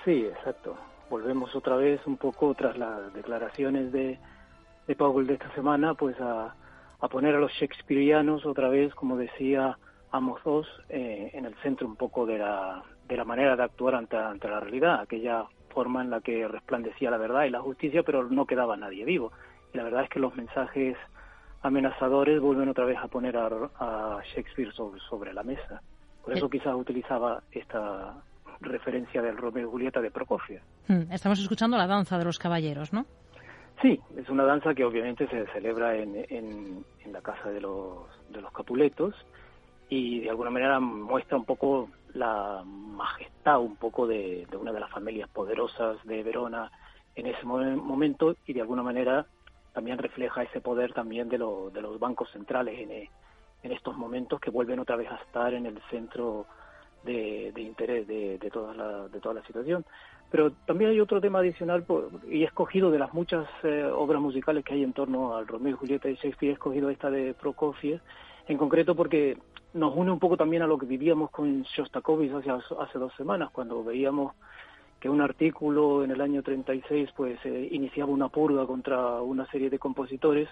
Sí, 0.05 0.25
exacto. 0.27 0.77
Volvemos 1.09 1.55
otra 1.55 1.77
vez 1.77 2.05
un 2.09 2.17
poco 2.17 2.53
tras 2.55 2.77
las 2.77 3.15
declaraciones 3.15 3.93
de, 3.93 4.19
de 4.89 4.97
Powell 4.97 5.29
de 5.29 5.35
esta 5.35 5.55
semana, 5.55 5.95
pues 5.95 6.21
a, 6.21 6.57
a 6.99 7.09
poner 7.09 7.37
a 7.37 7.39
los 7.39 7.53
shakespearianos 7.53 8.45
otra 8.45 8.69
vez, 8.69 8.93
como 8.97 9.17
decía 9.17 9.79
Amos 10.11 10.41
II, 10.45 10.63
eh, 10.89 11.31
en 11.35 11.45
el 11.45 11.55
centro 11.63 11.87
un 11.87 11.95
poco 11.95 12.27
de 12.27 12.39
la, 12.39 12.83
de 13.09 13.17
la 13.17 13.25
manera 13.25 13.57
de 13.57 13.63
actuar 13.63 13.95
ante, 13.95 14.17
ante 14.17 14.49
la 14.49 14.61
realidad, 14.61 15.01
aquella 15.01 15.45
forma 15.71 16.03
en 16.03 16.11
la 16.11 16.21
que 16.21 16.47
resplandecía 16.47 17.11
la 17.11 17.17
verdad 17.17 17.45
y 17.45 17.51
la 17.51 17.61
justicia, 17.61 18.03
pero 18.03 18.25
no 18.29 18.47
quedaba 18.47 18.77
nadie 18.77 19.05
vivo. 19.05 19.33
Y 19.73 19.77
la 19.77 19.85
verdad 19.85 20.05
es 20.05 20.11
que 20.11 20.21
los 20.21 20.35
mensajes 20.37 20.97
amenazadores 21.63 22.41
vuelven 22.41 22.69
otra 22.69 22.85
vez 22.85 22.99
a 22.99 23.09
poner 23.09 23.37
a, 23.37 24.21
Shakespeare 24.35 24.73
sobre, 24.73 25.01
sobre, 25.01 25.33
la 25.33 25.43
mesa. 25.43 25.83
Por 26.25 26.37
eso 26.37 26.49
quizás 26.49 26.75
utilizaba 26.75 27.43
esta 27.53 28.15
referencia 28.61 29.23
del 29.23 29.37
Romeo 29.37 29.67
y 29.67 29.71
Julieta 29.71 30.01
de 30.01 30.11
Prokofiev. 30.11 30.61
Hmm, 30.89 31.11
estamos 31.13 31.39
escuchando 31.39 31.77
la 31.77 31.87
danza 31.87 32.19
de 32.19 32.25
los 32.25 32.39
caballeros, 32.39 32.93
¿no? 32.93 33.07
Sí, 33.81 34.01
es 34.17 34.29
una 34.29 34.45
danza 34.45 34.75
que 34.75 34.85
obviamente 34.85 35.29
se 35.29 35.47
celebra 35.53 35.97
en, 35.97 36.17
en, 36.29 36.85
en 37.05 37.13
la 37.13 37.21
casa 37.21 37.49
de 37.51 37.61
los, 37.61 38.09
de 38.31 38.41
los 38.41 38.53
Capuletos 38.53 39.15
y 39.89 40.21
de 40.21 40.31
alguna 40.31 40.51
manera 40.51 40.81
muestra 40.81 41.37
un 41.37 41.45
poco 41.45 41.89
la 42.15 42.63
majestad 42.65 43.61
un 43.61 43.77
poco 43.77 44.07
de, 44.07 44.47
una 44.59 44.73
de 44.73 44.81
las 44.81 44.91
familias 44.91 45.29
poderosas 45.29 45.97
de 46.05 46.23
Verona 46.23 46.71
en 47.15 47.27
ese 47.27 47.45
momento 47.45 48.37
y 48.47 48.53
de 48.53 48.61
alguna 48.61 48.83
manera 48.83 49.27
también 49.73 49.99
refleja 49.99 50.43
ese 50.43 50.61
poder 50.61 50.93
también 50.93 51.29
de, 51.29 51.39
de 51.39 51.81
los 51.81 51.99
bancos 51.99 52.31
centrales 52.31 52.79
en, 52.79 52.91
en, 53.63 53.73
estos 53.73 53.97
momentos 53.97 54.41
que 54.41 54.51
vuelven 54.51 54.81
otra 54.81 54.97
vez 54.97 55.11
a 55.11 55.17
estar 55.17 55.55
en 55.55 55.67
el 55.67 55.81
centro 55.91 56.47
de, 57.05 57.53
interés 57.57 58.07
de, 58.07 58.39
toda 58.53 58.75
la, 58.75 59.09
de 59.09 59.21
toda 59.21 59.37
la 59.37 59.47
situación. 59.47 59.85
Pero 60.31 60.53
también 60.67 60.91
hay 60.91 61.01
otro 61.01 61.21
tema 61.21 61.39
adicional, 61.39 61.87
y 62.29 62.43
he 62.43 62.45
escogido 62.45 62.91
de 62.91 62.99
las 62.99 63.15
muchas 63.15 63.47
eh, 63.63 63.85
obras 63.85 64.21
musicales 64.21 64.65
que 64.65 64.75
hay 64.75 64.83
en 64.83 64.93
torno 64.93 65.37
al 65.37 65.47
Romeo 65.47 65.75
y 65.75 65.77
Julieta 65.77 66.09
de 66.09 66.17
Shakespeare, 66.17 66.51
he 66.51 66.55
escogido 66.55 66.91
esta 66.91 67.11
de 67.11 67.35
Prokofiev, 67.35 68.01
en 68.49 68.59
concreto 68.59 68.95
porque 68.95 69.37
nos 69.75 69.95
une 69.95 70.11
un 70.11 70.19
poco 70.19 70.37
también 70.37 70.63
a 70.63 70.67
lo 70.67 70.79
que 70.79 70.87
vivíamos 70.87 71.31
con 71.31 71.63
Shostakovich 71.63 72.33
hace, 72.33 72.51
hace 72.51 72.99
dos 72.99 73.13
semanas, 73.17 73.51
cuando 73.53 73.85
veíamos 73.85 74.35
que 74.99 75.09
un 75.09 75.21
artículo 75.21 76.03
en 76.03 76.11
el 76.11 76.21
año 76.21 76.43
36 76.43 77.11
pues 77.17 77.39
eh, 77.45 77.69
iniciaba 77.71 78.11
una 78.11 78.29
purga 78.29 78.67
contra 78.67 79.21
una 79.23 79.47
serie 79.47 79.71
de 79.71 79.79
compositores, 79.79 80.49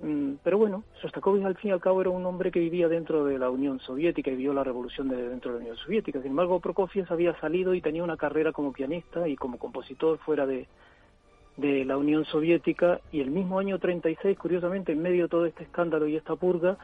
Mm, 0.00 0.34
pero 0.42 0.58
bueno, 0.58 0.84
Sostakovich 1.00 1.44
al 1.44 1.56
fin 1.56 1.70
y 1.70 1.72
al 1.72 1.80
cabo 1.80 2.02
era 2.02 2.10
un 2.10 2.26
hombre 2.26 2.50
que 2.50 2.60
vivía 2.60 2.88
dentro 2.88 3.24
de 3.24 3.38
la 3.38 3.48
Unión 3.48 3.80
Soviética 3.80 4.30
y 4.30 4.36
vio 4.36 4.52
la 4.52 4.62
revolución 4.62 5.08
de 5.08 5.28
dentro 5.28 5.52
de 5.52 5.58
la 5.58 5.62
Unión 5.62 5.76
Soviética. 5.78 6.20
Sin 6.20 6.32
embargo, 6.32 6.60
Prokofiev 6.60 7.06
había 7.10 7.38
salido 7.40 7.74
y 7.74 7.80
tenía 7.80 8.04
una 8.04 8.16
carrera 8.16 8.52
como 8.52 8.72
pianista 8.72 9.26
y 9.26 9.36
como 9.36 9.58
compositor 9.58 10.18
fuera 10.18 10.46
de, 10.46 10.66
de 11.56 11.84
la 11.86 11.96
Unión 11.96 12.26
Soviética 12.26 13.00
y 13.10 13.20
el 13.20 13.30
mismo 13.30 13.58
año 13.58 13.78
36, 13.78 14.36
curiosamente, 14.38 14.92
en 14.92 15.00
medio 15.00 15.24
de 15.24 15.28
todo 15.30 15.46
este 15.46 15.64
escándalo 15.64 16.06
y 16.06 16.16
esta 16.16 16.36
purga, 16.36 16.76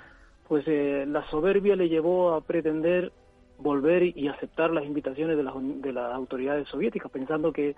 pues 0.52 0.68
eh, 0.68 1.06
la 1.08 1.26
soberbia 1.30 1.74
le 1.76 1.88
llevó 1.88 2.34
a 2.34 2.42
pretender 2.42 3.10
volver 3.56 4.02
y 4.02 4.28
aceptar 4.28 4.70
las 4.70 4.84
invitaciones 4.84 5.38
de 5.38 5.42
las, 5.42 5.54
de 5.56 5.92
las 5.94 6.12
autoridades 6.12 6.68
soviéticas, 6.68 7.10
pensando 7.10 7.54
que 7.54 7.74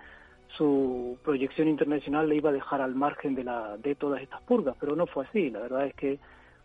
su 0.57 1.17
proyección 1.23 1.69
internacional 1.69 2.29
le 2.29 2.35
iba 2.35 2.51
a 2.51 2.53
dejar 2.53 2.81
al 2.81 2.97
margen 2.97 3.37
de, 3.37 3.45
la, 3.45 3.77
de 3.77 3.95
todas 3.95 4.21
estas 4.23 4.43
purgas, 4.43 4.75
pero 4.81 4.97
no 4.97 5.07
fue 5.07 5.25
así. 5.25 5.51
La 5.51 5.61
verdad 5.61 5.87
es 5.87 5.95
que 5.95 6.19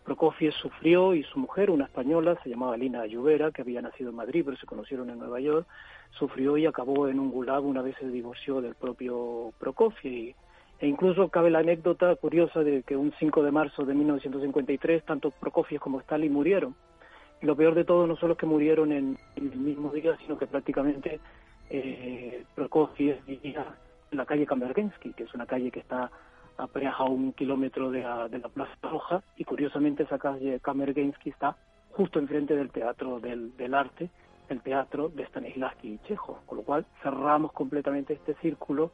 Prokofiev 0.03 0.51
sufrió 0.53 1.13
y 1.13 1.21
su 1.21 1.37
mujer, 1.37 1.69
una 1.69 1.85
española, 1.85 2.39
se 2.41 2.49
llamaba 2.49 2.75
Lina 2.75 3.01
Ayubera, 3.01 3.51
que 3.51 3.61
había 3.61 3.83
nacido 3.83 4.09
en 4.09 4.15
Madrid, 4.15 4.41
pero 4.43 4.57
se 4.57 4.65
conocieron 4.65 5.11
en 5.11 5.19
Nueva 5.19 5.39
York, 5.39 5.67
sufrió 6.17 6.57
y 6.57 6.65
acabó 6.65 7.07
en 7.07 7.19
un 7.19 7.29
gulag 7.29 7.63
una 7.63 7.83
vez 7.83 7.95
se 7.99 8.09
divorció 8.09 8.61
del 8.61 8.73
propio 8.73 9.53
Prokofiev. 9.59 10.33
E 10.79 10.87
incluso 10.87 11.27
cabe 11.27 11.49
la 11.49 11.59
anécdota 11.59 12.15
curiosa 12.15 12.61
de 12.61 12.83
que 12.83 12.95
un 12.95 13.13
5 13.19 13.43
de 13.43 13.51
marzo 13.51 13.83
de 13.83 13.93
1953 13.93 15.03
tanto 15.03 15.31
Prokofiev 15.31 15.81
como 15.81 15.99
Stalin 15.99 16.31
murieron. 16.31 16.75
Y 17.41 17.45
lo 17.45 17.55
peor 17.55 17.75
de 17.75 17.83
todo 17.83 18.07
no 18.07 18.15
solo 18.15 18.33
es 18.33 18.39
que 18.39 18.45
murieron 18.45 18.91
en, 18.91 19.17
el 19.35 19.55
mismo 19.55 19.91
día, 19.91 20.17
sino 20.17 20.37
que 20.37 20.47
prácticamente 20.47 21.19
eh, 21.69 22.43
Prokofiev 22.55 23.23
vivía 23.25 23.65
en 24.11 24.17
la 24.17 24.25
calle 24.25 24.45
Kamergensky, 24.45 25.13
que 25.13 25.23
es 25.23 25.33
una 25.33 25.45
calle 25.45 25.69
que 25.71 25.79
está 25.79 26.09
apenas 26.57 26.99
a 26.99 27.03
un 27.03 27.33
kilómetro 27.33 27.91
de 27.91 28.01
la, 28.01 28.27
de 28.27 28.39
la 28.39 28.49
Plaza 28.49 28.75
Roja, 28.81 29.21
y 29.37 29.43
curiosamente 29.43 30.03
esa 30.03 30.17
calle 30.17 30.59
Kamergensky 30.61 31.29
está 31.29 31.55
justo 31.91 32.19
enfrente 32.19 32.55
del 32.55 32.71
Teatro 32.71 33.19
del, 33.19 33.55
del 33.57 33.73
Arte, 33.73 34.09
el 34.49 34.61
teatro 34.61 35.09
de 35.09 35.25
Stanislavski 35.27 35.93
y 35.93 35.99
Chejo, 36.07 36.41
con 36.45 36.57
lo 36.57 36.63
cual 36.63 36.85
cerramos 37.03 37.51
completamente 37.51 38.13
este 38.13 38.33
círculo 38.35 38.91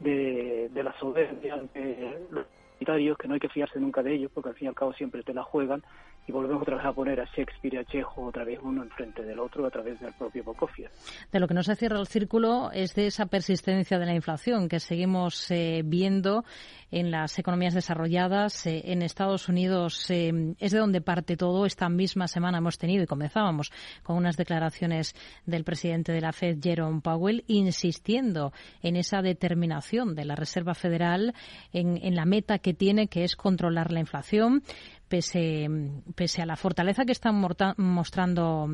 de, 0.00 0.68
de 0.72 0.82
la 0.82 0.92
soberbia 0.98 1.56
de 1.74 2.26
los 2.30 2.46
militares, 2.74 3.16
que 3.18 3.28
no 3.28 3.34
hay 3.34 3.40
que 3.40 3.48
fiarse 3.48 3.80
nunca 3.80 4.02
de 4.02 4.14
ellos, 4.14 4.30
porque 4.34 4.50
al 4.50 4.54
fin 4.54 4.66
y 4.66 4.68
al 4.68 4.74
cabo 4.74 4.92
siempre 4.92 5.22
te 5.22 5.34
la 5.34 5.42
juegan, 5.42 5.82
y 6.26 6.32
volvemos 6.32 6.62
otra 6.62 6.76
vez 6.76 6.86
a 6.86 6.92
poner 6.92 7.20
a 7.20 7.24
Shakespeare 7.24 7.74
y 7.74 7.76
a 7.78 7.84
Chejo 7.84 8.22
otra 8.22 8.44
vez 8.44 8.58
uno 8.62 8.82
enfrente 8.82 9.22
del 9.22 9.38
otro 9.38 9.66
a 9.66 9.70
través 9.70 10.00
del 10.00 10.12
propio 10.14 10.42
Prokofiev. 10.42 10.90
De 11.30 11.40
lo 11.40 11.46
que 11.46 11.54
no 11.54 11.62
se 11.62 11.76
cierra 11.76 12.00
el 12.00 12.06
círculo 12.06 12.70
es 12.72 12.94
de 12.94 13.06
esa 13.06 13.26
persistencia 13.26 13.98
de 13.98 14.06
la 14.06 14.14
inflación 14.14 14.68
que 14.68 14.80
seguimos 14.80 15.50
eh, 15.50 15.82
viendo 15.84 16.44
en 16.90 17.10
las 17.10 17.38
economías 17.38 17.74
desarrolladas. 17.74 18.66
Eh, 18.66 18.82
en 18.86 19.02
Estados 19.02 19.48
Unidos 19.48 20.10
eh, 20.10 20.54
es 20.58 20.72
de 20.72 20.78
donde 20.78 21.00
parte 21.00 21.36
todo. 21.36 21.64
Esta 21.66 21.88
misma 21.88 22.26
semana 22.26 22.58
hemos 22.58 22.78
tenido 22.78 23.04
y 23.04 23.06
comenzábamos 23.06 23.72
con 24.02 24.16
unas 24.16 24.36
declaraciones 24.36 25.14
del 25.44 25.64
presidente 25.64 26.12
de 26.12 26.20
la 26.20 26.32
Fed, 26.32 26.58
Jerome 26.60 27.00
Powell, 27.00 27.44
insistiendo 27.46 28.52
en 28.82 28.96
esa 28.96 29.22
determinación 29.22 30.14
de 30.14 30.24
la 30.24 30.34
Reserva 30.34 30.74
Federal 30.74 31.34
en, 31.72 31.98
en 32.02 32.16
la 32.16 32.24
meta 32.24 32.58
que 32.58 32.74
tiene, 32.74 33.08
que 33.08 33.24
es 33.24 33.36
controlar 33.36 33.92
la 33.92 34.00
inflación 34.00 34.62
pese, 35.08 35.68
pese 36.14 36.42
a 36.42 36.46
la 36.46 36.56
fortaleza 36.56 37.04
que 37.04 37.12
están 37.12 37.40
mostrando 37.76 38.68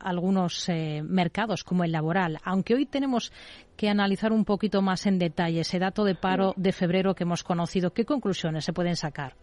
algunos 0.00 0.68
eh, 0.68 1.02
mercados 1.02 1.64
como 1.64 1.84
el 1.84 1.92
laboral, 1.92 2.38
aunque 2.44 2.74
hoy 2.74 2.86
tenemos 2.86 3.32
que 3.76 3.88
analizar 3.88 4.32
un 4.32 4.44
poquito 4.44 4.82
más 4.82 5.06
en 5.06 5.18
detalle 5.18 5.60
ese 5.60 5.78
dato 5.78 6.04
de 6.04 6.14
paro 6.14 6.54
de 6.56 6.72
febrero 6.72 7.14
que 7.14 7.24
hemos 7.24 7.44
conocido, 7.44 7.92
¿qué 7.92 8.04
conclusiones 8.04 8.64
se 8.64 8.72
pueden 8.72 8.96
sacar? 8.96 9.34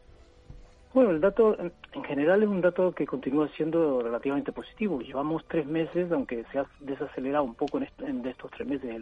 Bueno, 0.93 1.11
el 1.11 1.19
dato 1.19 1.57
en 1.59 2.03
general 2.05 2.41
es 2.41 2.47
un 2.47 2.61
dato 2.61 2.93
que 2.93 3.05
continúa 3.05 3.49
siendo 3.49 4.01
relativamente 4.01 4.53
positivo. 4.53 5.01
Llevamos 5.01 5.43
tres 5.45 5.67
meses, 5.67 6.09
aunque 6.09 6.45
se 6.53 6.59
ha 6.59 6.65
desacelerado 6.79 7.43
un 7.43 7.55
poco 7.55 7.81
en, 7.99 8.21
de 8.21 8.29
estos 8.29 8.49
tres 8.51 8.65
meses, 8.65 9.01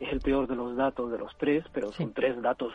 es 0.00 0.12
el 0.12 0.20
peor 0.20 0.48
de 0.48 0.56
los 0.56 0.76
datos 0.76 1.12
de 1.12 1.18
los 1.18 1.30
tres, 1.38 1.64
pero 1.72 1.92
son 1.92 2.12
tres 2.14 2.42
datos 2.42 2.72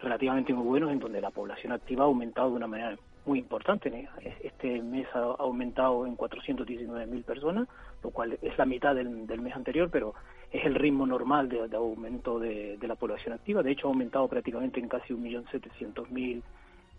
relativamente 0.00 0.52
muy 0.52 0.66
buenos 0.66 0.90
en 0.90 0.98
donde 0.98 1.20
la 1.22 1.30
población 1.30 1.72
activa 1.72 2.04
ha 2.04 2.06
aumentado 2.06 2.50
de 2.50 2.56
una 2.56 2.66
manera 2.66 2.90
muy 3.26 3.38
importante. 3.38 4.08
Este 4.42 4.80
mes 4.82 5.06
ha 5.14 5.20
aumentado 5.38 6.06
en 6.06 6.16
419.000 6.16 7.24
personas, 7.24 7.68
lo 8.02 8.10
cual 8.10 8.38
es 8.40 8.58
la 8.58 8.66
mitad 8.66 8.94
del, 8.94 9.08
mes 9.08 9.54
anterior, 9.54 9.88
pero 9.90 10.14
es 10.52 10.64
el 10.64 10.74
ritmo 10.74 11.06
normal 11.06 11.48
de, 11.48 11.76
aumento 11.76 12.38
de, 12.38 12.78
la 12.82 12.94
población 12.96 13.34
activa. 13.34 13.62
De 13.62 13.72
hecho, 13.72 13.88
ha 13.88 13.90
aumentado 13.90 14.28
prácticamente 14.28 14.80
en 14.80 14.88
casi 14.88 15.14
1.700.000 15.14 16.42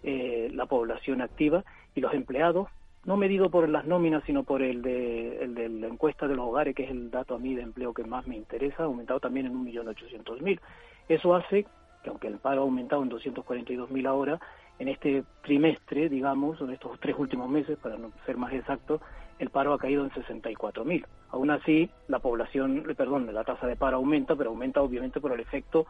eh, 0.03 0.49
la 0.53 0.65
población 0.65 1.21
activa 1.21 1.63
y 1.95 2.01
los 2.01 2.13
empleados, 2.13 2.67
no 3.05 3.17
medido 3.17 3.49
por 3.49 3.69
las 3.69 3.85
nóminas, 3.85 4.23
sino 4.25 4.43
por 4.43 4.61
el 4.61 4.81
de, 4.81 5.43
el 5.43 5.53
de 5.53 5.69
la 5.69 5.87
encuesta 5.87 6.27
de 6.27 6.35
los 6.35 6.47
hogares, 6.47 6.75
que 6.75 6.83
es 6.83 6.91
el 6.91 7.11
dato 7.11 7.35
a 7.35 7.39
mí 7.39 7.53
de 7.53 7.61
empleo 7.61 7.93
que 7.93 8.03
más 8.03 8.25
me 8.25 8.35
interesa, 8.35 8.83
ha 8.83 8.85
aumentado 8.87 9.19
también 9.19 9.45
en 9.45 9.53
1.800.000. 9.65 10.59
Eso 11.07 11.35
hace 11.35 11.65
que 12.03 12.09
aunque 12.09 12.27
el 12.27 12.37
paro 12.37 12.61
ha 12.61 12.63
aumentado 12.63 13.03
en 13.03 13.09
242.000 13.09 14.07
ahora, 14.07 14.39
en 14.79 14.87
este 14.87 15.23
trimestre, 15.41 16.09
digamos, 16.09 16.59
en 16.61 16.71
estos 16.71 16.99
tres 16.99 17.15
últimos 17.17 17.49
meses, 17.49 17.77
para 17.77 17.97
no 17.97 18.11
ser 18.25 18.37
más 18.37 18.53
exacto, 18.53 19.01
el 19.39 19.49
paro 19.49 19.73
ha 19.73 19.77
caído 19.77 20.03
en 20.03 20.11
64.000. 20.11 21.05
Aún 21.29 21.51
así, 21.51 21.89
la 22.07 22.19
población, 22.19 22.83
eh, 22.89 22.95
perdón, 22.95 23.33
la 23.33 23.43
tasa 23.43 23.67
de 23.67 23.75
paro 23.75 23.97
aumenta, 23.97 24.35
pero 24.35 24.49
aumenta 24.49 24.81
obviamente 24.81 25.19
por 25.19 25.33
el 25.33 25.39
efecto 25.39 25.85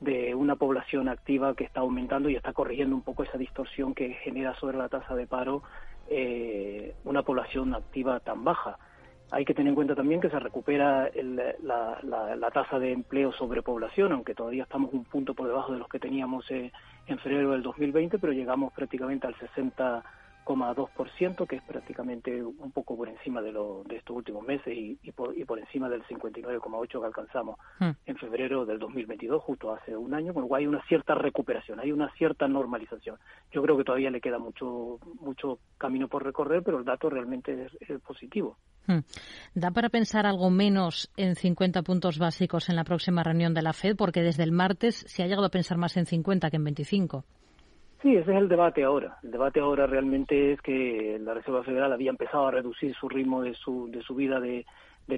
de 0.00 0.34
una 0.34 0.56
población 0.56 1.08
activa 1.08 1.54
que 1.54 1.64
está 1.64 1.80
aumentando 1.80 2.28
y 2.28 2.34
está 2.34 2.52
corrigiendo 2.52 2.96
un 2.96 3.02
poco 3.02 3.22
esa 3.22 3.38
distorsión 3.38 3.94
que 3.94 4.14
genera 4.14 4.54
sobre 4.56 4.76
la 4.76 4.88
tasa 4.88 5.14
de 5.14 5.26
paro 5.26 5.62
eh, 6.08 6.94
una 7.04 7.22
población 7.22 7.74
activa 7.74 8.18
tan 8.20 8.42
baja. 8.42 8.78
Hay 9.30 9.44
que 9.46 9.54
tener 9.54 9.70
en 9.70 9.74
cuenta 9.76 9.94
también 9.94 10.20
que 10.20 10.28
se 10.28 10.38
recupera 10.38 11.10
la, 11.62 12.50
tasa 12.52 12.78
de 12.78 12.92
empleo 12.92 13.32
sobre 13.32 13.62
población, 13.62 14.12
aunque 14.12 14.34
todavía 14.34 14.64
estamos 14.64 14.92
un 14.92 15.04
punto 15.04 15.32
por 15.32 15.46
debajo 15.46 15.72
de 15.72 15.78
los 15.78 15.88
que 15.88 15.98
teníamos 15.98 16.50
eh, 16.50 16.70
en 17.06 17.18
febrero 17.18 17.52
del 17.52 17.62
2020, 17.62 18.18
pero 18.18 18.32
llegamos 18.32 18.72
prácticamente 18.72 19.26
al 19.26 19.34
60 19.36 20.02
2%, 20.44 21.46
que 21.46 21.56
es 21.56 21.62
prácticamente 21.62 22.42
un 22.42 22.72
poco 22.72 22.96
por 22.96 23.08
encima 23.08 23.40
de, 23.40 23.52
lo, 23.52 23.82
de 23.84 23.96
estos 23.96 24.16
últimos 24.16 24.44
meses 24.44 24.76
y, 24.76 24.98
y, 25.02 25.12
por, 25.12 25.36
y 25.36 25.44
por 25.44 25.58
encima 25.58 25.88
del 25.88 26.02
59,8% 26.04 27.00
que 27.00 27.06
alcanzamos 27.06 27.58
hmm. 27.78 27.90
en 28.06 28.16
febrero 28.16 28.66
del 28.66 28.78
2022, 28.78 29.42
justo 29.42 29.72
hace 29.72 29.96
un 29.96 30.14
año, 30.14 30.32
con 30.32 30.42
lo 30.42 30.48
cual 30.48 30.60
hay 30.60 30.66
una 30.66 30.82
cierta 30.86 31.14
recuperación, 31.14 31.80
hay 31.80 31.92
una 31.92 32.12
cierta 32.14 32.48
normalización. 32.48 33.16
Yo 33.52 33.62
creo 33.62 33.76
que 33.76 33.84
todavía 33.84 34.10
le 34.10 34.20
queda 34.20 34.38
mucho, 34.38 34.98
mucho 35.20 35.58
camino 35.78 36.08
por 36.08 36.24
recorrer, 36.24 36.62
pero 36.62 36.78
el 36.78 36.84
dato 36.84 37.08
realmente 37.10 37.68
es, 37.80 38.00
positivo. 38.02 38.58
Hmm. 38.86 39.00
¿Da 39.54 39.70
para 39.70 39.88
pensar 39.88 40.26
algo 40.26 40.50
menos 40.50 41.10
en 41.16 41.36
50 41.36 41.82
puntos 41.82 42.18
básicos 42.18 42.68
en 42.68 42.76
la 42.76 42.84
próxima 42.84 43.22
reunión 43.22 43.54
de 43.54 43.62
la 43.62 43.72
FED? 43.72 43.96
Porque 43.96 44.22
desde 44.22 44.42
el 44.42 44.52
martes 44.52 45.04
se 45.06 45.22
ha 45.22 45.26
llegado 45.26 45.46
a 45.46 45.50
pensar 45.50 45.78
más 45.78 45.96
en 45.96 46.06
50 46.06 46.50
que 46.50 46.56
en 46.56 46.64
25. 46.64 47.24
Sí, 48.02 48.16
ese 48.16 48.32
es 48.32 48.36
el 48.36 48.48
debate 48.48 48.82
ahora. 48.82 49.16
El 49.22 49.30
debate 49.30 49.60
ahora 49.60 49.86
realmente 49.86 50.52
es 50.52 50.60
que 50.60 51.20
la 51.20 51.34
Reserva 51.34 51.62
Federal 51.62 51.92
había 51.92 52.10
empezado 52.10 52.48
a 52.48 52.50
reducir 52.50 52.92
su 52.96 53.08
ritmo 53.08 53.42
de, 53.42 53.54
su, 53.54 53.88
de 53.92 54.02
subida 54.02 54.40
de, 54.40 54.66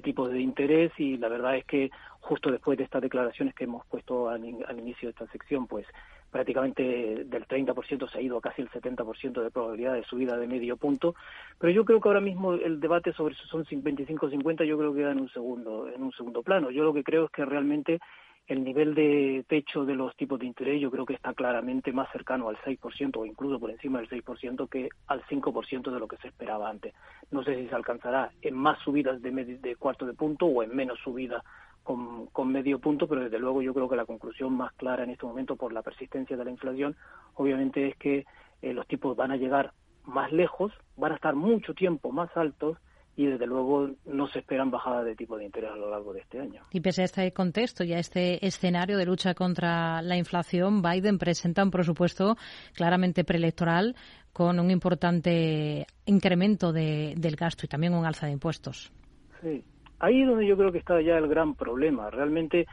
tipos 0.03 0.31
de 0.31 0.41
interés 0.41 0.93
y 0.99 1.17
la 1.17 1.29
verdad 1.29 1.57
es 1.57 1.65
que 1.65 1.91
justo 2.21 2.51
después 2.51 2.77
de 2.77 2.85
estas 2.85 3.01
declaraciones 3.01 3.55
que 3.55 3.65
hemos 3.65 3.87
puesto 3.87 4.29
al, 4.29 4.45
inicio 4.45 5.09
de 5.09 5.13
esta 5.13 5.27
sección, 5.29 5.67
pues 5.67 5.87
prácticamente 6.31 6.83
del 7.25 7.47
30% 7.47 8.11
se 8.11 8.19
ha 8.19 8.21
ido 8.21 8.37
a 8.37 8.43
casi 8.43 8.61
el 8.61 8.69
70% 8.69 9.41
de 9.41 9.51
probabilidad 9.51 9.95
de 9.95 10.05
subida 10.05 10.37
de 10.37 10.49
medio 10.49 10.77
punto, 10.77 11.15
pero 11.59 11.73
yo 11.73 11.87
creo 11.87 12.01
que 12.01 12.09
ahora 12.09 12.21
mismo 12.21 12.53
el 12.53 12.81
debate 12.81 13.13
sobre 13.13 13.35
si 13.37 13.47
son 13.47 13.65
25-50 13.65 14.65
yo 14.65 14.77
creo 14.77 14.93
que 14.93 14.99
queda 14.99 15.13
en 15.13 15.21
un 15.21 15.31
segundo 15.31 15.89
en 15.89 16.03
un 16.03 16.13
segundo 16.13 16.43
plano. 16.43 16.71
Yo 16.71 16.85
lo 16.85 16.93
que 16.93 17.05
creo 17.05 17.27
es 17.27 17.31
que 17.31 17.45
realmente 17.45 18.01
el 18.47 18.63
nivel 18.63 18.95
de 18.95 19.45
techo 19.49 19.85
de 19.85 19.95
los 19.95 20.15
tipos 20.17 20.39
de 20.39 20.47
interés 20.47 20.81
yo 20.81 20.91
creo 20.91 21.07
que 21.07 21.15
está 21.15 21.33
claramente 21.33 21.93
más 21.93 22.11
cercano 22.13 22.49
al 22.49 22.59
6% 22.59 23.17
o 23.17 23.25
incluso 23.25 23.59
por 23.59 23.71
encima 23.71 24.01
del 24.01 24.09
6% 24.09 24.69
que 24.69 24.89
al 25.07 25.23
5% 25.25 25.91
de 25.91 25.99
lo 25.99 26.09
que 26.09 26.19
se 26.19 26.29
esperaba 26.29 26.69
antes. 26.69 26.95
No 27.31 27.43
sé 27.43 27.57
si 27.57 27.69
se 27.69 27.75
alcanzará 27.75 28.31
en 28.43 28.55
más 28.55 28.79
subidas 28.81 29.23
de, 29.23 29.31
de 29.31 29.77
cuarto 29.77 30.05
de 30.05 30.13
punto 30.13 30.47
o 30.47 30.63
en 30.63 30.77
menos 30.77 30.99
subidas 31.01 31.43
con, 31.83 32.27
con, 32.27 32.51
medio 32.51 32.79
punto, 32.79 33.07
pero 33.07 33.23
desde 33.23 33.39
luego 33.39 33.63
yo 33.63 33.73
creo 33.75 33.89
que 33.89 33.97
la 33.97 34.07
conclusión 34.07 34.55
más 34.55 34.73
clara 34.75 35.05
en 35.05 35.11
este 35.11 35.27
momento 35.27 35.57
por 35.57 35.73
la 35.73 35.83
persistencia 35.83 36.37
de 36.37 36.45
la 36.45 36.51
inflación 36.51 36.97
obviamente 37.35 37.89
es 37.89 37.97
que 37.97 38.27
eh, 38.63 38.73
los 38.73 38.87
tipos 38.87 39.17
van 39.17 39.31
a 39.31 39.37
llegar 39.37 39.73
más 40.05 40.33
lejos, 40.33 40.73
van 40.97 41.13
a 41.13 41.17
estar 41.17 41.35
mucho 41.35 41.75
tiempo 41.75 42.13
más 42.13 42.35
altos 42.37 42.79
y 43.17 43.27
desde 43.27 43.47
luego 43.47 43.91
no 44.07 44.27
se 44.29 44.41
esperan 44.41 44.71
bajadas 44.71 45.05
de 45.05 45.15
tipo 45.15 45.37
de 45.37 45.45
interés 45.45 45.71
a 45.71 45.77
lo 45.77 45.91
largo 45.91 46.13
de 46.13 46.21
este 46.21 46.41
año. 46.41 46.63
Y 46.73 46.81
pese 46.81 47.03
a 47.03 47.05
este 47.05 47.33
contexto 47.33 47.85
y 47.85 47.93
a 47.93 47.99
este 47.99 48.45
escenario 48.45 48.99
de 48.99 49.07
lucha 49.07 49.35
contra 49.35 50.03
la 50.03 50.17
inflación, 50.17 50.83
Biden 50.83 51.19
presenta 51.19 51.63
un 51.63 51.71
presupuesto 51.71 52.37
claramente 52.75 53.25
preelectoral 53.25 53.95
con 54.33 54.59
un 54.59 54.71
importante 54.71 55.87
incremento 56.07 56.73
de, 56.73 57.15
del 57.17 57.37
gasto 57.37 57.67
y 57.67 57.69
también 57.69 57.95
un 57.95 58.05
alza 58.05 58.27
de 58.27 58.33
impuestos. 58.33 58.93
Sí, 59.41 59.63
ahí 60.01 60.23
es 60.23 60.29
donde 60.29 60.47
yo 60.47 60.57
creo 60.57 60.73
que 60.73 60.79
está 60.79 61.01
ya 61.01 61.17
el 61.17 61.29
gran 61.29 61.55
problema. 61.55 62.11
Realmente 62.11 62.67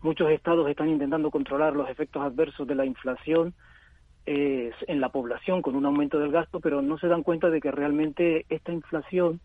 muchos 0.00 0.30
estados 0.30 0.68
están 0.70 0.88
intentando 0.88 1.30
controlar 1.30 1.74
los 1.74 1.90
efectos 1.90 2.22
adversos 2.22 2.66
de 2.66 2.74
la 2.74 2.86
inflación 2.86 3.54
es 4.24 4.74
en 4.86 5.00
la 5.00 5.08
población 5.08 5.62
con 5.62 5.74
un 5.74 5.86
aumento 5.86 6.18
del 6.18 6.30
gasto, 6.30 6.60
pero 6.60 6.80
no 6.80 6.98
se 6.98 7.08
dan 7.08 7.22
cuenta 7.22 7.50
de 7.50 7.60
que 7.60 7.70
realmente 7.70 8.46
esta 8.48 8.72
inflación, 8.72 9.40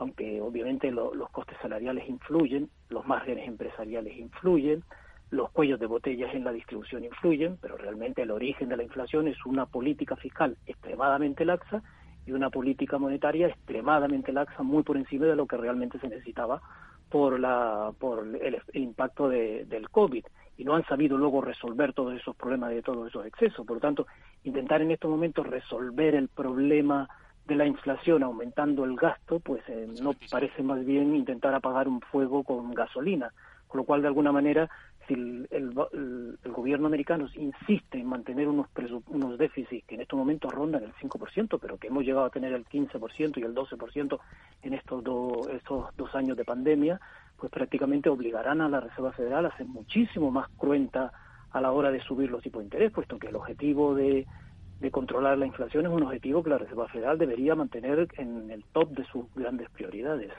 aunque 0.00 0.40
obviamente 0.40 0.90
los 0.90 1.30
costes 1.30 1.58
salariales 1.60 2.08
influyen, 2.08 2.70
los 2.88 3.06
márgenes 3.06 3.46
empresariales 3.46 4.16
influyen, 4.16 4.82
los 5.30 5.50
cuellos 5.50 5.78
de 5.78 5.86
botellas 5.86 6.34
en 6.34 6.42
la 6.42 6.52
distribución 6.52 7.04
influyen, 7.04 7.58
pero 7.60 7.76
realmente 7.76 8.22
el 8.22 8.30
origen 8.30 8.70
de 8.70 8.78
la 8.78 8.82
inflación 8.82 9.28
es 9.28 9.36
una 9.44 9.66
política 9.66 10.16
fiscal 10.16 10.56
extremadamente 10.66 11.44
laxa 11.44 11.82
y 12.26 12.32
una 12.32 12.48
política 12.48 12.96
monetaria 12.96 13.48
extremadamente 13.48 14.32
laxa, 14.32 14.62
muy 14.62 14.82
por 14.82 14.96
encima 14.96 15.26
de 15.26 15.36
lo 15.36 15.46
que 15.46 15.58
realmente 15.58 15.98
se 15.98 16.08
necesitaba 16.08 16.62
por, 17.10 17.38
la, 17.38 17.92
por 17.98 18.26
el, 18.26 18.62
impacto 18.72 19.28
de, 19.28 19.66
del 19.66 19.90
COVID. 19.90 20.24
Y 20.56 20.64
no 20.64 20.76
han 20.76 20.86
sabido 20.86 21.18
luego 21.18 21.42
resolver 21.42 21.92
todos 21.92 22.18
esos 22.18 22.34
problemas 22.36 22.70
de 22.70 22.82
todos 22.82 23.06
esos 23.08 23.26
excesos. 23.26 23.66
Por 23.66 23.76
lo 23.76 23.80
tanto, 23.80 24.06
intentar 24.44 24.80
en 24.80 24.92
estos 24.92 25.10
momentos 25.10 25.46
resolver 25.46 26.14
el 26.14 26.28
problema 26.28 27.06
de 27.50 27.56
la 27.56 27.66
inflación 27.66 28.22
aumentando 28.22 28.84
el 28.84 28.94
gasto, 28.94 29.40
pues 29.40 29.60
eh, 29.68 29.88
no 30.00 30.12
parece 30.30 30.62
más 30.62 30.84
bien 30.86 31.16
intentar 31.16 31.52
apagar 31.52 31.88
un 31.88 32.00
fuego 32.00 32.44
con 32.44 32.72
gasolina. 32.72 33.32
Con 33.66 33.78
lo 33.78 33.84
cual, 33.84 34.02
de 34.02 34.08
alguna 34.08 34.30
manera, 34.30 34.70
si 35.06 35.14
el, 35.14 35.74
gobierno 36.44 36.86
americano 36.86 37.26
insiste 37.34 37.98
en 37.98 38.06
mantener 38.06 38.46
unos, 38.46 38.68
unos 39.08 39.36
déficits 39.36 39.84
que 39.84 39.96
en 39.96 40.02
estos 40.02 40.16
momentos 40.16 40.52
rondan 40.52 40.84
el 40.84 40.94
5%, 40.94 41.58
pero 41.60 41.76
que 41.76 41.88
hemos 41.88 42.04
llegado 42.04 42.26
a 42.26 42.30
tener 42.30 42.52
el 42.52 42.64
15% 42.64 43.38
y 43.38 43.42
el 43.42 43.54
12% 43.54 44.20
en 44.62 44.74
estos, 44.74 45.48
estos 45.48 45.96
dos 45.96 46.14
años 46.14 46.36
de 46.36 46.44
pandemia, 46.44 47.00
pues 47.36 47.50
prácticamente 47.50 48.08
obligarán 48.08 48.60
a 48.60 48.68
la 48.68 48.78
Reserva 48.78 49.12
Federal 49.12 49.46
a 49.46 49.56
ser 49.56 49.66
muchísimo 49.66 50.30
más 50.30 50.48
cruenta 50.56 51.12
a 51.50 51.60
la 51.60 51.72
hora 51.72 51.90
de 51.90 52.00
subir 52.00 52.30
los 52.30 52.42
tipos 52.42 52.60
de 52.60 52.66
interés, 52.66 52.92
puesto 52.92 53.18
que 53.18 53.28
el 53.28 53.36
objetivo 53.36 53.94
de, 53.96 54.26
de 54.80 54.90
controlar 54.90 55.38
la 55.38 55.46
inflación 55.46 55.86
es 55.86 55.92
un 55.92 56.02
objetivo 56.02 56.42
que 56.42 56.50
la 56.50 56.58
Reserva 56.58 56.88
Federal 56.88 57.18
debería 57.18 57.54
mantener 57.54 58.08
en 58.16 58.50
el 58.50 58.64
top 58.72 58.90
de 58.90 59.04
sus 59.04 59.32
grandes 59.34 59.68
prioridades. 59.70 60.32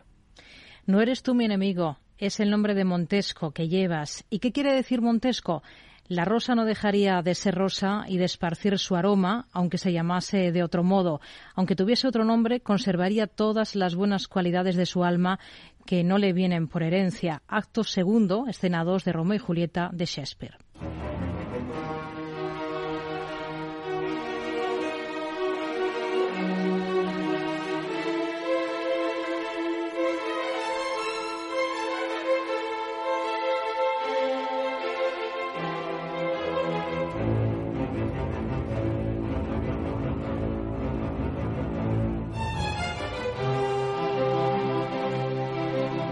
No 0.86 1.00
eres 1.00 1.22
tú 1.22 1.36
mi 1.36 1.46
enemigo, 1.46 1.98
es 2.18 2.40
el 2.40 2.50
nombre 2.50 2.74
de 2.74 2.84
Montesco 2.84 3.52
que 3.52 3.68
llevas. 3.68 4.26
¿Y 4.30 4.40
qué 4.40 4.52
quiere 4.52 4.74
decir 4.74 5.02
Montesco? 5.02 5.62
La 6.08 6.26
rosa 6.26 6.56
no 6.56 6.66
dejaría 6.66 7.22
de 7.22 7.36
ser 7.36 7.56
rosa 7.56 8.04
y 8.08 8.18
de 8.18 8.26
esparcir 8.26 8.78
su 8.80 8.96
aroma, 8.96 9.48
aunque 9.54 9.78
se 9.78 9.94
llamase 9.94 10.52
de 10.52 10.62
otro 10.62 10.84
modo. 10.84 11.22
Aunque 11.56 11.76
tuviese 11.76 12.08
otro 12.08 12.26
nombre, 12.26 12.60
conservaría 12.60 13.28
todas 13.28 13.76
las 13.76 13.96
buenas 13.96 14.28
cualidades 14.28 14.76
de 14.76 14.86
su 14.86 15.06
alma 15.06 15.40
que 15.86 16.04
no 16.04 16.18
le 16.18 16.34
vienen 16.34 16.68
por 16.68 16.84
herencia. 16.84 17.44
Acto 17.48 17.84
segundo, 17.84 18.46
escena 18.48 18.84
2 18.84 19.06
de 19.06 19.14
Romeo 19.14 19.36
y 19.36 19.40
Julieta 19.40 19.90
de 19.94 20.06
Shakespeare. 20.06 20.58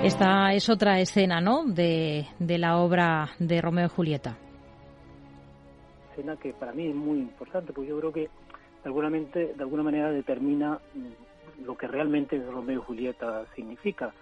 Esta 0.03 0.53
es 0.53 0.69
otra 0.69 1.01
escena, 1.01 1.41
¿no?, 1.41 1.65
de, 1.65 2.25
la 2.39 2.77
obra 2.77 3.31
de 3.37 3.59
Romeo 3.59 3.87
y 3.87 3.89
Julieta. 3.89 4.37
Escena 6.11 6.37
que 6.37 6.53
para 6.53 6.71
mí 6.71 6.87
es 6.87 6.95
muy 6.95 7.19
importante, 7.19 7.73
porque 7.73 7.89
yo 7.89 7.99
creo 7.99 8.13
que 8.13 8.21
de 8.21 8.29
alguna, 8.85 9.83
manera 9.83 10.09
determina 10.09 10.79
mm, 10.95 11.65
lo 11.65 11.75
que 11.75 11.87
realmente 11.87 12.41
Romeo 12.49 12.79
y 12.79 12.81
Julieta 12.81 13.45
significa. 13.57 14.13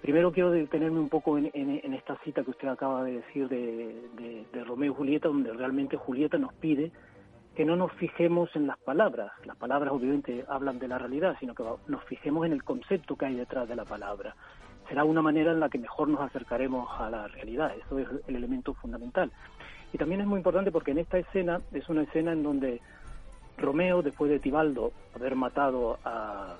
Primero 0.00 0.32
quiero 0.32 0.50
detenerme 0.50 0.98
un 0.98 1.08
poco 1.08 1.38
en, 1.38 1.94
esta 1.94 2.16
cita 2.24 2.42
que 2.42 2.50
usted 2.50 2.66
acaba 2.66 3.04
de 3.04 3.18
decir 3.18 3.48
de, 3.48 4.44
de, 4.52 4.64
Romeo 4.64 4.90
y 4.90 4.96
Julieta, 4.96 5.28
donde 5.28 5.52
realmente 5.52 5.96
Julieta 5.96 6.36
nos 6.36 6.52
pide 6.54 6.90
que 7.54 7.64
no 7.64 7.76
nos 7.76 7.92
fijemos 7.92 8.50
en 8.56 8.66
las 8.66 8.78
palabras. 8.78 9.30
Las 9.44 9.56
palabras 9.56 9.92
obviamente 9.92 10.44
hablan 10.48 10.80
de 10.80 10.88
la 10.88 10.98
realidad, 10.98 11.36
sino 11.38 11.54
que 11.54 11.62
nos 11.86 12.02
fijemos 12.06 12.44
en 12.44 12.52
el 12.52 12.64
concepto 12.64 13.14
que 13.14 13.26
hay 13.26 13.36
detrás 13.36 13.68
de 13.68 13.76
la 13.76 13.84
palabra 13.84 14.34
será 14.92 15.04
una 15.04 15.22
manera 15.22 15.52
en 15.52 15.60
la 15.60 15.70
que 15.70 15.78
mejor 15.78 16.06
nos 16.08 16.20
acercaremos 16.20 16.86
a 17.00 17.08
la 17.08 17.26
realidad. 17.26 17.72
Eso 17.82 17.98
es 17.98 18.06
el 18.28 18.36
elemento 18.36 18.74
fundamental. 18.74 19.32
Y 19.90 19.96
también 19.96 20.20
es 20.20 20.26
muy 20.26 20.36
importante 20.36 20.70
porque 20.70 20.90
en 20.90 20.98
esta 20.98 21.16
escena 21.16 21.62
es 21.72 21.88
una 21.88 22.02
escena 22.02 22.32
en 22.32 22.42
donde 22.42 22.78
Romeo, 23.56 24.02
después 24.02 24.30
de 24.30 24.38
Tibaldo 24.38 24.92
haber 25.14 25.34
matado 25.34 25.98
a, 26.04 26.56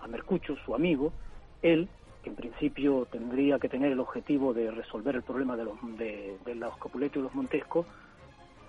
a 0.00 0.06
Mercucho, 0.06 0.54
su 0.64 0.76
amigo, 0.76 1.12
él, 1.60 1.88
que 2.22 2.30
en 2.30 2.36
principio 2.36 3.08
tendría 3.10 3.58
que 3.58 3.68
tener 3.68 3.90
el 3.90 3.98
objetivo 3.98 4.54
de 4.54 4.70
resolver 4.70 5.16
el 5.16 5.22
problema 5.22 5.56
de 5.56 5.64
los, 5.64 5.74
de, 5.98 6.38
de 6.44 6.54
los 6.54 6.72
y 6.94 7.18
los 7.18 7.34
Montescos, 7.34 7.84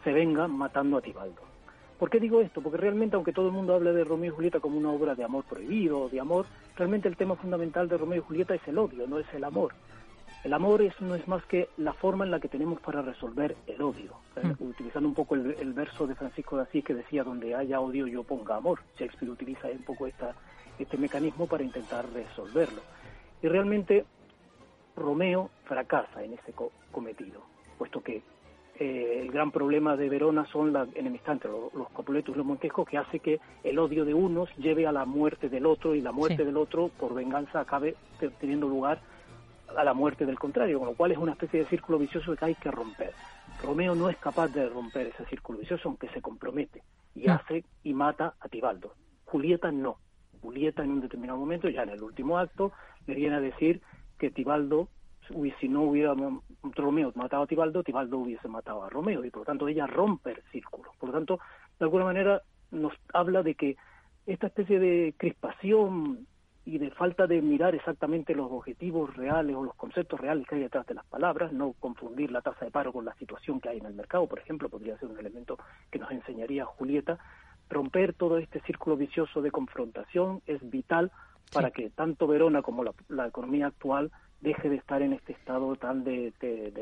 se 0.03 0.11
venga 0.11 0.47
matando 0.47 0.97
a 0.97 1.01
Tibaldo. 1.01 1.52
¿Por 1.99 2.09
qué 2.09 2.19
digo 2.19 2.41
esto? 2.41 2.61
Porque 2.61 2.77
realmente, 2.77 3.15
aunque 3.15 3.33
todo 3.33 3.47
el 3.47 3.53
mundo 3.53 3.73
hable 3.73 3.93
de 3.93 4.03
Romeo 4.03 4.31
y 4.31 4.35
Julieta 4.35 4.59
como 4.59 4.77
una 4.77 4.91
obra 4.91 5.15
de 5.15 5.23
amor 5.23 5.45
prohibido, 5.45 6.09
de 6.09 6.19
amor, 6.19 6.45
realmente 6.75 7.07
el 7.07 7.15
tema 7.15 7.35
fundamental 7.35 7.87
de 7.87 7.97
Romeo 7.97 8.19
y 8.19 8.21
Julieta 8.21 8.55
es 8.55 8.67
el 8.67 8.77
odio, 8.77 9.07
no 9.07 9.19
es 9.19 9.33
el 9.33 9.43
amor. 9.43 9.73
El 10.43 10.53
amor 10.53 10.81
es, 10.81 10.99
no 10.99 11.15
es 11.15 11.25
más 11.27 11.45
que 11.45 11.69
la 11.77 11.93
forma 11.93 12.25
en 12.25 12.31
la 12.31 12.39
que 12.41 12.49
tenemos 12.49 12.81
para 12.81 13.01
resolver 13.01 13.55
el 13.65 13.81
odio. 13.81 14.15
Mm. 14.35 14.61
Utilizando 14.61 15.07
un 15.07 15.15
poco 15.15 15.35
el, 15.35 15.73
verso 15.73 16.05
de 16.05 16.15
Francisco 16.15 16.57
de 16.57 16.63
Asís 16.63 16.83
que 16.83 16.93
decía, 16.93 17.23
donde 17.23 17.55
haya 17.55 17.79
odio 17.79 18.07
yo 18.07 18.23
ponga 18.23 18.57
amor. 18.57 18.79
Shakespeare 18.97 19.31
utiliza 19.31 19.67
un 19.67 19.83
poco 19.83 20.05
esta, 20.05 20.35
este 20.77 20.97
mecanismo 20.97 21.47
para 21.47 21.63
intentar 21.63 22.05
resolverlo. 22.11 22.81
Y 23.41 23.47
realmente 23.47 24.05
Romeo 24.97 25.49
fracasa 25.63 26.23
en 26.23 26.33
ese 26.33 26.53
cometido, 26.91 27.41
puesto 27.77 28.01
que 28.01 28.21
eh, 28.79 29.19
el 29.21 29.31
gran 29.31 29.51
problema 29.51 29.95
de 29.95 30.09
Verona 30.09 30.45
son 30.51 30.73
la 30.73 30.87
enemistad 30.95 31.33
entre 31.33 31.51
los, 31.51 31.89
Capuletos 31.95 32.33
y 32.33 32.37
los 32.37 32.45
Montescos, 32.45 32.87
que 32.87 32.97
hace 32.97 33.19
que 33.19 33.39
el 33.63 33.77
odio 33.77 34.03
de 34.03 34.13
unos 34.13 34.49
lleve 34.57 34.87
a 34.87 34.91
la 34.91 35.05
muerte 35.05 35.49
del 35.49 35.65
otro 35.65 35.93
y 35.93 36.01
la 36.01 36.11
muerte 36.11 36.43
del 36.43 36.57
otro, 36.57 36.89
por 36.89 37.13
venganza, 37.13 37.59
acabe 37.59 37.95
teniendo 38.39 38.67
lugar 38.67 38.99
a 39.75 39.83
la 39.83 39.93
muerte 39.93 40.25
del 40.25 40.39
contrario, 40.39 40.79
con 40.79 40.87
lo 40.87 40.95
cual 40.95 41.11
es 41.11 41.17
una 41.17 41.33
especie 41.33 41.59
de 41.61 41.65
círculo 41.67 41.99
vicioso 41.99 42.35
que 42.35 42.45
hay 42.45 42.55
que 42.55 42.71
romper. 42.71 43.13
Romeo 43.63 43.95
no 43.95 44.09
es 44.09 44.17
capaz 44.17 44.49
de 44.49 44.67
romper 44.67 45.07
ese 45.07 45.25
círculo 45.25 45.59
vicioso, 45.59 45.89
aunque 45.89 46.09
se 46.09 46.21
compromete 46.21 46.83
y 47.15 47.29
hace 47.29 47.63
y 47.83 47.93
mata 47.93 48.33
a 48.39 48.49
Tibaldo. 48.49 48.93
Julieta 49.25 49.71
no. 49.71 49.97
Julieta 50.41 50.83
en 50.83 50.91
un 50.91 51.01
determinado 51.01 51.39
momento, 51.39 51.69
ya 51.69 51.83
en 51.83 51.89
el 51.89 52.03
último 52.03 52.37
acto, 52.37 52.71
le 53.07 53.15
viene 53.15 53.35
a 53.35 53.39
decir 53.39 53.81
que 54.17 54.31
Tibaldo 54.31 54.89
si 55.59 55.67
no 55.67 55.83
hubiera 55.83 56.13
Romeo 56.63 57.11
matado 57.15 57.43
a 57.43 57.47
Tibaldo, 57.47 57.83
Tibaldo 57.83 58.19
hubiese 58.19 58.47
matado 58.47 58.83
a 58.83 58.89
Romeo 58.89 59.23
y 59.23 59.29
por 59.29 59.41
lo 59.41 59.45
tanto 59.45 59.67
ella 59.67 59.87
rompe 59.87 60.31
el 60.31 60.41
círculo. 60.51 60.91
Por 60.99 61.09
lo 61.09 61.15
tanto, 61.15 61.39
de 61.79 61.85
alguna 61.85 62.05
manera 62.05 62.41
nos 62.71 62.93
habla 63.13 63.43
de 63.43 63.55
que 63.55 63.77
esta 64.25 64.47
especie 64.47 64.79
de 64.79 65.13
crispación 65.17 66.25
y 66.65 66.77
de 66.77 66.91
falta 66.91 67.27
de 67.27 67.41
mirar 67.41 67.75
exactamente 67.75 68.33
los 68.33 68.49
objetivos 68.49 69.15
reales 69.17 69.55
o 69.55 69.63
los 69.63 69.75
conceptos 69.75 70.19
reales 70.19 70.47
que 70.47 70.55
hay 70.55 70.61
detrás 70.61 70.85
de 70.87 70.93
las 70.93 71.05
palabras, 71.05 71.51
no 71.51 71.73
confundir 71.73 72.31
la 72.31 72.41
tasa 72.41 72.63
de 72.63 72.71
paro 72.71 72.93
con 72.93 73.03
la 73.03 73.13
situación 73.15 73.59
que 73.59 73.69
hay 73.69 73.79
en 73.79 73.85
el 73.85 73.93
mercado, 73.93 74.27
por 74.27 74.39
ejemplo, 74.39 74.69
podría 74.69 74.97
ser 74.97 75.09
un 75.09 75.19
elemento 75.19 75.57
que 75.91 75.99
nos 75.99 76.09
enseñaría 76.11 76.65
Julieta. 76.65 77.17
Romper 77.69 78.13
todo 78.13 78.37
este 78.37 78.61
círculo 78.61 78.95
vicioso 78.95 79.41
de 79.41 79.51
confrontación 79.51 80.41
es 80.45 80.69
vital 80.69 81.11
para 81.51 81.71
que 81.71 81.89
tanto 81.89 82.27
Verona 82.27 82.61
como 82.61 82.85
la 83.09 83.27
economía 83.27 83.67
actual 83.67 84.11
deje 84.43 84.69
de 84.69 84.75
estar 84.75 85.01
en 85.01 85.13
este 85.13 85.33
estado 85.33 85.75
tan 85.77 86.03
de, 86.03 86.33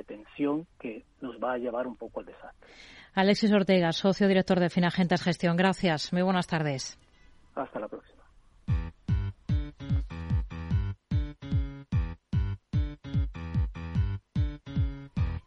tensión 0.08 0.68
que 0.80 1.06
nos 1.22 1.36
va 1.38 1.54
a 1.54 1.58
llevar 1.58 1.88
un 1.88 1.96
poco 1.96 2.20
al 2.20 2.26
desastre. 2.26 2.70
Alexis 3.14 3.52
Ortega, 3.52 3.92
socio 3.92 4.28
director 4.28 4.60
de 4.60 4.70
Finagentes 4.70 5.22
Gestión. 5.22 5.56
Gracias. 5.56 6.12
Muy 6.12 6.24
buenas 6.24 6.48
tardes. 6.48 6.98
Hasta 7.56 7.80
la 7.80 7.88
próxima. 7.88 8.22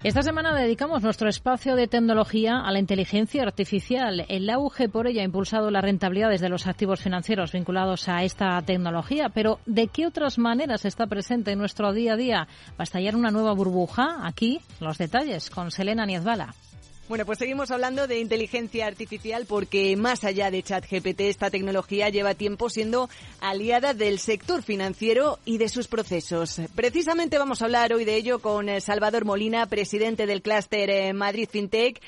Esta 0.04 0.20
semana 0.20 0.54
dedicamos 0.54 1.02
nuestro 1.02 1.30
espacio 1.30 1.76
de 1.76 1.88
tecnología 1.88 2.60
a 2.60 2.70
la 2.72 2.78
inteligencia 2.78 3.42
artificial. 3.42 4.26
El 4.28 4.50
auge 4.50 4.90
por 4.90 5.06
ella 5.06 5.22
ha 5.22 5.24
impulsado 5.24 5.70
las 5.70 5.82
rentabilidades 5.82 6.42
de 6.42 6.50
los 6.50 6.66
activos 6.66 7.00
financieros 7.00 7.52
vinculados 7.52 8.06
a 8.10 8.22
esta 8.22 8.60
tecnología, 8.60 9.30
pero 9.30 9.60
¿de 9.64 9.88
qué 9.88 10.06
otras 10.06 10.36
maneras 10.36 10.84
está 10.84 11.06
presente 11.06 11.52
en 11.52 11.58
nuestro 11.58 11.94
día 11.94 12.12
a 12.12 12.16
día? 12.16 12.48
¿Va 12.72 12.80
a 12.80 12.82
estallar 12.82 13.16
una 13.16 13.30
nueva 13.30 13.54
burbuja? 13.54 14.26
Aquí 14.26 14.60
los 14.78 14.98
detalles 14.98 15.48
con 15.48 15.70
Selena 15.70 16.04
Niezbala. 16.04 16.54
Bueno, 17.06 17.26
pues 17.26 17.38
seguimos 17.38 17.70
hablando 17.70 18.06
de 18.06 18.18
inteligencia 18.18 18.86
artificial 18.86 19.44
porque 19.46 19.94
más 19.94 20.24
allá 20.24 20.50
de 20.50 20.62
ChatGPT, 20.62 21.20
esta 21.20 21.50
tecnología 21.50 22.08
lleva 22.08 22.32
tiempo 22.32 22.70
siendo 22.70 23.10
aliada 23.42 23.92
del 23.92 24.18
sector 24.18 24.62
financiero 24.62 25.38
y 25.44 25.58
de 25.58 25.68
sus 25.68 25.86
procesos. 25.86 26.62
Precisamente 26.74 27.36
vamos 27.36 27.60
a 27.60 27.66
hablar 27.66 27.92
hoy 27.92 28.06
de 28.06 28.16
ello 28.16 28.38
con 28.38 28.70
eh, 28.70 28.80
Salvador 28.80 29.26
Molina, 29.26 29.66
presidente 29.66 30.26
del 30.26 30.40
clúster 30.40 30.88
eh, 30.88 31.12
Madrid 31.12 31.46
FinTech, 31.50 32.00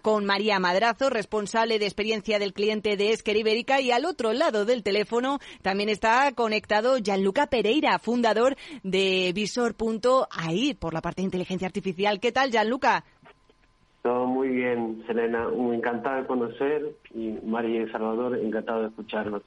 con 0.00 0.24
María 0.24 0.58
Madrazo, 0.58 1.10
responsable 1.10 1.78
de 1.78 1.84
experiencia 1.84 2.38
del 2.38 2.54
cliente 2.54 2.96
de 2.96 3.12
Esker 3.12 3.36
Ibérica 3.36 3.82
y 3.82 3.90
al 3.90 4.06
otro 4.06 4.32
lado 4.32 4.64
del 4.64 4.82
teléfono 4.82 5.40
también 5.60 5.90
está 5.90 6.32
conectado 6.32 6.96
Gianluca 6.96 7.48
Pereira, 7.48 7.98
fundador 7.98 8.56
de 8.82 9.30
Visor.ai 9.34 10.72
por 10.72 10.94
la 10.94 11.02
parte 11.02 11.20
de 11.20 11.26
inteligencia 11.26 11.66
artificial. 11.66 12.18
¿Qué 12.18 12.32
tal, 12.32 12.50
Gianluca? 12.50 13.04
Todo 14.08 14.26
muy 14.26 14.48
bien, 14.48 15.04
Selena. 15.06 15.48
Encantado 15.54 16.22
de 16.22 16.26
conocer 16.26 16.96
y 17.12 17.38
María 17.44 17.82
y 17.82 17.90
Salvador, 17.90 18.38
encantado 18.38 18.80
de 18.80 18.88
escucharlos. 18.88 19.42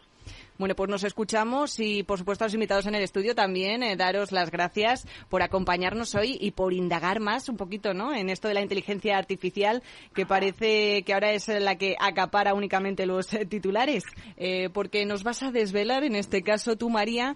Bueno, 0.57 0.75
pues 0.75 0.89
nos 0.89 1.03
escuchamos 1.03 1.79
y, 1.79 2.03
por 2.03 2.19
supuesto, 2.19 2.43
a 2.43 2.47
los 2.47 2.53
invitados 2.53 2.85
en 2.85 2.93
el 2.93 3.01
estudio 3.01 3.33
también, 3.33 3.81
eh, 3.81 3.95
daros 3.95 4.31
las 4.31 4.51
gracias 4.51 5.07
por 5.27 5.41
acompañarnos 5.41 6.13
hoy 6.13 6.37
y 6.39 6.51
por 6.51 6.73
indagar 6.73 7.19
más 7.19 7.49
un 7.49 7.57
poquito, 7.57 7.93
¿no? 7.93 8.13
En 8.13 8.29
esto 8.29 8.47
de 8.47 8.53
la 8.53 8.61
inteligencia 8.61 9.17
artificial, 9.17 9.81
que 10.13 10.25
parece 10.25 11.03
que 11.03 11.13
ahora 11.13 11.31
es 11.31 11.47
la 11.47 11.77
que 11.77 11.95
acapara 11.99 12.53
únicamente 12.53 13.05
los 13.05 13.33
eh, 13.33 13.45
titulares, 13.45 14.03
eh, 14.37 14.69
porque 14.71 15.05
nos 15.05 15.23
vas 15.23 15.41
a 15.41 15.51
desvelar, 15.51 16.03
en 16.03 16.15
este 16.15 16.43
caso 16.43 16.77
tú, 16.77 16.89
María, 16.89 17.35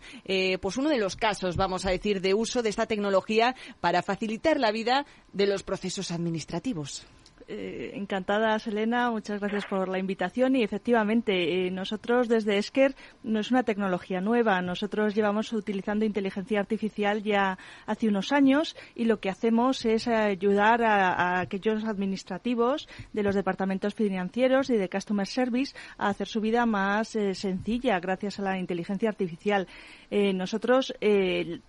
pues 0.61 0.77
uno 0.77 0.89
de 0.89 0.97
los 0.97 1.15
casos, 1.15 1.55
vamos 1.55 1.85
a 1.85 1.89
decir, 1.89 2.21
de 2.21 2.33
uso 2.33 2.61
de 2.61 2.69
esta 2.69 2.85
tecnología 2.85 3.55
para 3.79 4.03
facilitar 4.03 4.59
la 4.59 4.71
vida 4.71 5.05
de 5.33 5.47
los 5.47 5.63
procesos 5.63 6.11
administrativos. 6.11 7.07
Eh, 7.47 7.91
encantada, 7.93 8.57
Selena. 8.57 9.11
Muchas 9.11 9.39
gracias 9.39 9.65
por 9.65 9.87
la 9.87 9.99
invitación. 9.99 10.55
Y 10.55 10.63
efectivamente, 10.63 11.67
eh, 11.67 11.71
nosotros 11.71 12.27
desde 12.27 12.57
Esker 12.57 12.95
no 13.23 13.39
es 13.39 13.51
una 13.51 13.61
tecnología 13.61 14.19
nueva. 14.19 14.61
Nosotros 14.63 15.13
llevamos 15.13 15.53
utilizando 15.53 16.05
inteligencia 16.05 16.59
artificial 16.59 17.21
ya 17.21 17.59
hace 17.85 18.07
unos 18.07 18.31
años 18.31 18.75
y 18.95 19.05
lo 19.05 19.19
que 19.19 19.29
hacemos 19.29 19.85
es 19.85 20.07
ayudar 20.07 20.81
a, 20.83 21.39
aquellos 21.39 21.85
administrativos 21.85 22.87
de 23.13 23.21
los 23.21 23.35
departamentos 23.35 23.93
financieros 23.93 24.71
y 24.71 24.77
de 24.77 24.89
Customer 24.89 25.27
Service 25.27 25.75
a 25.97 26.09
hacer 26.09 26.27
su 26.27 26.41
vida 26.41 26.65
más 26.65 27.15
eh, 27.15 27.35
sencilla 27.35 27.99
gracias 27.99 28.39
a 28.39 28.43
la 28.43 28.57
inteligencia 28.57 29.09
artificial. 29.09 29.67
nosotros, 30.11 30.93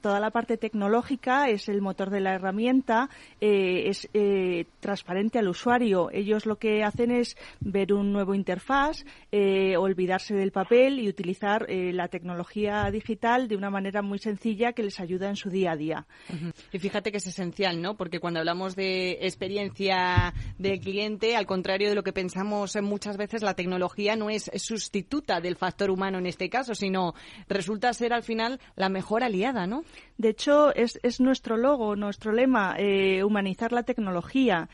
toda 0.01 0.21
la 0.21 0.31
parte 0.31 0.57
tecnológica 0.57 1.49
es 1.49 1.69
el 1.69 1.81
motor 1.81 2.11
de 2.11 2.21
la 2.21 2.35
herramienta, 2.35 3.09
es 3.41 4.09
transparente 4.81 5.39
al 5.39 5.49
usuario 5.49 5.66
ellos 6.13 6.47
lo 6.47 6.57
que 6.57 6.83
hacen 6.85 7.11
es 7.11 7.37
ver 7.61 7.93
un 7.93 8.13
nuevo 8.13 8.35
interfaz, 8.35 9.05
eh, 9.33 9.77
olvidarse 9.77 10.35
del 10.35 10.53
papel 10.53 11.01
y 11.01 11.09
utilizar 11.09 11.67
eh, 11.69 11.93
la 11.93 12.09
tecnología 12.09 12.89
digital 12.91 13.49
de 13.49 13.57
una 13.57 13.71
manera 13.71 14.03
muy 14.03 14.19
sencilla 14.19 14.73
que 14.73 14.83
les 14.83 15.01
ayuda 15.01 15.29
en 15.29 15.37
su 15.37 15.51
día 15.51 15.73
a 15.73 15.77
día. 15.77 16.07
Y 16.73 16.79
fíjate 16.79 17.11
que 17.11 17.19
es 17.19 17.27
esencial, 17.27 17.83
¿no? 17.83 17.97
Porque 17.97 18.21
cuando 18.21 18.41
hablamos 18.41 18.77
de 18.77 19.19
experiencia 19.23 20.33
del 20.59 20.81
cliente, 20.81 21.37
al 21.37 21.47
contrario 21.47 21.89
de 21.89 21.95
lo 21.95 22.03
que 22.03 22.13
pensamos 22.13 22.77
muchas 22.81 23.17
veces, 23.17 23.43
la 23.43 23.55
tecnología 23.55 24.17
no 24.17 24.31
es 24.31 24.51
sustituta 24.57 25.41
del 25.41 25.57
factor 25.57 25.91
humano 25.91 26.19
en 26.19 26.27
este 26.27 26.49
caso, 26.49 26.75
sino 26.75 27.15
resulta 27.49 27.93
ser 27.93 28.13
al 28.13 28.23
final 28.23 28.61
la 28.77 28.89
mejor 28.89 29.25
aliada, 29.25 29.67
¿no? 29.67 29.83
De 30.17 30.31
hecho, 30.31 30.75
es, 30.75 30.99
es 31.03 31.21
nuestro 31.21 31.57
logo, 31.57 31.97
nuestro 31.97 32.33
lema, 32.33 32.77
eh, 32.79 33.23
humanizar 33.25 33.73
la 33.73 33.83
tecnología. 33.83 34.69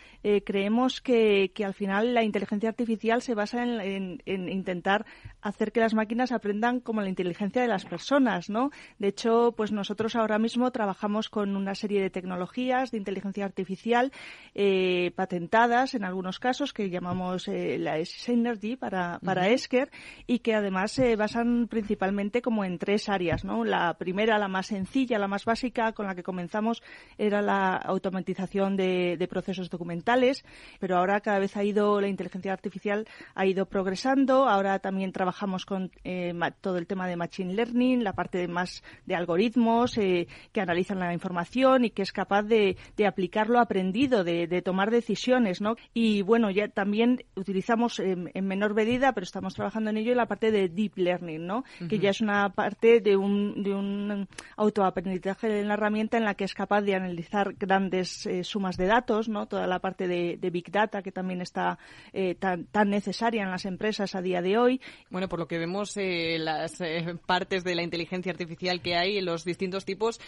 creemos 0.45 0.82
que, 1.01 1.51
al 1.65 1.75
final 1.75 2.15
la 2.15 2.23
inteligencia 2.23 2.69
artificial 2.69 3.23
se 3.23 3.35
basa 3.35 3.63
en, 3.63 4.23
intentar 4.27 5.07
hacer 5.43 5.73
que 5.73 5.81
las 5.81 5.95
máquinas 5.95 6.33
aprendan 6.33 6.81
como 6.81 7.01
la 7.01 7.09
inteligencia 7.09 7.63
de 7.63 7.69
las 7.69 7.85
personas, 7.85 8.49
¿no? 8.49 8.71
De 8.99 9.09
hecho, 9.09 9.53
pues 9.57 9.73
nosotros 9.73 10.17
ahora 10.17 10.39
mismo 10.39 10.71
trabajamos 10.71 11.29
con 11.29 11.57
una 11.57 11.75
serie 11.75 12.01
de 12.01 12.11
tecnologías 12.11 12.91
de 12.91 12.99
inteligencia 12.99 13.45
artificial 13.45 14.13
eh, 14.55 15.13
patentadas 15.17 15.95
en 15.95 16.05
algunos 16.05 16.39
casos 16.39 16.73
que 16.73 16.91
llamamos 16.91 17.49
eh, 17.49 17.79
la 17.79 18.03
Synergy 18.05 18.77
para, 18.77 19.19
para 19.25 19.49
Esker 19.49 19.91
y 20.27 20.39
que 20.39 20.55
además 20.55 20.93
se 20.93 21.17
basan 21.17 21.67
principalmente 21.69 22.41
como 22.43 22.65
en 22.65 22.79
tres 22.79 23.09
áreas, 23.09 23.45
¿no? 23.45 23.65
La 23.65 23.95
primera, 23.95 24.39
la 24.39 24.49
más 24.49 24.67
sencilla, 24.67 25.19
la 25.19 25.29
más 25.29 25.45
básica, 25.45 25.93
con 25.93 26.07
la 26.07 26.15
que 26.15 26.23
comenzamos 26.23 26.83
era 27.19 27.43
la 27.43 27.77
automatización 27.77 28.77
de, 28.77 29.17
de 29.19 29.29
procesos 29.29 29.69
documentales 29.69 30.45
pero 30.79 30.97
ahora 30.97 31.21
cada 31.21 31.39
vez 31.39 31.57
ha 31.57 31.65
ido 31.65 32.01
la 32.01 32.09
inteligencia 32.09 32.53
artificial 32.53 33.07
ha 33.35 33.47
ido 33.47 33.67
progresando. 33.67 34.49
Ahora 34.49 34.79
también 34.79 35.13
trabajamos 35.13 35.32
con 35.67 35.91
eh, 36.05 36.33
todo 36.61 36.79
el 36.79 36.87
tema 36.87 37.07
de 37.07 37.17
machine 37.17 37.55
learning, 37.55 38.05
la 38.05 38.13
parte 38.13 38.39
de 38.39 38.49
más 38.49 38.83
de 39.07 39.15
algoritmos 39.15 39.99
eh, 39.99 40.29
que 40.53 40.61
analizan 40.61 40.99
la 40.99 41.13
información 41.13 41.85
y 41.85 41.91
que 41.91 42.03
es 42.03 42.13
capaz 42.13 42.43
de, 42.43 42.77
de 42.97 43.07
aplicar 43.07 43.49
lo 43.49 43.59
aprendido, 43.59 44.25
de, 44.25 44.47
de, 44.47 44.63
tomar 44.63 44.91
decisiones, 44.91 45.61
¿no? 45.61 45.77
Y 45.95 46.23
bueno, 46.23 46.51
ya 46.51 46.69
también 46.69 47.25
utilizamos 47.35 47.99
en, 47.99 48.31
menor 48.47 48.75
medida, 48.75 49.13
pero 49.13 49.25
estamos 49.25 49.55
trabajando 49.55 49.91
en 49.91 49.97
ello, 49.97 50.15
la 50.15 50.27
parte 50.27 50.51
de 50.51 50.69
deep 50.69 50.97
learning, 50.97 51.47
¿no? 51.47 51.65
Que 51.89 51.99
ya 51.99 52.11
es 52.11 52.21
una 52.21 52.51
parte 52.51 53.01
de 53.01 53.17
un, 53.17 53.63
de 53.63 53.75
un 53.75 54.29
autoaprendizaje 54.57 55.61
en 55.61 55.69
la 55.69 55.75
herramienta 55.75 56.17
en 56.17 56.25
la 56.25 56.35
que 56.35 56.45
es 56.45 56.55
capaz 56.55 56.83
de 56.83 56.95
analizar 56.95 57.55
grandes 57.55 58.27
eh, 58.27 58.45
sumas 58.45 58.77
de 58.77 58.87
datos, 58.87 59.29
¿no? 59.29 59.47
Toda 59.47 59.67
la 59.67 59.79
parte 59.79 60.07
de, 60.07 60.37
de 60.37 60.51
Big 60.51 60.71
Data, 60.71 61.03
que 61.03 61.13
también 61.13 61.41
está 61.41 61.79
eh, 62.13 62.35
tan, 62.35 62.67
tan, 62.67 62.91
necesaria 62.91 63.43
en 63.43 63.51
las 63.51 63.65
empresas 63.65 64.15
a 64.15 64.23
día 64.23 64.43
de 64.43 64.59
hoy. 64.59 64.81
Bueno, 65.11 65.22
por 65.29 65.39
lo 65.39 65.47
que 65.47 65.59
vemos, 65.59 65.97
eh, 65.97 66.39
las 66.39 66.81
eh, 66.81 67.17
partes 67.27 67.65
de 67.65 67.75
la 67.75 67.83
inteligencia 67.83 68.33
artificial 68.33 68.81
que 68.81 68.97
hay, 68.97 69.21
los 69.21 69.45
distintos 69.45 69.85
tipos, 69.85 70.21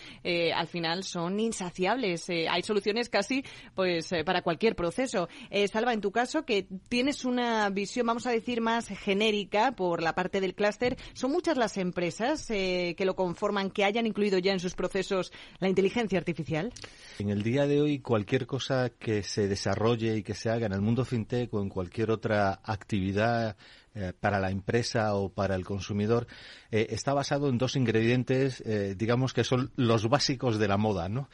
al 0.55 0.67
final 0.69 1.05
son 1.05 1.39
insaciables. 1.41 2.29
hay 2.29 2.63
soluciones 2.63 3.09
casi 3.09 3.45
pues 3.75 4.11
para 4.25 4.43
cualquier 4.43 4.75
proceso. 4.77 5.29
Salva, 5.71 5.93
en 5.93 6.01
tu 6.01 6.13
caso, 6.13 6.45
que 6.45 6.67
tienes 6.89 7.25
una 7.25 7.69
visión, 7.71 8.07
vamos 8.07 8.27
a 8.27 8.31
decir, 8.31 8.61
más 8.61 8.89
genérica 8.89 9.73
por 9.73 10.03
la 10.03 10.15
parte 10.15 10.41
del 10.41 10.55
clúster, 10.55 10.97
¿son 11.13 11.31
muchas 11.33 11.57
las 11.57 11.77
empresas 11.77 12.47
que 12.47 12.97
lo 13.05 13.15
conforman, 13.15 13.71
que 13.71 13.85
hayan 13.85 14.07
incluido 14.07 14.39
ya 14.39 14.53
en 14.53 14.61
sus 14.61 14.75
procesos 14.75 15.33
la 15.59 15.69
inteligencia 15.69 16.19
artificial? 16.19 16.73
En 17.19 17.31
el 17.31 17.43
día 17.43 17.67
de 17.67 17.81
hoy, 17.81 17.99
cualquier 18.01 18.47
cosa 18.47 18.91
que 18.91 19.23
se 19.23 19.49
desarrolle 19.49 20.17
y 20.17 20.23
que 20.23 20.35
se 20.35 20.51
haga 20.51 20.67
en 20.67 20.73
el 20.73 20.81
mundo 20.81 21.05
fintech 21.05 21.53
o 21.55 21.63
en 21.63 21.69
cualquier 21.69 22.11
otra 22.11 22.61
actividad 22.63 23.57
eh, 23.97 24.13
para 24.19 24.41
la 24.41 24.51
empresa 24.51 25.15
o 25.15 25.29
para 25.29 25.55
el 25.55 25.65
consumidor 25.65 26.27
eh, 26.73 26.89
está 26.91 27.15
basado 27.15 27.49
en 27.49 27.59
dos 27.59 27.77
ingredientes, 27.77 28.61
eh, 28.67 28.97
digamos 28.99 29.33
que 29.33 29.45
son 29.45 29.71
los 29.77 30.09
básicos 30.09 30.59
de 30.59 30.67
la 30.67 30.77
moda, 30.77 31.09
¿no? 31.09 31.29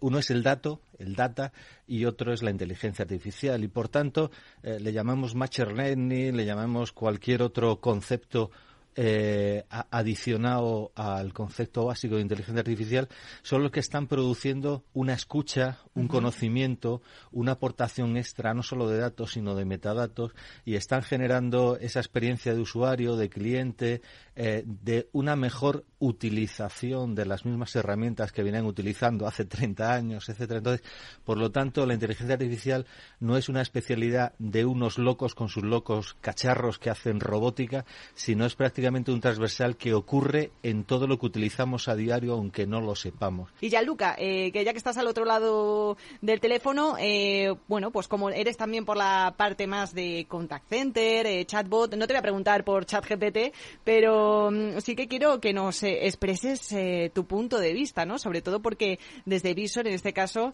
uno 0.00 0.18
es 0.18 0.30
el 0.30 0.42
dato, 0.42 0.82
el 0.98 1.14
data, 1.14 1.52
y 1.86 2.04
otro 2.04 2.32
es 2.32 2.42
la 2.42 2.50
inteligencia 2.50 3.04
artificial. 3.04 3.62
Y 3.62 3.68
por 3.68 3.88
tanto, 3.88 4.32
le 4.64 4.92
llamamos 4.92 5.36
machine 5.36 5.72
learning, 5.72 6.36
le 6.36 6.44
llamamos 6.44 6.90
cualquier 6.90 7.40
otro 7.40 7.80
concepto 7.80 8.50
eh, 8.96 9.64
adicionado 9.68 10.92
al 10.94 11.32
concepto 11.32 11.86
básico 11.86 12.16
de 12.16 12.22
inteligencia 12.22 12.60
artificial 12.60 13.08
son 13.42 13.62
los 13.62 13.70
que 13.70 13.80
están 13.80 14.06
produciendo 14.06 14.84
una 14.92 15.14
escucha, 15.14 15.78
un 15.94 16.08
conocimiento, 16.08 17.00
una 17.30 17.52
aportación 17.52 18.16
extra, 18.16 18.54
no 18.54 18.62
solo 18.62 18.88
de 18.88 18.98
datos, 18.98 19.32
sino 19.32 19.54
de 19.54 19.64
metadatos, 19.64 20.32
y 20.64 20.74
están 20.74 21.02
generando 21.02 21.76
esa 21.76 22.00
experiencia 22.00 22.54
de 22.54 22.60
usuario, 22.60 23.16
de 23.16 23.28
cliente, 23.28 24.02
eh, 24.42 24.64
de 24.64 25.06
una 25.12 25.36
mejor 25.36 25.84
utilización 25.98 27.14
de 27.14 27.26
las 27.26 27.44
mismas 27.44 27.76
herramientas 27.76 28.32
que 28.32 28.42
vienen 28.42 28.64
utilizando 28.64 29.26
hace 29.26 29.44
30 29.44 29.92
años, 29.92 30.30
etcétera. 30.30 30.56
Entonces, 30.56 30.86
por 31.26 31.36
lo 31.36 31.50
tanto, 31.50 31.84
la 31.84 31.92
inteligencia 31.92 32.36
artificial 32.36 32.86
no 33.18 33.36
es 33.36 33.50
una 33.50 33.60
especialidad 33.60 34.32
de 34.38 34.64
unos 34.64 34.96
locos 34.96 35.34
con 35.34 35.50
sus 35.50 35.62
locos 35.62 36.16
cacharros 36.22 36.78
que 36.78 36.88
hacen 36.88 37.20
robótica, 37.20 37.84
sino 38.14 38.46
es 38.46 38.54
prácticamente 38.54 39.12
un 39.12 39.20
transversal 39.20 39.76
que 39.76 39.92
ocurre 39.92 40.52
en 40.62 40.84
todo 40.84 41.06
lo 41.06 41.18
que 41.18 41.26
utilizamos 41.26 41.88
a 41.88 41.94
diario, 41.94 42.32
aunque 42.32 42.66
no 42.66 42.80
lo 42.80 42.94
sepamos. 42.94 43.50
Y 43.60 43.68
ya, 43.68 43.82
Luca, 43.82 44.16
eh, 44.18 44.52
que 44.52 44.64
ya 44.64 44.72
que 44.72 44.78
estás 44.78 44.96
al 44.96 45.06
otro 45.06 45.26
lado 45.26 45.98
del 46.22 46.40
teléfono, 46.40 46.96
eh, 46.98 47.54
bueno, 47.68 47.90
pues 47.90 48.08
como 48.08 48.30
eres 48.30 48.56
también 48.56 48.86
por 48.86 48.96
la 48.96 49.34
parte 49.36 49.66
más 49.66 49.92
de 49.92 50.24
contact 50.30 50.66
center, 50.66 51.26
eh, 51.26 51.44
chatbot, 51.44 51.94
no 51.94 52.06
te 52.06 52.14
voy 52.14 52.20
a 52.20 52.22
preguntar 52.22 52.64
por 52.64 52.86
ChatGPT, 52.86 53.54
pero 53.84 54.29
mm, 54.50 54.78
sí 54.80 54.94
que 54.96 55.08
quiero 55.08 55.40
que 55.40 55.52
nos 55.52 55.82
expreses 55.82 56.74
tu 57.14 57.26
punto 57.26 57.58
de 57.58 57.72
vista, 57.72 58.04
¿no? 58.04 58.18
Sobre 58.18 58.42
todo 58.42 58.60
porque 58.60 58.98
desde 59.24 59.54
Visor, 59.54 59.86
en 59.86 59.94
este 59.94 60.12
caso, 60.12 60.52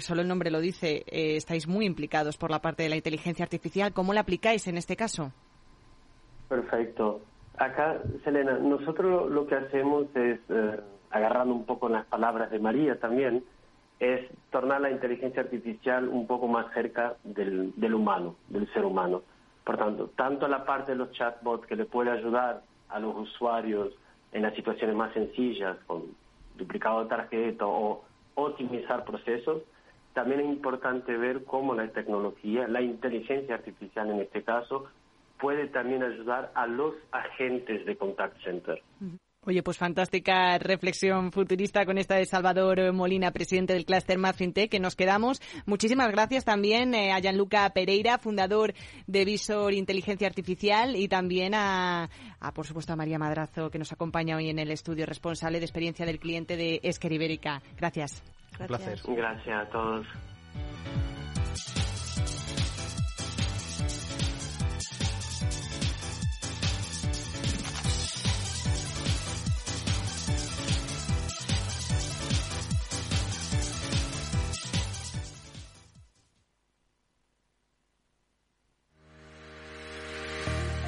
solo 0.00 0.22
el 0.22 0.28
nombre 0.28 0.50
lo 0.50 0.60
dice, 0.60 1.04
estáis 1.06 1.66
muy 1.66 1.86
implicados 1.86 2.36
por 2.36 2.50
la 2.50 2.60
parte 2.60 2.82
de 2.82 2.88
la 2.88 2.96
inteligencia 2.96 3.44
artificial. 3.44 3.92
¿Cómo 3.92 4.12
la 4.12 4.20
aplicáis 4.20 4.66
en 4.66 4.76
este 4.76 4.96
caso? 4.96 5.32
Perfecto. 6.48 7.20
Acá, 7.58 8.00
Selena, 8.24 8.58
nosotros 8.58 9.30
lo 9.30 9.46
que 9.46 9.56
hacemos 9.56 10.06
es, 10.14 10.38
eh, 10.48 10.80
agarrando 11.10 11.54
un 11.54 11.64
poco 11.66 11.88
las 11.88 12.06
palabras 12.06 12.50
de 12.50 12.58
María 12.58 12.98
también, 12.98 13.44
es 13.98 14.30
tornar 14.50 14.80
la 14.80 14.90
inteligencia 14.90 15.42
artificial 15.42 16.08
un 16.08 16.26
poco 16.26 16.46
más 16.46 16.72
cerca 16.72 17.16
del 17.24 17.94
humano, 17.94 18.36
del 18.48 18.72
ser 18.72 18.84
humano. 18.84 19.22
Por 19.68 19.76
tanto, 19.76 20.08
tanto 20.16 20.48
la 20.48 20.64
parte 20.64 20.92
de 20.92 20.96
los 20.96 21.12
chatbots 21.12 21.66
que 21.66 21.76
le 21.76 21.84
puede 21.84 22.10
ayudar 22.10 22.62
a 22.88 22.98
los 22.98 23.14
usuarios 23.14 23.92
en 24.32 24.40
las 24.40 24.54
situaciones 24.54 24.96
más 24.96 25.12
sencillas, 25.12 25.76
con 25.86 26.04
duplicado 26.56 27.02
de 27.02 27.10
tarjeta 27.10 27.66
o 27.66 28.02
optimizar 28.34 29.04
procesos, 29.04 29.60
también 30.14 30.40
es 30.40 30.46
importante 30.46 31.14
ver 31.18 31.44
cómo 31.44 31.74
la 31.74 31.86
tecnología, 31.88 32.66
la 32.66 32.80
inteligencia 32.80 33.56
artificial 33.56 34.08
en 34.08 34.20
este 34.20 34.42
caso, 34.42 34.86
puede 35.38 35.66
también 35.66 36.02
ayudar 36.02 36.50
a 36.54 36.66
los 36.66 36.94
agentes 37.12 37.84
de 37.84 37.94
contact 37.94 38.42
center. 38.42 38.82
Oye, 39.48 39.62
pues 39.62 39.78
fantástica 39.78 40.58
reflexión 40.58 41.32
futurista 41.32 41.86
con 41.86 41.96
esta 41.96 42.16
de 42.16 42.26
Salvador 42.26 42.92
Molina, 42.92 43.30
presidente 43.30 43.72
del 43.72 43.86
clúster 43.86 44.18
Más 44.18 44.36
que 44.36 44.78
nos 44.78 44.94
quedamos. 44.94 45.40
Muchísimas 45.64 46.10
gracias 46.10 46.44
también 46.44 46.94
eh, 46.94 47.12
a 47.12 47.18
Gianluca 47.20 47.70
Pereira, 47.70 48.18
fundador 48.18 48.74
de 49.06 49.24
Visor 49.24 49.72
Inteligencia 49.72 50.26
Artificial 50.26 50.96
y 50.96 51.08
también 51.08 51.54
a, 51.54 52.10
por 52.54 52.66
supuesto, 52.66 52.92
a 52.92 52.96
María 52.96 53.18
Madrazo, 53.18 53.70
que 53.70 53.78
nos 53.78 53.90
acompaña 53.90 54.36
hoy 54.36 54.50
en 54.50 54.58
el 54.58 54.70
estudio 54.70 55.06
responsable 55.06 55.60
de 55.60 55.64
experiencia 55.64 56.04
del 56.04 56.18
cliente 56.18 56.58
de 56.58 56.80
Esquer 56.82 57.12
Ibérica. 57.12 57.62
Gracias. 57.78 58.22
Un 58.60 58.66
placer. 58.66 59.00
Gracias 59.06 59.66
a 59.66 59.70
todos. 59.70 60.06